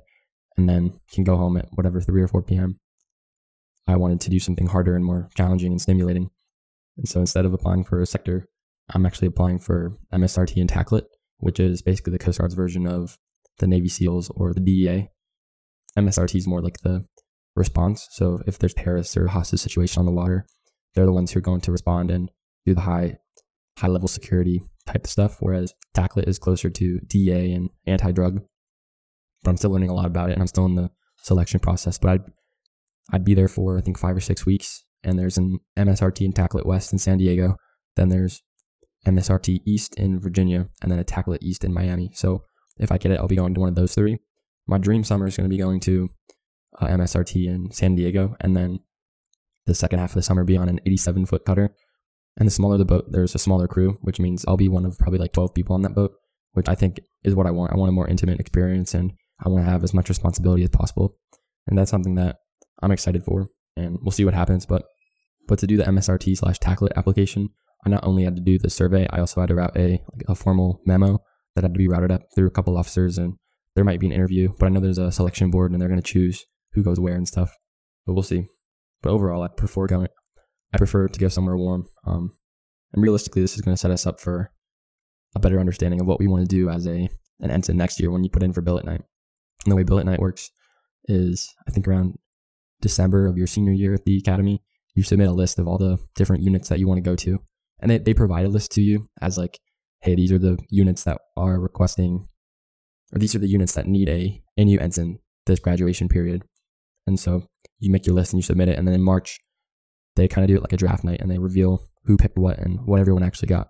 and 0.56 0.68
then 0.68 0.98
can 1.12 1.24
go 1.24 1.36
home 1.36 1.56
at 1.56 1.68
whatever 1.72 2.00
3 2.00 2.22
or 2.22 2.28
4 2.28 2.42
p.m. 2.42 2.78
I 3.86 3.96
wanted 3.96 4.20
to 4.22 4.30
do 4.30 4.40
something 4.40 4.66
harder 4.66 4.96
and 4.96 5.04
more 5.04 5.28
challenging 5.36 5.72
and 5.72 5.80
stimulating. 5.80 6.30
And 6.96 7.08
so 7.08 7.20
instead 7.20 7.44
of 7.44 7.52
applying 7.52 7.84
for 7.84 8.00
a 8.00 8.06
sector, 8.06 8.46
I'm 8.92 9.06
actually 9.06 9.28
applying 9.28 9.58
for 9.58 9.96
MSRT 10.12 10.60
and 10.60 10.68
TACLET, 10.68 11.04
which 11.38 11.60
is 11.60 11.82
basically 11.82 12.12
the 12.12 12.18
Coast 12.18 12.38
Guard's 12.38 12.54
version 12.54 12.86
of 12.86 13.18
the 13.58 13.66
Navy 13.66 13.88
SEALs 13.88 14.30
or 14.34 14.52
the 14.52 14.60
DEA. 14.60 15.08
MSRT 15.96 16.34
is 16.36 16.46
more 16.46 16.60
like 16.60 16.78
the 16.82 17.04
response. 17.54 18.08
So 18.10 18.40
if 18.46 18.58
there's 18.58 18.74
terrorists 18.74 19.16
or 19.16 19.28
hostage 19.28 19.60
situation 19.60 20.00
on 20.00 20.06
the 20.06 20.12
water, 20.12 20.46
they're 20.94 21.06
the 21.06 21.12
ones 21.12 21.32
who 21.32 21.38
are 21.38 21.42
going 21.42 21.60
to 21.62 21.72
respond 21.72 22.10
and 22.10 22.30
do 22.66 22.74
the 22.74 22.82
high 22.82 23.18
high 23.78 23.88
level 23.88 24.08
security 24.08 24.62
type 24.86 25.04
of 25.04 25.10
stuff, 25.10 25.38
whereas 25.40 25.74
TACLET 25.94 26.28
is 26.28 26.38
closer 26.38 26.70
to 26.70 27.00
DEA 27.06 27.52
and 27.52 27.70
anti 27.86 28.12
drug. 28.12 28.40
But 29.42 29.50
I'm 29.50 29.56
still 29.56 29.70
learning 29.70 29.90
a 29.90 29.94
lot 29.94 30.06
about 30.06 30.30
it 30.30 30.34
and 30.34 30.42
I'm 30.42 30.48
still 30.48 30.66
in 30.66 30.76
the 30.76 30.90
selection 31.22 31.60
process. 31.60 31.98
But 31.98 32.10
I'd, 32.10 32.24
I'd 33.12 33.24
be 33.24 33.34
there 33.34 33.48
for, 33.48 33.76
I 33.76 33.80
think, 33.80 33.98
five 33.98 34.16
or 34.16 34.20
six 34.20 34.46
weeks. 34.46 34.84
And 35.02 35.18
there's 35.18 35.36
an 35.36 35.58
MSRT 35.76 36.24
and 36.24 36.34
TACLET 36.34 36.64
West 36.64 36.92
in 36.92 36.98
San 36.98 37.18
Diego. 37.18 37.56
Then 37.96 38.08
there's 38.08 38.42
MSRT 39.06 39.60
East 39.66 39.94
in 39.96 40.20
Virginia, 40.20 40.68
and 40.82 40.90
then 40.90 40.98
a 40.98 41.04
TACLET 41.04 41.42
East 41.42 41.64
in 41.64 41.72
Miami. 41.72 42.10
So 42.14 42.44
if 42.78 42.90
I 42.90 42.98
get 42.98 43.12
it, 43.12 43.18
I'll 43.18 43.28
be 43.28 43.36
going 43.36 43.54
to 43.54 43.60
one 43.60 43.68
of 43.68 43.74
those 43.74 43.94
three. 43.94 44.18
My 44.66 44.78
dream 44.78 45.04
summer 45.04 45.26
is 45.26 45.36
going 45.36 45.48
to 45.48 45.54
be 45.54 45.60
going 45.60 45.80
to 45.80 46.08
uh, 46.80 46.86
MSRT 46.86 47.46
in 47.46 47.70
San 47.70 47.94
Diego, 47.94 48.36
and 48.40 48.56
then 48.56 48.80
the 49.66 49.74
second 49.74 49.98
half 49.98 50.10
of 50.10 50.14
the 50.14 50.22
summer 50.22 50.44
be 50.44 50.56
on 50.56 50.68
an 50.68 50.80
87 50.84 51.26
foot 51.26 51.44
cutter 51.44 51.74
and 52.36 52.46
the 52.46 52.50
smaller 52.50 52.78
the 52.78 52.84
boat, 52.84 53.06
there's 53.10 53.34
a 53.34 53.38
smaller 53.38 53.68
crew, 53.68 53.98
which 54.00 54.18
means 54.18 54.44
I'll 54.46 54.56
be 54.56 54.68
one 54.68 54.84
of 54.84 54.98
probably 54.98 55.18
like 55.18 55.32
12 55.32 55.54
people 55.54 55.74
on 55.74 55.82
that 55.82 55.94
boat, 55.94 56.12
which 56.52 56.68
I 56.68 56.74
think 56.74 57.00
is 57.22 57.34
what 57.34 57.46
I 57.46 57.52
want. 57.52 57.72
I 57.72 57.76
want 57.76 57.90
a 57.90 57.92
more 57.92 58.08
intimate 58.08 58.40
experience 58.40 58.94
and 58.94 59.12
I 59.44 59.48
want 59.48 59.64
to 59.64 59.70
have 59.70 59.84
as 59.84 59.94
much 59.94 60.08
responsibility 60.08 60.64
as 60.64 60.70
possible. 60.70 61.16
And 61.66 61.78
that's 61.78 61.90
something 61.90 62.16
that 62.16 62.36
I'm 62.82 62.90
excited 62.90 63.24
for. 63.24 63.48
And 63.76 63.98
we'll 64.02 64.12
see 64.12 64.24
what 64.24 64.34
happens. 64.34 64.66
But 64.66 64.84
but 65.46 65.58
to 65.58 65.66
do 65.66 65.76
the 65.76 65.84
MSRT 65.84 66.38
slash 66.38 66.58
TACLET 66.58 66.92
application, 66.96 67.50
I 67.84 67.90
not 67.90 68.04
only 68.04 68.24
had 68.24 68.36
to 68.36 68.42
do 68.42 68.58
the 68.58 68.70
survey, 68.70 69.06
I 69.10 69.20
also 69.20 69.40
had 69.40 69.48
to 69.48 69.54
route 69.54 69.76
a 69.76 70.02
like 70.12 70.24
a 70.28 70.34
formal 70.34 70.80
memo 70.86 71.20
that 71.54 71.64
had 71.64 71.74
to 71.74 71.78
be 71.78 71.88
routed 71.88 72.10
up 72.10 72.22
through 72.34 72.46
a 72.46 72.50
couple 72.50 72.76
officers 72.76 73.18
and 73.18 73.34
there 73.74 73.84
might 73.84 74.00
be 74.00 74.06
an 74.06 74.12
interview, 74.12 74.52
but 74.58 74.66
I 74.66 74.68
know 74.68 74.80
there's 74.80 74.98
a 74.98 75.12
selection 75.12 75.50
board 75.50 75.72
and 75.72 75.80
they're 75.80 75.88
going 75.88 76.00
to 76.00 76.12
choose 76.12 76.44
who 76.72 76.82
goes 76.82 77.00
where 77.00 77.16
and 77.16 77.26
stuff. 77.26 77.52
But 78.06 78.14
we'll 78.14 78.22
see. 78.22 78.46
But 79.02 79.10
overall, 79.10 79.42
I 79.42 79.48
prefer 79.48 79.86
going 79.86 80.08
I 80.72 80.78
prefer 80.78 81.08
to 81.08 81.20
go 81.20 81.28
somewhere 81.28 81.56
warm. 81.56 81.86
Um, 82.06 82.32
and 82.92 83.02
realistically, 83.02 83.42
this 83.42 83.54
is 83.54 83.60
going 83.60 83.74
to 83.74 83.80
set 83.80 83.90
us 83.90 84.06
up 84.06 84.20
for 84.20 84.50
a 85.34 85.40
better 85.40 85.60
understanding 85.60 86.00
of 86.00 86.06
what 86.06 86.18
we 86.18 86.26
want 86.26 86.48
to 86.48 86.56
do 86.56 86.68
as 86.68 86.86
a 86.86 87.08
an 87.40 87.50
ensign 87.50 87.76
next 87.76 88.00
year 88.00 88.10
when 88.10 88.24
you 88.24 88.30
put 88.30 88.42
in 88.42 88.52
for 88.52 88.60
billet 88.60 88.84
night. 88.84 89.02
And 89.64 89.72
the 89.72 89.76
way 89.76 89.82
billet 89.82 90.06
night 90.06 90.20
works 90.20 90.50
is 91.06 91.52
I 91.66 91.70
think 91.70 91.86
around 91.86 92.18
December 92.80 93.26
of 93.26 93.36
your 93.36 93.46
senior 93.46 93.72
year 93.72 93.94
at 93.94 94.04
the 94.04 94.18
academy, 94.18 94.62
you 94.94 95.02
submit 95.02 95.28
a 95.28 95.32
list 95.32 95.58
of 95.58 95.66
all 95.66 95.78
the 95.78 95.98
different 96.14 96.42
units 96.42 96.68
that 96.68 96.78
you 96.78 96.86
want 96.86 96.98
to 96.98 97.10
go 97.10 97.16
to. 97.16 97.40
And 97.80 97.90
they, 97.90 97.98
they 97.98 98.14
provide 98.14 98.46
a 98.46 98.48
list 98.48 98.72
to 98.72 98.82
you 98.82 99.08
as 99.20 99.36
like, 99.36 99.58
hey, 100.02 100.14
these 100.14 100.32
are 100.32 100.38
the 100.38 100.58
units 100.70 101.04
that 101.04 101.18
are 101.36 101.58
requesting, 101.58 102.28
or 103.12 103.18
these 103.18 103.34
are 103.34 103.38
the 103.38 103.48
units 103.48 103.72
that 103.72 103.86
need 103.86 104.08
a, 104.08 104.42
a 104.56 104.64
new 104.64 104.78
ensign 104.78 105.18
this 105.46 105.60
graduation 105.60 106.08
period. 106.08 106.42
And 107.06 107.18
so 107.20 107.46
you 107.78 107.90
make 107.90 108.06
your 108.06 108.14
list 108.14 108.32
and 108.32 108.38
you 108.38 108.42
submit 108.42 108.68
it. 108.68 108.78
And 108.78 108.86
then 108.86 108.94
in 108.94 109.02
March, 109.02 109.40
they 110.16 110.28
kind 110.28 110.44
of 110.44 110.48
do 110.48 110.56
it 110.56 110.62
like 110.62 110.72
a 110.72 110.76
draft 110.76 111.04
night 111.04 111.20
and 111.20 111.30
they 111.30 111.38
reveal 111.38 111.82
who 112.04 112.16
picked 112.16 112.38
what 112.38 112.58
and 112.58 112.80
what 112.86 113.00
everyone 113.00 113.22
actually 113.22 113.48
got. 113.48 113.68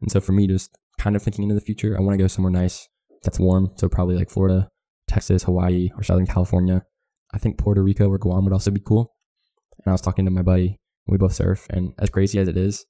And 0.00 0.10
so 0.10 0.20
for 0.20 0.32
me, 0.32 0.46
just 0.46 0.76
kind 0.98 1.16
of 1.16 1.22
thinking 1.22 1.44
into 1.44 1.54
the 1.54 1.60
future, 1.60 1.96
I 1.96 2.00
want 2.00 2.18
to 2.18 2.22
go 2.22 2.28
somewhere 2.28 2.52
nice 2.52 2.88
that's 3.22 3.38
warm. 3.38 3.70
So 3.76 3.88
probably 3.88 4.16
like 4.16 4.30
Florida, 4.30 4.70
Texas, 5.08 5.44
Hawaii, 5.44 5.90
or 5.96 6.02
Southern 6.02 6.26
California. 6.26 6.84
I 7.32 7.38
think 7.38 7.58
Puerto 7.58 7.82
Rico 7.82 8.08
or 8.08 8.18
Guam 8.18 8.44
would 8.44 8.52
also 8.52 8.70
be 8.70 8.80
cool. 8.80 9.14
And 9.78 9.90
I 9.90 9.92
was 9.92 10.00
talking 10.00 10.24
to 10.24 10.30
my 10.30 10.42
buddy, 10.42 10.78
we 11.06 11.18
both 11.18 11.34
surf, 11.34 11.66
and 11.70 11.92
as 11.98 12.10
crazy 12.10 12.38
as 12.38 12.48
it 12.48 12.56
is, 12.56 12.86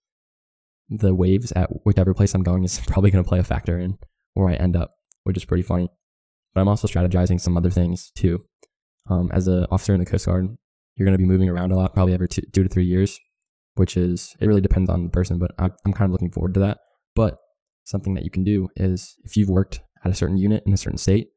the 0.88 1.14
waves 1.14 1.52
at 1.52 1.68
whichever 1.84 2.14
place 2.14 2.34
I'm 2.34 2.42
going 2.42 2.64
is 2.64 2.80
probably 2.86 3.10
going 3.10 3.24
to 3.24 3.28
play 3.28 3.38
a 3.38 3.44
factor 3.44 3.78
in 3.78 3.98
where 4.34 4.48
I 4.48 4.54
end 4.54 4.76
up, 4.76 4.94
which 5.24 5.36
is 5.36 5.44
pretty 5.44 5.62
funny. 5.62 5.88
But 6.54 6.60
I'm 6.60 6.68
also 6.68 6.88
strategizing 6.88 7.40
some 7.40 7.56
other 7.56 7.70
things 7.70 8.10
too. 8.14 8.44
Um, 9.08 9.30
as 9.32 9.46
an 9.46 9.66
officer 9.70 9.94
in 9.94 10.00
the 10.00 10.06
Coast 10.06 10.26
Guard, 10.26 10.48
you're 10.96 11.06
going 11.06 11.16
to 11.16 11.22
be 11.22 11.24
moving 11.24 11.48
around 11.48 11.72
a 11.72 11.76
lot, 11.76 11.94
probably 11.94 12.14
every 12.14 12.28
two, 12.28 12.42
two 12.52 12.62
to 12.62 12.68
three 12.68 12.84
years, 12.84 13.18
which 13.74 13.96
is, 13.96 14.34
it 14.40 14.46
really 14.46 14.60
depends 14.60 14.90
on 14.90 15.04
the 15.04 15.10
person, 15.10 15.38
but 15.38 15.52
I'm, 15.58 15.72
I'm 15.84 15.92
kind 15.92 16.08
of 16.08 16.12
looking 16.12 16.30
forward 16.30 16.54
to 16.54 16.60
that. 16.60 16.78
But 17.14 17.38
something 17.84 18.14
that 18.14 18.24
you 18.24 18.30
can 18.30 18.44
do 18.44 18.68
is 18.76 19.14
if 19.24 19.36
you've 19.36 19.48
worked 19.48 19.80
at 20.04 20.10
a 20.10 20.14
certain 20.14 20.38
unit 20.38 20.62
in 20.66 20.72
a 20.72 20.76
certain 20.76 20.98
state, 20.98 21.28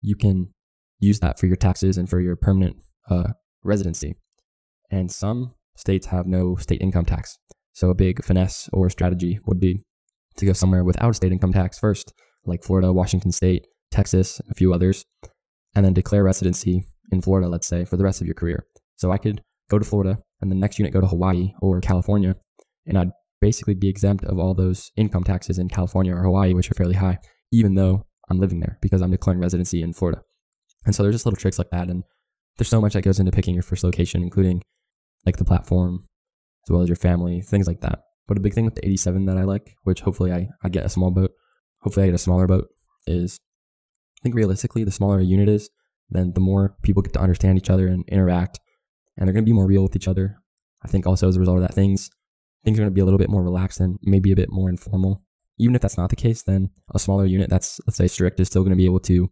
you 0.00 0.16
can 0.16 0.52
use 0.98 1.20
that 1.20 1.38
for 1.38 1.46
your 1.46 1.56
taxes 1.56 1.96
and 1.96 2.08
for 2.08 2.20
your 2.20 2.36
permanent 2.36 2.76
uh, 3.08 3.32
residency. 3.62 4.16
And 4.90 5.10
some 5.10 5.54
states 5.76 6.06
have 6.06 6.26
no 6.26 6.56
state 6.56 6.80
income 6.80 7.04
tax. 7.04 7.38
So 7.72 7.90
a 7.90 7.94
big 7.94 8.24
finesse 8.24 8.68
or 8.72 8.90
strategy 8.90 9.40
would 9.46 9.60
be 9.60 9.84
to 10.36 10.46
go 10.46 10.52
somewhere 10.52 10.84
without 10.84 11.16
state 11.16 11.32
income 11.32 11.52
tax 11.52 11.78
first, 11.78 12.12
like 12.44 12.62
Florida, 12.62 12.92
Washington 12.92 13.32
State, 13.32 13.66
Texas, 13.90 14.40
a 14.50 14.54
few 14.54 14.72
others, 14.72 15.04
and 15.74 15.84
then 15.84 15.92
declare 15.92 16.24
residency 16.24 16.84
in 17.10 17.20
Florida, 17.20 17.48
let's 17.48 17.66
say, 17.66 17.84
for 17.84 17.96
the 17.96 18.04
rest 18.04 18.20
of 18.20 18.26
your 18.26 18.34
career. 18.34 18.66
So 18.96 19.10
I 19.10 19.18
could 19.18 19.42
go 19.70 19.78
to 19.78 19.84
Florida 19.84 20.18
and 20.40 20.50
the 20.50 20.56
next 20.56 20.78
unit 20.78 20.92
go 20.92 21.00
to 21.00 21.06
Hawaii 21.06 21.52
or 21.60 21.80
California, 21.80 22.36
and 22.86 22.98
I'd 22.98 23.10
basically 23.40 23.74
be 23.74 23.88
exempt 23.88 24.24
of 24.24 24.38
all 24.38 24.54
those 24.54 24.90
income 24.96 25.24
taxes 25.24 25.58
in 25.58 25.68
California 25.68 26.14
or 26.14 26.22
Hawaii, 26.22 26.54
which 26.54 26.70
are 26.70 26.74
fairly 26.74 26.94
high, 26.94 27.18
even 27.52 27.74
though 27.74 28.06
I'm 28.30 28.38
living 28.38 28.60
there 28.60 28.78
because 28.80 29.02
I'm 29.02 29.10
declaring 29.10 29.40
residency 29.40 29.82
in 29.82 29.92
Florida. 29.92 30.22
And 30.84 30.94
so 30.94 31.02
there's 31.02 31.14
just 31.14 31.26
little 31.26 31.36
tricks 31.36 31.58
like 31.58 31.70
that. 31.70 31.88
And 31.88 32.04
there's 32.56 32.68
so 32.68 32.80
much 32.80 32.94
that 32.94 33.02
goes 33.02 33.18
into 33.18 33.32
picking 33.32 33.54
your 33.54 33.62
first 33.62 33.84
location, 33.84 34.22
including 34.22 34.62
like 35.26 35.36
the 35.36 35.44
platform, 35.44 36.04
as 36.64 36.70
well 36.70 36.82
as 36.82 36.88
your 36.88 36.96
family, 36.96 37.40
things 37.40 37.66
like 37.66 37.80
that. 37.80 38.00
But 38.26 38.36
a 38.36 38.40
big 38.40 38.54
thing 38.54 38.64
with 38.64 38.76
the 38.76 38.84
87 38.84 39.26
that 39.26 39.36
I 39.36 39.42
like, 39.42 39.74
which 39.82 40.00
hopefully 40.00 40.32
I, 40.32 40.48
I 40.62 40.68
get 40.68 40.86
a 40.86 40.88
small 40.88 41.10
boat, 41.10 41.32
hopefully 41.80 42.04
I 42.04 42.08
get 42.08 42.14
a 42.14 42.18
smaller 42.18 42.46
boat, 42.46 42.68
is 43.06 43.38
I 44.18 44.22
think 44.22 44.34
realistically, 44.34 44.84
the 44.84 44.92
smaller 44.92 45.18
a 45.18 45.24
unit 45.24 45.48
is, 45.48 45.68
then 46.08 46.32
the 46.34 46.40
more 46.40 46.76
people 46.82 47.02
get 47.02 47.12
to 47.14 47.20
understand 47.20 47.58
each 47.58 47.70
other 47.70 47.88
and 47.88 48.04
interact, 48.08 48.60
and 49.16 49.26
they're 49.26 49.34
going 49.34 49.44
to 49.44 49.48
be 49.48 49.54
more 49.54 49.66
real 49.66 49.82
with 49.82 49.96
each 49.96 50.08
other. 50.08 50.36
I 50.84 50.88
think 50.88 51.06
also 51.06 51.28
as 51.28 51.36
a 51.36 51.40
result 51.40 51.58
of 51.58 51.62
that, 51.62 51.74
things 51.74 52.10
things 52.64 52.78
are 52.78 52.82
going 52.82 52.90
to 52.90 52.94
be 52.94 53.00
a 53.00 53.04
little 53.04 53.18
bit 53.18 53.30
more 53.30 53.42
relaxed 53.42 53.80
and 53.80 53.98
maybe 54.02 54.30
a 54.30 54.36
bit 54.36 54.50
more 54.50 54.68
informal. 54.68 55.22
Even 55.58 55.74
if 55.74 55.82
that's 55.82 55.98
not 55.98 56.10
the 56.10 56.16
case, 56.16 56.42
then 56.42 56.70
a 56.94 56.98
smaller 56.98 57.26
unit 57.26 57.50
that's 57.50 57.80
let's 57.86 57.96
say 57.96 58.06
strict 58.06 58.38
is 58.38 58.46
still 58.48 58.62
going 58.62 58.70
to 58.70 58.76
be 58.76 58.84
able 58.84 59.00
to 59.00 59.30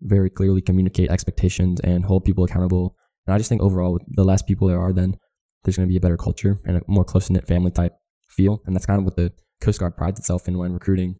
very 0.00 0.30
clearly 0.30 0.60
communicate 0.60 1.10
expectations 1.10 1.80
and 1.80 2.04
hold 2.04 2.24
people 2.24 2.44
accountable. 2.44 2.96
And 3.26 3.34
I 3.34 3.38
just 3.38 3.48
think 3.48 3.62
overall, 3.62 4.00
the 4.08 4.24
less 4.24 4.42
people 4.42 4.66
there 4.66 4.80
are, 4.80 4.92
then 4.92 5.16
there's 5.64 5.76
going 5.76 5.88
to 5.88 5.92
be 5.92 5.96
a 5.96 6.00
better 6.00 6.16
culture 6.16 6.58
and 6.64 6.76
a 6.76 6.82
more 6.86 7.04
close 7.04 7.30
knit 7.30 7.46
family 7.46 7.70
type 7.70 7.94
feel. 8.28 8.62
And 8.66 8.74
that's 8.74 8.86
kind 8.86 8.98
of 8.98 9.04
what 9.04 9.16
the 9.16 9.32
Coast 9.60 9.80
Guard 9.80 9.96
prides 9.96 10.18
itself 10.18 10.48
in 10.48 10.58
when 10.58 10.72
recruiting 10.72 11.16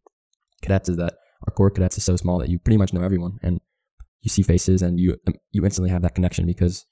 cadets 0.62 0.88
is 0.88 0.96
that 0.96 1.14
our 1.46 1.54
Corps 1.54 1.70
cadets 1.70 1.98
is 1.98 2.04
so 2.04 2.16
small 2.16 2.38
that 2.38 2.48
you 2.48 2.58
pretty 2.58 2.76
much 2.76 2.92
know 2.92 3.02
everyone 3.02 3.38
and 3.42 3.60
you 4.20 4.30
see 4.30 4.42
faces 4.42 4.82
and 4.82 5.00
you 5.00 5.16
um, 5.26 5.34
you 5.50 5.64
instantly 5.64 5.90
have 5.90 6.02
that 6.02 6.14
connection 6.14 6.46
because 6.46 6.86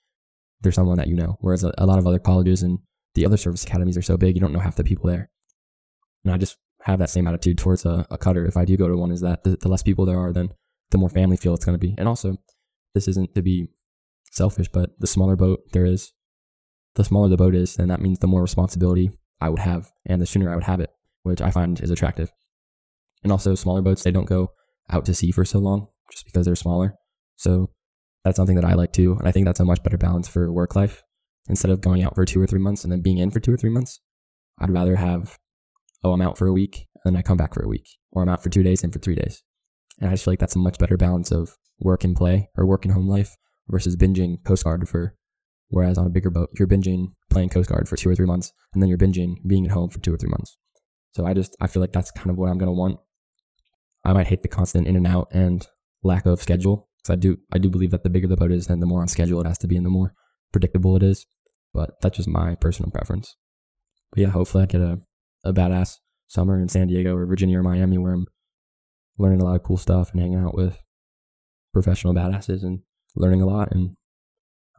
there's 0.61 0.75
someone 0.75 0.99
that 0.99 1.09
you 1.09 1.15
know. 1.15 1.39
Whereas 1.41 1.65
a, 1.65 1.73
a 1.79 1.87
lot 1.87 1.99
of 1.99 2.07
other 2.07 2.19
colleges 2.19 2.63
and 2.63 2.79
the 3.15 3.25
other 3.25 3.37
service 3.37 3.65
academies 3.65 3.97
are 3.97 4.03
so 4.03 4.17
big, 4.17 4.35
you 4.35 4.41
don't 4.41 4.53
know 4.53 4.61
half 4.61 4.77
the 4.77 4.85
people 4.85 5.09
there. 5.09 5.31
And 6.25 6.35
I 6.35 6.37
just 6.37 6.59
have 6.83 6.99
that 6.99 7.11
same 7.11 7.27
attitude 7.27 7.59
towards 7.59 7.85
a, 7.85 8.07
a 8.11 8.19
cutter 8.19 8.47
if 8.47 8.57
I 8.57 8.65
do 8.65 8.77
go 8.77 8.89
to 8.89 8.97
one 8.97 9.11
is 9.11 9.21
that 9.21 9.45
the, 9.45 9.57
the 9.57 9.69
less 9.69 9.83
people 9.83 10.07
there 10.07 10.19
are, 10.19 10.33
then 10.33 10.51
the 10.91 10.99
more 10.99 11.09
family 11.09 11.37
feel 11.37 11.55
it's 11.55 11.65
going 11.65 11.79
to 11.79 11.87
be. 11.87 11.95
And 11.99 12.09
also, 12.09 12.37
this 12.95 13.09
isn't 13.09 13.35
to 13.35 13.43
be 13.43 13.69
selfish, 14.33 14.69
but 14.69 14.91
the 14.99 15.07
smaller 15.07 15.37
boat 15.37 15.61
there 15.73 15.87
is, 15.87 16.13
the 16.94 17.05
smaller 17.05 17.29
the 17.29 17.37
boat 17.37 17.55
is, 17.55 17.76
then 17.76 17.88
that 17.88 18.00
means 18.00 18.18
the 18.18 18.26
more 18.26 18.42
responsibility 18.42 19.11
I 19.40 19.48
would 19.48 19.61
have 19.61 19.90
and 20.07 20.20
the 20.20 20.26
sooner 20.26 20.50
I 20.50 20.55
would 20.55 20.64
have 20.64 20.81
it, 20.81 20.90
which 21.22 21.40
I 21.40 21.50
find 21.50 21.81
is 21.81 21.90
attractive. 21.90 22.33
And 23.22 23.31
also, 23.31 23.55
smaller 23.55 23.83
boats, 23.83 24.03
they 24.03 24.11
don't 24.11 24.24
go 24.24 24.53
out 24.90 25.05
to 25.05 25.14
sea 25.14 25.31
for 25.31 25.44
so 25.44 25.59
long 25.59 25.88
just 26.11 26.24
because 26.24 26.46
they're 26.46 26.57
smaller. 26.57 26.94
So 27.37 27.70
that's 28.24 28.37
something 28.37 28.57
that 28.57 28.64
I 28.64 28.74
like 28.74 28.92
too. 28.92 29.16
And 29.18 29.29
I 29.29 29.33
think 29.33 29.46
that's 29.46 29.61
a 29.61 29.64
much 29.64 29.83
better 29.83 29.98
balance 29.98 30.29
for 30.29 30.53
work 30.53 30.74
life. 30.74 31.03
Instead 31.48 31.70
of 31.70 31.81
going 31.81 32.03
out 32.03 32.14
for 32.14 32.24
two 32.24 32.40
or 32.40 32.46
three 32.46 32.61
months 32.61 32.85
and 32.85 32.92
then 32.92 33.03
being 33.03 33.18
in 33.18 33.31
for 33.31 33.40
two 33.40 33.53
or 33.53 33.57
three 33.57 33.70
months, 33.70 34.00
I'd 34.59 34.70
rather 34.70 34.96
have, 34.96 35.38
oh, 36.05 36.12
I'm 36.12 36.20
out 36.20 36.38
for 36.38 36.46
a 36.46 36.53
week 36.53 36.87
and 37.05 37.14
then 37.14 37.18
I 37.18 37.22
come 37.22 37.38
back 37.38 37.55
for 37.55 37.62
a 37.62 37.68
week, 37.68 37.88
or 38.12 38.22
I'm 38.22 38.29
out 38.29 38.42
for 38.42 38.50
two 38.50 38.62
days 38.62 38.85
and 38.85 38.92
for 38.92 38.98
three 38.98 39.14
days. 39.14 39.42
And 39.98 40.09
I 40.09 40.12
just 40.12 40.24
feel 40.24 40.33
like 40.33 40.38
that's 40.38 40.57
a 40.57 40.61
much 40.61 40.79
better 40.79 40.96
balance 40.96 41.31
of 41.31 41.57
work 41.79 42.05
and 42.05 42.14
play 42.14 42.50
or 42.57 42.66
work 42.66 42.85
and 42.85 42.92
home 42.92 43.09
life 43.09 43.37
versus 43.68 43.96
binging 43.96 44.44
Coast 44.44 44.64
Guard 44.64 44.88
for, 44.88 45.16
whereas 45.71 45.99
on 45.99 46.07
a 46.07 46.11
bigger 46.11 46.31
boat, 46.31 46.51
you're 46.59 46.69
binging 46.69 47.13
playing 47.31 47.49
Coast 47.49 47.71
Guard 47.71 47.89
for 47.89 47.97
two 47.97 48.11
or 48.11 48.15
three 48.15 48.27
months 48.27 48.53
and 48.75 48.83
then 48.83 48.89
you're 48.89 48.99
binging 48.99 49.37
being 49.47 49.65
at 49.65 49.73
home 49.73 49.89
for 49.89 50.01
two 50.01 50.13
or 50.13 50.17
three 50.17 50.29
months. 50.29 50.57
So 51.13 51.25
I 51.25 51.35
just, 51.35 51.57
I 51.61 51.67
feel 51.67 51.81
like 51.81 51.93
that's 51.93 52.11
kind 52.11 52.31
of 52.31 52.37
what 52.37 52.51
I'm 52.51 52.59
to 52.59 52.71
want. 52.71 52.99
I 54.05 54.13
might 54.13 54.29
hate 54.29 54.43
the 54.43 54.49
constant 54.49 54.87
in 54.87 54.97
and 54.97 55.07
out 55.07 55.29
and 55.33 55.67
lack 56.03 56.27
of 56.27 56.43
schedule 56.43 56.89
because 56.99 57.13
I 57.13 57.17
do, 57.17 57.39
I 57.53 57.59
do 57.59 57.71
believe 57.71 57.91
that 57.91 58.03
the 58.03 58.11
bigger 58.11 58.29
the 58.29 58.37
boat 58.37 58.53
is, 58.53 58.67
then 58.67 58.81
the 58.81 58.87
more 58.87 59.01
on 59.01 59.09
schedule 59.09 59.41
it 59.41 59.47
has 59.47 59.59
to 59.59 59.67
be 59.67 59.77
and 59.77 59.87
the 59.87 59.91
more 59.91 60.15
predictable 60.53 60.97
it 60.97 61.03
is. 61.03 61.27
But 61.73 62.01
that's 62.01 62.17
just 62.17 62.29
my 62.29 62.55
personal 62.57 62.91
preference. 62.91 63.37
But 64.11 64.21
yeah, 64.21 64.29
hopefully 64.29 64.65
I 64.65 64.67
get 64.67 64.81
a, 64.81 65.01
a 65.45 65.53
badass 65.53 65.99
summer 66.27 66.61
in 66.61 66.69
San 66.69 66.89
Diego 66.89 67.17
or 67.17 67.27
Virginia 67.27 67.59
or 67.59 67.63
Miami 67.63 67.99
where 67.99 68.13
I'm 68.13 68.27
learning 69.19 69.41
a 69.41 69.45
lot 69.45 69.57
of 69.57 69.63
cool 69.63 69.77
stuff 69.77 70.13
and 70.13 70.21
hanging 70.21 70.39
out 70.39 70.55
with 70.55 70.83
professional 71.73 72.15
badasses 72.15 72.63
and 72.63 72.81
learning 73.15 73.43
a 73.43 73.47
lot. 73.47 73.73
And 73.73 73.97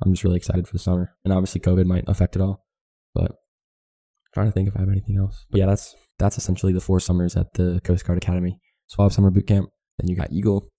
I'm 0.01 0.13
just 0.13 0.23
really 0.23 0.37
excited 0.37 0.67
for 0.67 0.73
the 0.73 0.79
summer. 0.79 1.15
And 1.23 1.33
obviously, 1.33 1.61
COVID 1.61 1.85
might 1.85 2.05
affect 2.07 2.35
it 2.35 2.41
all, 2.41 2.65
but 3.13 3.31
I'm 3.31 4.33
trying 4.33 4.47
to 4.47 4.51
think 4.51 4.67
if 4.67 4.75
I 4.75 4.79
have 4.79 4.89
anything 4.89 5.17
else. 5.17 5.45
But 5.49 5.59
yeah, 5.59 5.65
that's 5.67 5.95
that's 6.17 6.37
essentially 6.37 6.73
the 6.73 6.81
four 6.81 6.99
summers 6.99 7.35
at 7.35 7.53
the 7.53 7.81
Coast 7.83 8.05
Guard 8.05 8.17
Academy. 8.17 8.59
SWAB 8.95 9.11
Summer 9.11 9.31
Boot 9.31 9.47
Camp. 9.47 9.69
Then 9.97 10.09
you 10.09 10.15
got 10.15 10.31
Eagle. 10.31 10.69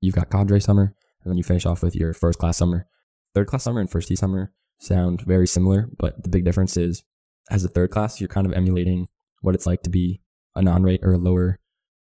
You've 0.00 0.14
got 0.14 0.30
Cadre 0.30 0.60
Summer, 0.60 0.94
and 1.22 1.30
then 1.30 1.36
you 1.36 1.44
finish 1.44 1.66
off 1.66 1.82
with 1.82 1.94
your 1.94 2.14
first 2.14 2.38
class 2.38 2.56
summer. 2.56 2.86
Third 3.34 3.46
class 3.46 3.62
summer 3.62 3.80
and 3.80 3.90
firstie 3.90 4.18
summer 4.18 4.52
sound 4.80 5.22
very 5.22 5.46
similar, 5.46 5.88
but 5.98 6.22
the 6.22 6.28
big 6.28 6.44
difference 6.44 6.76
is 6.76 7.04
as 7.50 7.64
a 7.64 7.68
third 7.68 7.90
class, 7.90 8.20
you're 8.20 8.28
kind 8.28 8.46
of 8.46 8.52
emulating 8.52 9.08
what 9.42 9.54
it's 9.54 9.66
like 9.66 9.82
to 9.82 9.90
be 9.90 10.22
a 10.54 10.62
non-rate 10.62 11.00
or 11.02 11.12
a 11.12 11.18
lower 11.18 11.58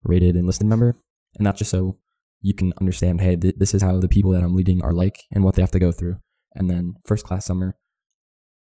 rated 0.03 0.35
enlisted 0.35 0.67
member. 0.67 0.97
And 1.37 1.45
that's 1.45 1.59
just 1.59 1.71
so 1.71 1.97
you 2.41 2.53
can 2.53 2.73
understand, 2.79 3.21
hey, 3.21 3.35
th- 3.35 3.55
this 3.57 3.73
is 3.73 3.81
how 3.81 3.99
the 3.99 4.07
people 4.07 4.31
that 4.31 4.43
I'm 4.43 4.55
leading 4.55 4.83
are 4.83 4.93
like 4.93 5.23
and 5.31 5.43
what 5.43 5.55
they 5.55 5.61
have 5.61 5.71
to 5.71 5.79
go 5.79 5.91
through. 5.91 6.17
And 6.55 6.69
then 6.69 6.95
first 7.05 7.25
class 7.25 7.45
summer 7.45 7.75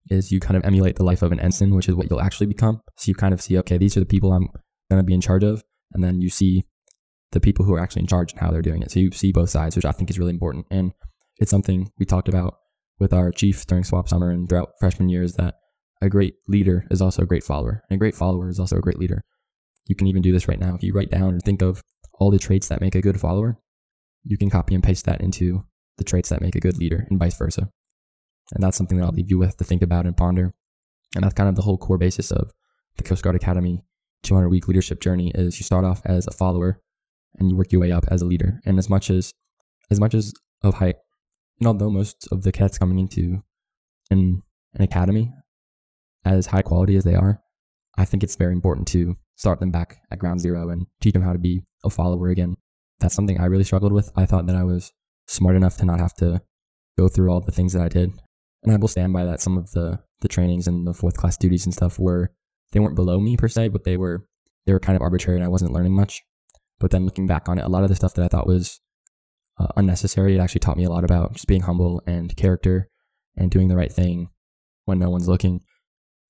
is 0.10 0.32
you 0.32 0.39
kind 0.39 0.58
of 0.58 0.65
emulate 0.65 0.95
the 0.95 1.04
life 1.04 1.21
of 1.21 1.32
an 1.32 1.39
ensign, 1.39 1.74
which 1.74 1.89
is 1.89 1.95
what 1.95 2.10
you'll 2.10 2.21
actually 2.21 2.48
become. 2.48 2.82
So 2.98 3.10
you 3.10 3.15
kind 3.15 3.34
of 3.34 3.41
see, 3.41 3.58
okay, 3.60 3.78
these 3.78 3.98
are 3.98 4.02
the 4.02 4.06
people 4.06 4.34
I'm 4.34 4.48
going 4.89 5.00
to 5.00 5.04
be 5.04 5.13
in 5.13 5.21
charge 5.21 5.43
of. 5.43 5.63
And 5.93 6.04
then 6.04 6.21
you 6.21 6.30
see 6.30 6.65
the 7.32 7.39
people 7.39 7.65
who 7.65 7.74
are 7.74 7.80
actually 7.80 8.02
in 8.02 8.08
charge 8.08 8.32
and 8.32 8.41
how 8.41 8.52
they're 8.52 8.62
doing 8.62 8.82
it. 8.82 8.91
So 8.91 9.00
you 9.00 9.12
see 9.12 9.32
both 9.32 9.50
sides, 9.50 9.76
which 9.76 9.86
I 9.86 9.91
think 9.91 10.10
is 10.10 10.19
really 10.19 10.34
important. 10.34 10.65
And 10.69 10.91
it's 11.38 11.52
something 11.52 11.91
we 11.98 12.06
talked 12.06 12.30
about 12.30 12.56
with 13.00 13.13
our 13.13 13.32
chief 13.32 13.65
during 13.65 13.84
swab 13.84 14.08
summer 14.08 14.30
and 14.30 14.48
throughout 14.48 14.74
freshman 14.80 15.10
years 15.10 15.34
that 15.34 15.56
a 16.02 16.10
great 16.10 16.36
leader 16.48 16.86
is 16.91 17.02
also 17.02 17.24
a 17.24 17.28
great 17.28 17.43
follower. 17.43 17.84
And 17.89 17.98
a 17.98 18.00
great 18.00 18.15
follower 18.15 18.50
is 18.50 18.60
also 18.60 18.78
a 18.78 18.82
great 18.82 19.00
leader. 19.00 19.24
You 19.88 19.95
can 19.95 20.08
even 20.08 20.21
do 20.21 20.32
this 20.32 20.48
right 20.48 20.60
now. 20.60 20.76
If 20.76 20.84
you 20.84 20.93
write 20.93 21.12
down 21.12 21.30
and 21.30 21.41
think 21.41 21.62
of 21.62 21.82
all 22.13 22.32
the 22.32 22.39
traits 22.39 22.67
that 22.67 22.82
make 22.82 22.95
a 22.95 23.02
good 23.02 23.19
follower, 23.19 23.60
you 24.24 24.38
can 24.38 24.50
copy 24.50 24.74
and 24.74 24.84
paste 24.84 25.06
that 25.06 25.21
into 25.21 25.65
the 25.98 26.04
traits 26.04 26.30
that 26.30 26.42
make 26.42 26.56
a 26.56 26.60
good 26.60 26.78
leader 26.78 27.08
and 27.10 27.20
vice 27.20 27.38
versa. 27.38 27.70
And 28.54 28.64
that's 28.64 28.78
something 28.78 28.98
that 28.98 29.06
I'll 29.06 29.12
leave 29.12 29.30
you 29.30 29.38
with 29.38 29.58
to 29.58 29.64
think 29.64 29.82
about 29.82 30.06
and 30.06 30.16
ponder. 30.16 30.54
And 31.16 31.24
that's 31.24 31.34
kind 31.34 31.50
of 31.50 31.56
the 31.56 31.62
whole 31.62 31.78
core 31.78 31.98
basis 31.98 32.32
of 32.32 32.52
the 32.98 33.04
Coast 33.04 33.24
Guard 33.24 33.36
Academy 33.36 33.84
200 34.24 34.50
week 34.50 34.68
leadership 34.68 35.00
journey 35.00 35.32
is 35.36 35.60
you 35.60 35.64
start 35.64 35.86
off 35.86 36.02
as 36.06 36.28
a 36.28 36.32
follower 36.32 36.82
and 37.38 37.50
you 37.50 37.56
work 37.56 37.72
your 37.72 37.82
way 37.82 37.92
up 37.92 38.06
as 38.10 38.22
a 38.22 38.26
leader. 38.26 38.60
And 38.66 38.78
as 38.78 38.90
much 38.90 39.10
as 39.10 39.34
as 39.92 40.00
much 40.00 40.14
as 40.14 40.34
of 40.64 40.76
height, 40.76 40.96
and 41.60 41.68
although 41.68 41.90
most 41.90 42.28
of 42.32 42.44
the 42.44 42.52
cats 42.52 42.78
coming 42.78 43.00
into 43.00 43.44
an 44.10 44.42
an 44.74 44.82
academy 44.82 45.32
as 46.26 46.48
high 46.48 46.64
quality 46.64 46.98
as 46.98 47.04
they 47.04 47.16
are, 47.16 47.42
I 47.98 48.06
think 48.06 48.24
it's 48.24 48.36
very 48.36 48.54
important 48.54 48.88
to 48.90 49.16
start 49.36 49.60
them 49.60 49.72
back 49.72 49.98
at 50.12 50.20
ground 50.20 50.42
zero 50.42 50.70
and 50.70 50.88
teach 51.02 51.14
them 51.14 51.22
how 51.22 51.34
to 51.34 51.40
be 51.40 51.64
a 51.84 51.90
follower 51.90 52.30
again. 52.30 52.56
That's 53.00 53.14
something 53.14 53.40
I 53.40 53.46
really 53.46 53.64
struggled 53.64 53.92
with. 53.92 54.12
I 54.16 54.26
thought 54.26 54.48
that 54.48 54.56
I 54.56 54.64
was 54.64 54.92
smart 55.28 55.56
enough 55.56 55.78
to 55.78 55.86
not 55.86 56.00
have 56.00 56.14
to 56.16 56.42
go 56.98 57.08
through 57.08 57.30
all 57.30 57.42
the 57.42 57.52
things 57.52 57.74
that 57.74 57.82
I 57.82 57.90
did. 57.90 58.12
And 58.64 58.74
I 58.74 58.78
will 58.78 58.88
stand 58.88 59.14
by 59.14 59.26
that. 59.26 59.42
Some 59.42 59.58
of 59.58 59.72
the 59.72 60.00
the 60.22 60.28
trainings 60.28 60.68
and 60.68 60.88
the 60.88 60.94
fourth 60.94 61.18
class 61.18 61.38
duties 61.38 61.66
and 61.66 61.74
stuff 61.74 62.00
were 62.00 62.32
they 62.72 62.80
weren't 62.80 62.96
below 62.96 63.20
me 63.20 63.38
per 63.38 63.48
se, 63.48 63.70
but 63.70 63.84
they 63.84 63.98
were 63.98 64.26
they 64.66 64.74
were 64.74 64.80
kind 64.80 64.96
of 64.96 65.02
arbitrary 65.02 65.38
and 65.38 65.46
I 65.46 65.50
wasn't 65.50 65.74
learning 65.74 65.94
much. 65.94 66.24
But 66.80 66.92
then 66.92 67.06
looking 67.06 67.28
back 67.28 67.48
on 67.48 67.58
it, 67.58 67.66
a 67.66 67.70
lot 67.70 67.84
of 67.84 67.90
the 67.90 67.96
stuff 67.96 68.14
that 68.16 68.26
I 68.26 68.28
thought 68.28 68.48
was 68.48 68.80
uh, 69.60 69.68
unnecessary, 69.78 70.36
it 70.36 70.40
actually 70.40 70.60
taught 70.60 70.78
me 70.78 70.84
a 70.84 70.90
lot 70.90 71.04
about 71.04 71.34
just 71.34 71.48
being 71.48 71.62
humble 71.62 72.02
and 72.06 72.36
character 72.36 72.90
and 73.38 73.52
doing 73.52 73.68
the 73.68 73.76
right 73.76 73.92
thing 73.92 74.30
when 74.86 75.00
no 75.00 75.10
one's 75.10 75.28
looking. 75.28 75.62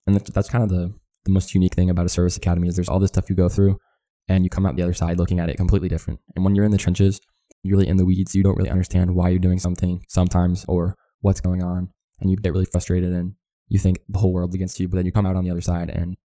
And 0.06 0.16
that's, 0.16 0.30
that's 0.30 0.50
kind 0.50 0.64
of 0.64 0.70
the, 0.70 0.94
the 1.26 1.32
most 1.32 1.56
unique 1.56 1.74
thing 1.74 1.90
about 1.90 2.06
a 2.06 2.10
service 2.10 2.38
academy 2.38 2.68
is 2.68 2.76
there's 2.76 2.90
all 2.90 3.00
this 3.00 3.10
stuff 3.10 3.30
you 3.30 3.36
go 3.36 3.50
through 3.50 3.80
and 4.28 4.44
you 4.44 4.50
come 4.50 4.66
out 4.66 4.76
the 4.76 4.84
other 4.84 4.94
side 4.94 5.18
looking 5.18 5.40
at 5.40 5.50
it 5.50 5.58
completely 5.58 5.90
different. 5.90 6.20
And 6.36 6.46
when 6.46 6.56
you're 6.56 6.66
in 6.66 6.72
the 6.72 6.78
trenches, 6.78 7.20
you're 7.64 7.78
really 7.78 7.90
in 7.90 7.98
the 7.98 8.06
weeds, 8.06 8.36
you 8.36 8.44
don't 8.44 8.58
really 8.58 8.70
understand 8.70 9.16
why 9.16 9.30
you're 9.30 9.40
doing 9.40 9.60
something 9.60 10.04
sometimes 10.08 10.66
or 10.68 10.96
what's 11.22 11.42
going 11.42 11.64
on. 11.64 11.90
And 12.20 12.30
you 12.30 12.38
get 12.38 12.54
really 12.54 12.66
frustrated 12.66 13.12
and 13.12 13.34
you 13.68 13.80
think 13.80 14.00
the 14.08 14.20
whole 14.20 14.34
world's 14.34 14.56
against 14.56 14.80
you, 14.80 14.88
but 14.88 14.98
then 14.98 15.06
you 15.06 15.12
come 15.12 15.26
out 15.26 15.36
on 15.36 15.44
the 15.44 15.52
other 15.52 15.62
side 15.62 15.90
and 15.90 16.16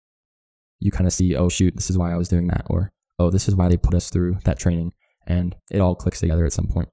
you 0.79 0.91
kind 0.91 1.07
of 1.07 1.13
see, 1.13 1.35
oh 1.37 1.49
shoot, 1.49 1.75
this 1.75 1.91
is 1.91 1.99
why 1.99 2.13
I 2.13 2.17
was 2.17 2.29
doing 2.29 2.49
that, 2.49 2.67
or 2.69 2.93
oh, 3.19 3.31
this 3.31 3.49
is 3.49 3.55
why 3.55 3.69
they 3.69 3.77
put 3.77 3.95
us 3.95 4.11
through 4.11 4.39
that 4.45 4.59
training, 4.59 4.93
and 5.27 5.55
it 5.71 5.81
all 5.81 5.95
clicks 5.95 6.21
together 6.21 6.47
at 6.47 6.53
some 6.53 6.67
point. 6.67 6.89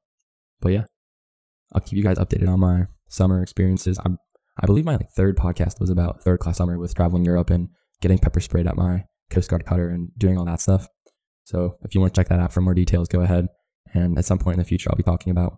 But 0.59 0.73
yeah, 0.73 0.85
I'll 1.73 1.81
keep 1.81 1.97
you 1.97 2.03
guys 2.03 2.17
updated 2.17 2.49
on 2.49 2.59
my 2.59 2.87
summer 3.07 3.41
experiences. 3.41 3.99
I 3.99 4.09
I 4.61 4.65
believe 4.65 4.85
my 4.85 4.95
like 4.95 5.11
third 5.11 5.37
podcast 5.37 5.79
was 5.79 5.89
about 5.89 6.23
third 6.23 6.39
class 6.39 6.57
summer 6.57 6.79
with 6.79 6.95
traveling 6.95 7.23
Europe 7.23 7.49
and 7.49 7.69
getting 8.01 8.17
pepper 8.17 8.39
sprayed 8.39 8.67
at 8.67 8.75
my 8.75 9.05
Coast 9.29 9.49
Guard 9.49 9.65
cutter 9.65 9.89
and 9.89 10.09
doing 10.17 10.37
all 10.37 10.45
that 10.45 10.61
stuff. 10.61 10.87
So 11.43 11.77
if 11.83 11.93
you 11.93 12.01
want 12.01 12.13
to 12.13 12.19
check 12.19 12.29
that 12.29 12.39
out 12.39 12.51
for 12.51 12.61
more 12.61 12.73
details, 12.73 13.07
go 13.07 13.21
ahead. 13.21 13.47
And 13.97 14.17
at 14.17 14.25
some 14.25 14.37
point 14.37 14.55
in 14.55 14.59
the 14.59 14.65
future, 14.65 14.89
I'll 14.89 14.97
be 14.97 15.03
talking 15.03 15.31
about 15.31 15.57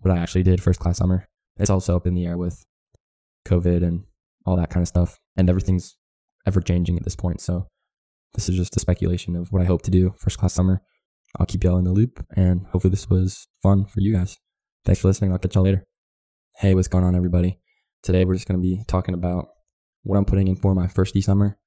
what 0.00 0.12
I 0.12 0.18
actually 0.18 0.42
did 0.42 0.62
first 0.62 0.80
class 0.80 0.98
summer. 0.98 1.28
It's 1.58 1.70
also 1.70 1.96
up 1.96 2.06
in 2.06 2.14
the 2.14 2.26
air 2.26 2.36
with 2.36 2.64
COVID 3.46 3.82
and 3.82 4.04
all 4.44 4.56
that 4.56 4.70
kind 4.70 4.82
of 4.82 4.88
stuff, 4.88 5.18
and 5.36 5.48
everything's 5.48 5.96
ever 6.46 6.60
changing 6.60 6.96
at 6.96 7.04
this 7.04 7.16
point. 7.16 7.40
So 7.40 7.68
this 8.34 8.48
is 8.48 8.56
just 8.56 8.76
a 8.76 8.80
speculation 8.80 9.36
of 9.36 9.52
what 9.52 9.62
I 9.62 9.66
hope 9.66 9.82
to 9.82 9.90
do 9.90 10.14
first 10.18 10.38
class 10.38 10.52
summer. 10.52 10.82
I'll 11.38 11.46
keep 11.46 11.64
y'all 11.64 11.78
in 11.78 11.84
the 11.84 11.92
loop, 11.92 12.24
and 12.36 12.66
hopefully 12.72 12.90
this 12.90 13.08
was 13.08 13.46
fun 13.62 13.84
for 13.84 14.00
you 14.00 14.12
guys. 14.12 14.36
Thanks 14.84 15.00
for 15.00 15.08
listening. 15.08 15.32
I'll 15.32 15.38
catch 15.38 15.54
y'all 15.54 15.64
later. 15.64 15.84
Hey, 16.56 16.74
what's 16.74 16.88
going 16.88 17.04
on, 17.04 17.14
everybody? 17.14 17.60
Today 18.02 18.24
we're 18.24 18.34
just 18.34 18.48
going 18.48 18.60
to 18.60 18.62
be 18.62 18.82
talking 18.86 19.14
about 19.14 19.48
what 20.02 20.16
I'm 20.16 20.24
putting 20.24 20.48
in 20.48 20.56
for 20.56 20.74
my 20.74 20.86
firstie 20.86 21.22
summer, 21.22 21.58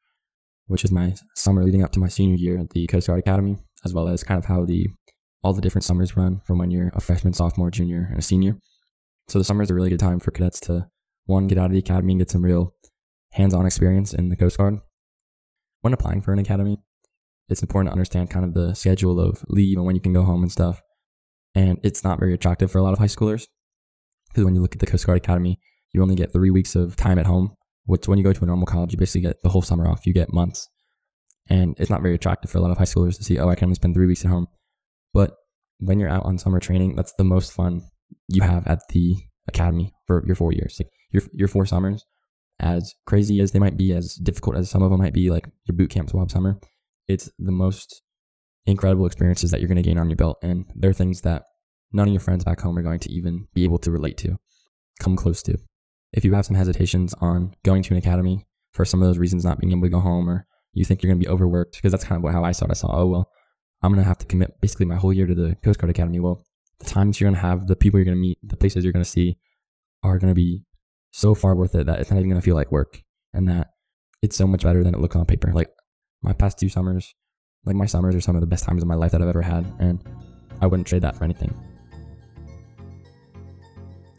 which 0.68 0.84
is 0.84 0.92
my 0.92 1.16
summer 1.36 1.64
leading 1.64 1.84
up 1.84 1.92
to 1.94 2.00
my 2.00 2.08
senior 2.08 2.36
year 2.36 2.58
at 2.60 2.72
the 2.72 2.88
Coast 2.88 3.08
Guard 3.08 3.20
Academy, 3.20 3.58
as 3.86 3.94
well 3.94 4.08
as 4.08 4.24
kind 4.24 4.38
of 4.38 4.46
how 4.46 4.66
the 4.66 4.88
all 5.44 5.54
the 5.54 5.62
different 5.62 5.86
summers 5.86 6.18
run 6.18 6.42
from 6.46 6.58
when 6.58 6.72
you're 6.72 6.92
a 6.94 7.02
freshman, 7.02 7.34
sophomore, 7.34 7.72
junior, 7.72 8.08
and 8.10 8.20
a 8.20 8.22
senior. 8.22 8.58
So 9.28 9.38
the 9.40 9.46
summer 9.46 9.64
is 9.64 9.70
a 9.70 9.74
really 9.74 9.90
good 9.90 10.00
time 10.00 10.20
for 10.20 10.32
cadets 10.32 10.60
to 10.62 10.88
one 11.26 11.48
get 11.48 11.58
out 11.58 11.68
of 11.68 11.72
the 11.72 11.80
academy 11.80 12.14
and 12.14 12.20
get 12.20 12.32
some 12.32 12.44
real 12.44 12.74
hands-on 13.32 13.66
experience 13.66 14.14
in 14.14 14.30
the 14.30 14.36
Coast 14.36 14.58
Guard. 14.58 14.80
When 15.82 15.94
applying 15.94 16.22
for 16.22 16.34
an 16.34 16.40
academy, 16.40 16.80
it's 17.48 17.62
important 17.62 17.90
to 17.90 17.94
understand 17.94 18.30
kind 18.30 18.46
of 18.46 18.54
the 18.54 18.74
schedule 18.74 19.20
of 19.20 19.44
leave 19.48 19.78
and 19.78 19.86
when 19.86 19.96
you 19.96 20.02
can 20.02 20.14
go 20.14 20.24
home 20.24 20.42
and 20.42 20.52
stuff. 20.52 20.82
And 21.56 21.80
it's 21.84 22.04
not 22.04 22.20
very 22.20 22.34
attractive 22.34 22.72
for 22.72 22.80
a 22.80 22.84
lot 22.84 22.94
of 22.94 23.00
high 23.00 23.06
schoolers 23.06 23.48
because 24.30 24.46
when 24.46 24.56
you 24.56 24.62
look 24.62 24.74
at 24.74 24.80
the 24.80 24.86
Coast 24.86 25.06
Guard 25.06 25.18
Academy, 25.18 25.60
you 25.94 26.02
only 26.02 26.16
get 26.16 26.32
three 26.32 26.52
weeks 26.52 26.76
of 26.76 26.96
time 26.96 27.20
at 27.20 27.26
home. 27.26 27.56
Which 27.86 28.08
when 28.08 28.20
you 28.20 28.24
go 28.24 28.34
to 28.34 28.44
a 28.44 28.46
normal 28.46 28.68
college, 28.68 28.92
you 28.92 29.00
basically 29.00 29.22
get 29.22 29.42
the 29.42 29.50
whole 29.50 29.64
summer 29.64 29.88
off. 29.88 30.06
You 30.06 30.14
get 30.14 30.32
months, 30.32 30.70
and 31.50 31.76
it's 31.80 31.90
not 31.90 32.04
very 32.04 32.14
attractive 32.14 32.52
for 32.52 32.60
a 32.60 32.62
lot 32.62 32.70
of 32.70 32.78
high 32.78 32.84
schoolers 32.84 33.18
to 33.18 33.24
see. 33.24 33.40
Oh, 33.40 33.50
I 33.50 33.56
can 33.56 33.66
only 33.66 33.76
spend 33.76 33.96
three 33.96 34.06
weeks 34.06 34.24
at 34.24 34.30
home. 34.30 34.46
But 35.14 35.36
when 35.80 36.00
you're 36.00 36.10
out 36.10 36.26
on 36.26 36.38
summer 36.38 36.60
training, 36.60 36.96
that's 36.96 37.14
the 37.14 37.24
most 37.24 37.54
fun 37.54 37.82
you 38.28 38.42
have 38.42 38.68
at 38.68 38.82
the 38.90 39.16
academy 39.48 39.94
for 40.08 40.24
your 40.26 40.36
four 40.36 40.52
years. 40.52 40.78
Like 40.80 40.90
your 41.12 41.24
your 41.34 41.48
four 41.48 41.66
summers 41.66 42.06
as 42.60 42.94
crazy 43.06 43.40
as 43.40 43.52
they 43.52 43.60
might 43.60 43.78
be, 43.78 43.94
as 43.94 44.16
difficult 44.16 44.58
as 44.58 44.70
some 44.70 44.82
of 44.84 44.92
them 44.92 45.00
might 45.00 45.14
be, 45.14 45.30
like 45.30 45.50
your 45.66 45.76
boot 45.76 45.90
camp 45.90 46.10
swab 46.10 46.30
summer, 46.30 46.60
it's 47.08 47.30
the 47.40 47.52
most 47.52 48.02
incredible 48.66 49.06
experiences 49.06 49.52
that 49.52 49.60
you're 49.60 49.68
going 49.68 49.82
to 49.82 49.90
gain 49.90 49.98
on 49.98 50.10
your 50.10 50.18
belt. 50.18 50.38
And 50.44 50.66
they're 50.76 50.94
things 50.94 51.22
that 51.22 51.44
none 51.92 52.08
of 52.08 52.14
your 52.14 52.20
friends 52.20 52.44
back 52.44 52.60
home 52.60 52.78
are 52.78 52.84
going 52.84 53.00
to 53.00 53.12
even 53.12 53.48
be 53.54 53.64
able 53.64 53.80
to 53.80 53.92
relate 53.92 54.18
to, 54.20 54.38
come 55.00 55.16
close 55.16 55.42
to. 55.44 55.58
If 56.12 56.26
you 56.26 56.34
have 56.34 56.46
some 56.46 56.56
hesitations 56.56 57.14
on 57.22 57.54
going 57.64 57.84
to 57.84 57.94
an 57.94 57.98
academy 57.98 58.46
for 58.74 58.84
some 58.84 59.02
of 59.02 59.08
those 59.08 59.18
reasons, 59.18 59.46
not 59.46 59.60
being 59.60 59.72
able 59.72 59.84
to 59.84 59.90
go 59.90 60.00
home, 60.00 60.30
or 60.30 60.46
you 60.74 60.84
think 60.84 61.02
you're 61.02 61.12
going 61.12 61.20
to 61.20 61.26
be 61.26 61.32
overworked, 61.32 61.76
because 61.76 61.92
that's 61.92 62.04
kind 62.04 62.24
of 62.24 62.32
how 62.32 62.44
I 62.44 62.52
saw 62.52 62.66
it. 62.66 62.72
I 62.72 62.74
saw, 62.74 62.90
oh, 62.92 63.08
well, 63.08 63.32
I'm 63.82 63.92
going 63.92 64.04
to 64.04 64.08
have 64.08 64.18
to 64.20 64.26
commit 64.26 64.60
basically 64.62 64.86
my 64.86 64.96
whole 64.96 65.14
year 65.14 65.26
to 65.26 65.36
the 65.36 65.56
Coast 65.64 65.80
Guard 65.80 65.90
Academy. 65.90 66.20
Well, 66.20 66.44
the 66.80 66.86
times 66.86 67.20
you're 67.20 67.30
going 67.30 67.42
to 67.42 67.48
have, 67.48 67.68
the 67.68 67.76
people 67.76 68.00
you're 68.00 68.06
going 68.06 68.18
to 68.18 68.22
meet, 68.22 68.38
the 68.44 68.58
places 68.58 68.84
you're 68.84 68.94
going 68.94 69.04
to 69.04 69.10
see 69.10 69.38
are 70.04 70.18
going 70.20 70.32
to 70.32 70.36
be 70.36 70.64
so 71.12 71.36
far 71.36 71.56
worth 71.56 71.76
it 71.76 71.86
that 71.88 72.00
it's 72.00 72.10
not 72.12 72.18
even 72.18 72.30
gonna 72.30 72.42
feel 72.42 72.56
like 72.56 72.72
work, 72.72 73.04
and 73.34 73.48
that 73.48 73.72
it's 74.22 74.36
so 74.36 74.48
much 74.48 74.64
better 74.64 74.84
than 74.84 74.94
it 74.94 75.00
looks 75.00 75.16
on 75.16 75.26
paper. 75.26 75.52
Like 75.54 75.70
my 76.22 76.34
past 76.34 76.60
two 76.60 76.70
summers, 76.70 77.16
like 77.66 77.76
my 77.76 77.86
summers 77.86 78.16
are 78.16 78.22
some 78.22 78.36
of 78.36 78.42
the 78.42 78.48
best 78.48 78.66
times 78.66 78.82
of 78.82 78.88
my 78.88 78.96
life 78.96 79.12
that 79.12 79.22
I've 79.22 79.28
ever 79.28 79.42
had, 79.42 79.66
and 79.80 80.04
I 80.62 80.68
wouldn't 80.68 80.88
trade 80.88 81.02
that 81.02 81.16
for 81.16 81.24
anything. 81.24 81.54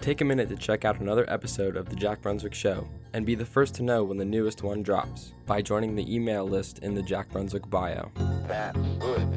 Take 0.01 0.23
a 0.23 0.25
minute 0.25 0.49
to 0.49 0.57
check 0.57 0.87
out 0.87 0.99
another 0.99 1.27
episode 1.29 1.77
of 1.77 1.91
The 1.91 1.95
Jack 1.95 2.23
Brunswick 2.23 2.55
Show 2.55 2.89
and 3.13 3.27
be 3.27 3.35
the 3.35 3.45
first 3.45 3.75
to 3.75 3.83
know 3.83 4.03
when 4.03 4.17
the 4.17 4.25
newest 4.25 4.63
one 4.63 4.83
drops 4.83 5.35
by 5.45 5.61
joining 5.61 5.95
the 5.95 6.15
email 6.15 6.47
list 6.47 6.79
in 6.79 6.95
the 6.95 7.03
Jack 7.03 7.29
Brunswick 7.29 7.69
bio. 7.69 8.11
That's 8.49 8.79
good. 8.99 9.29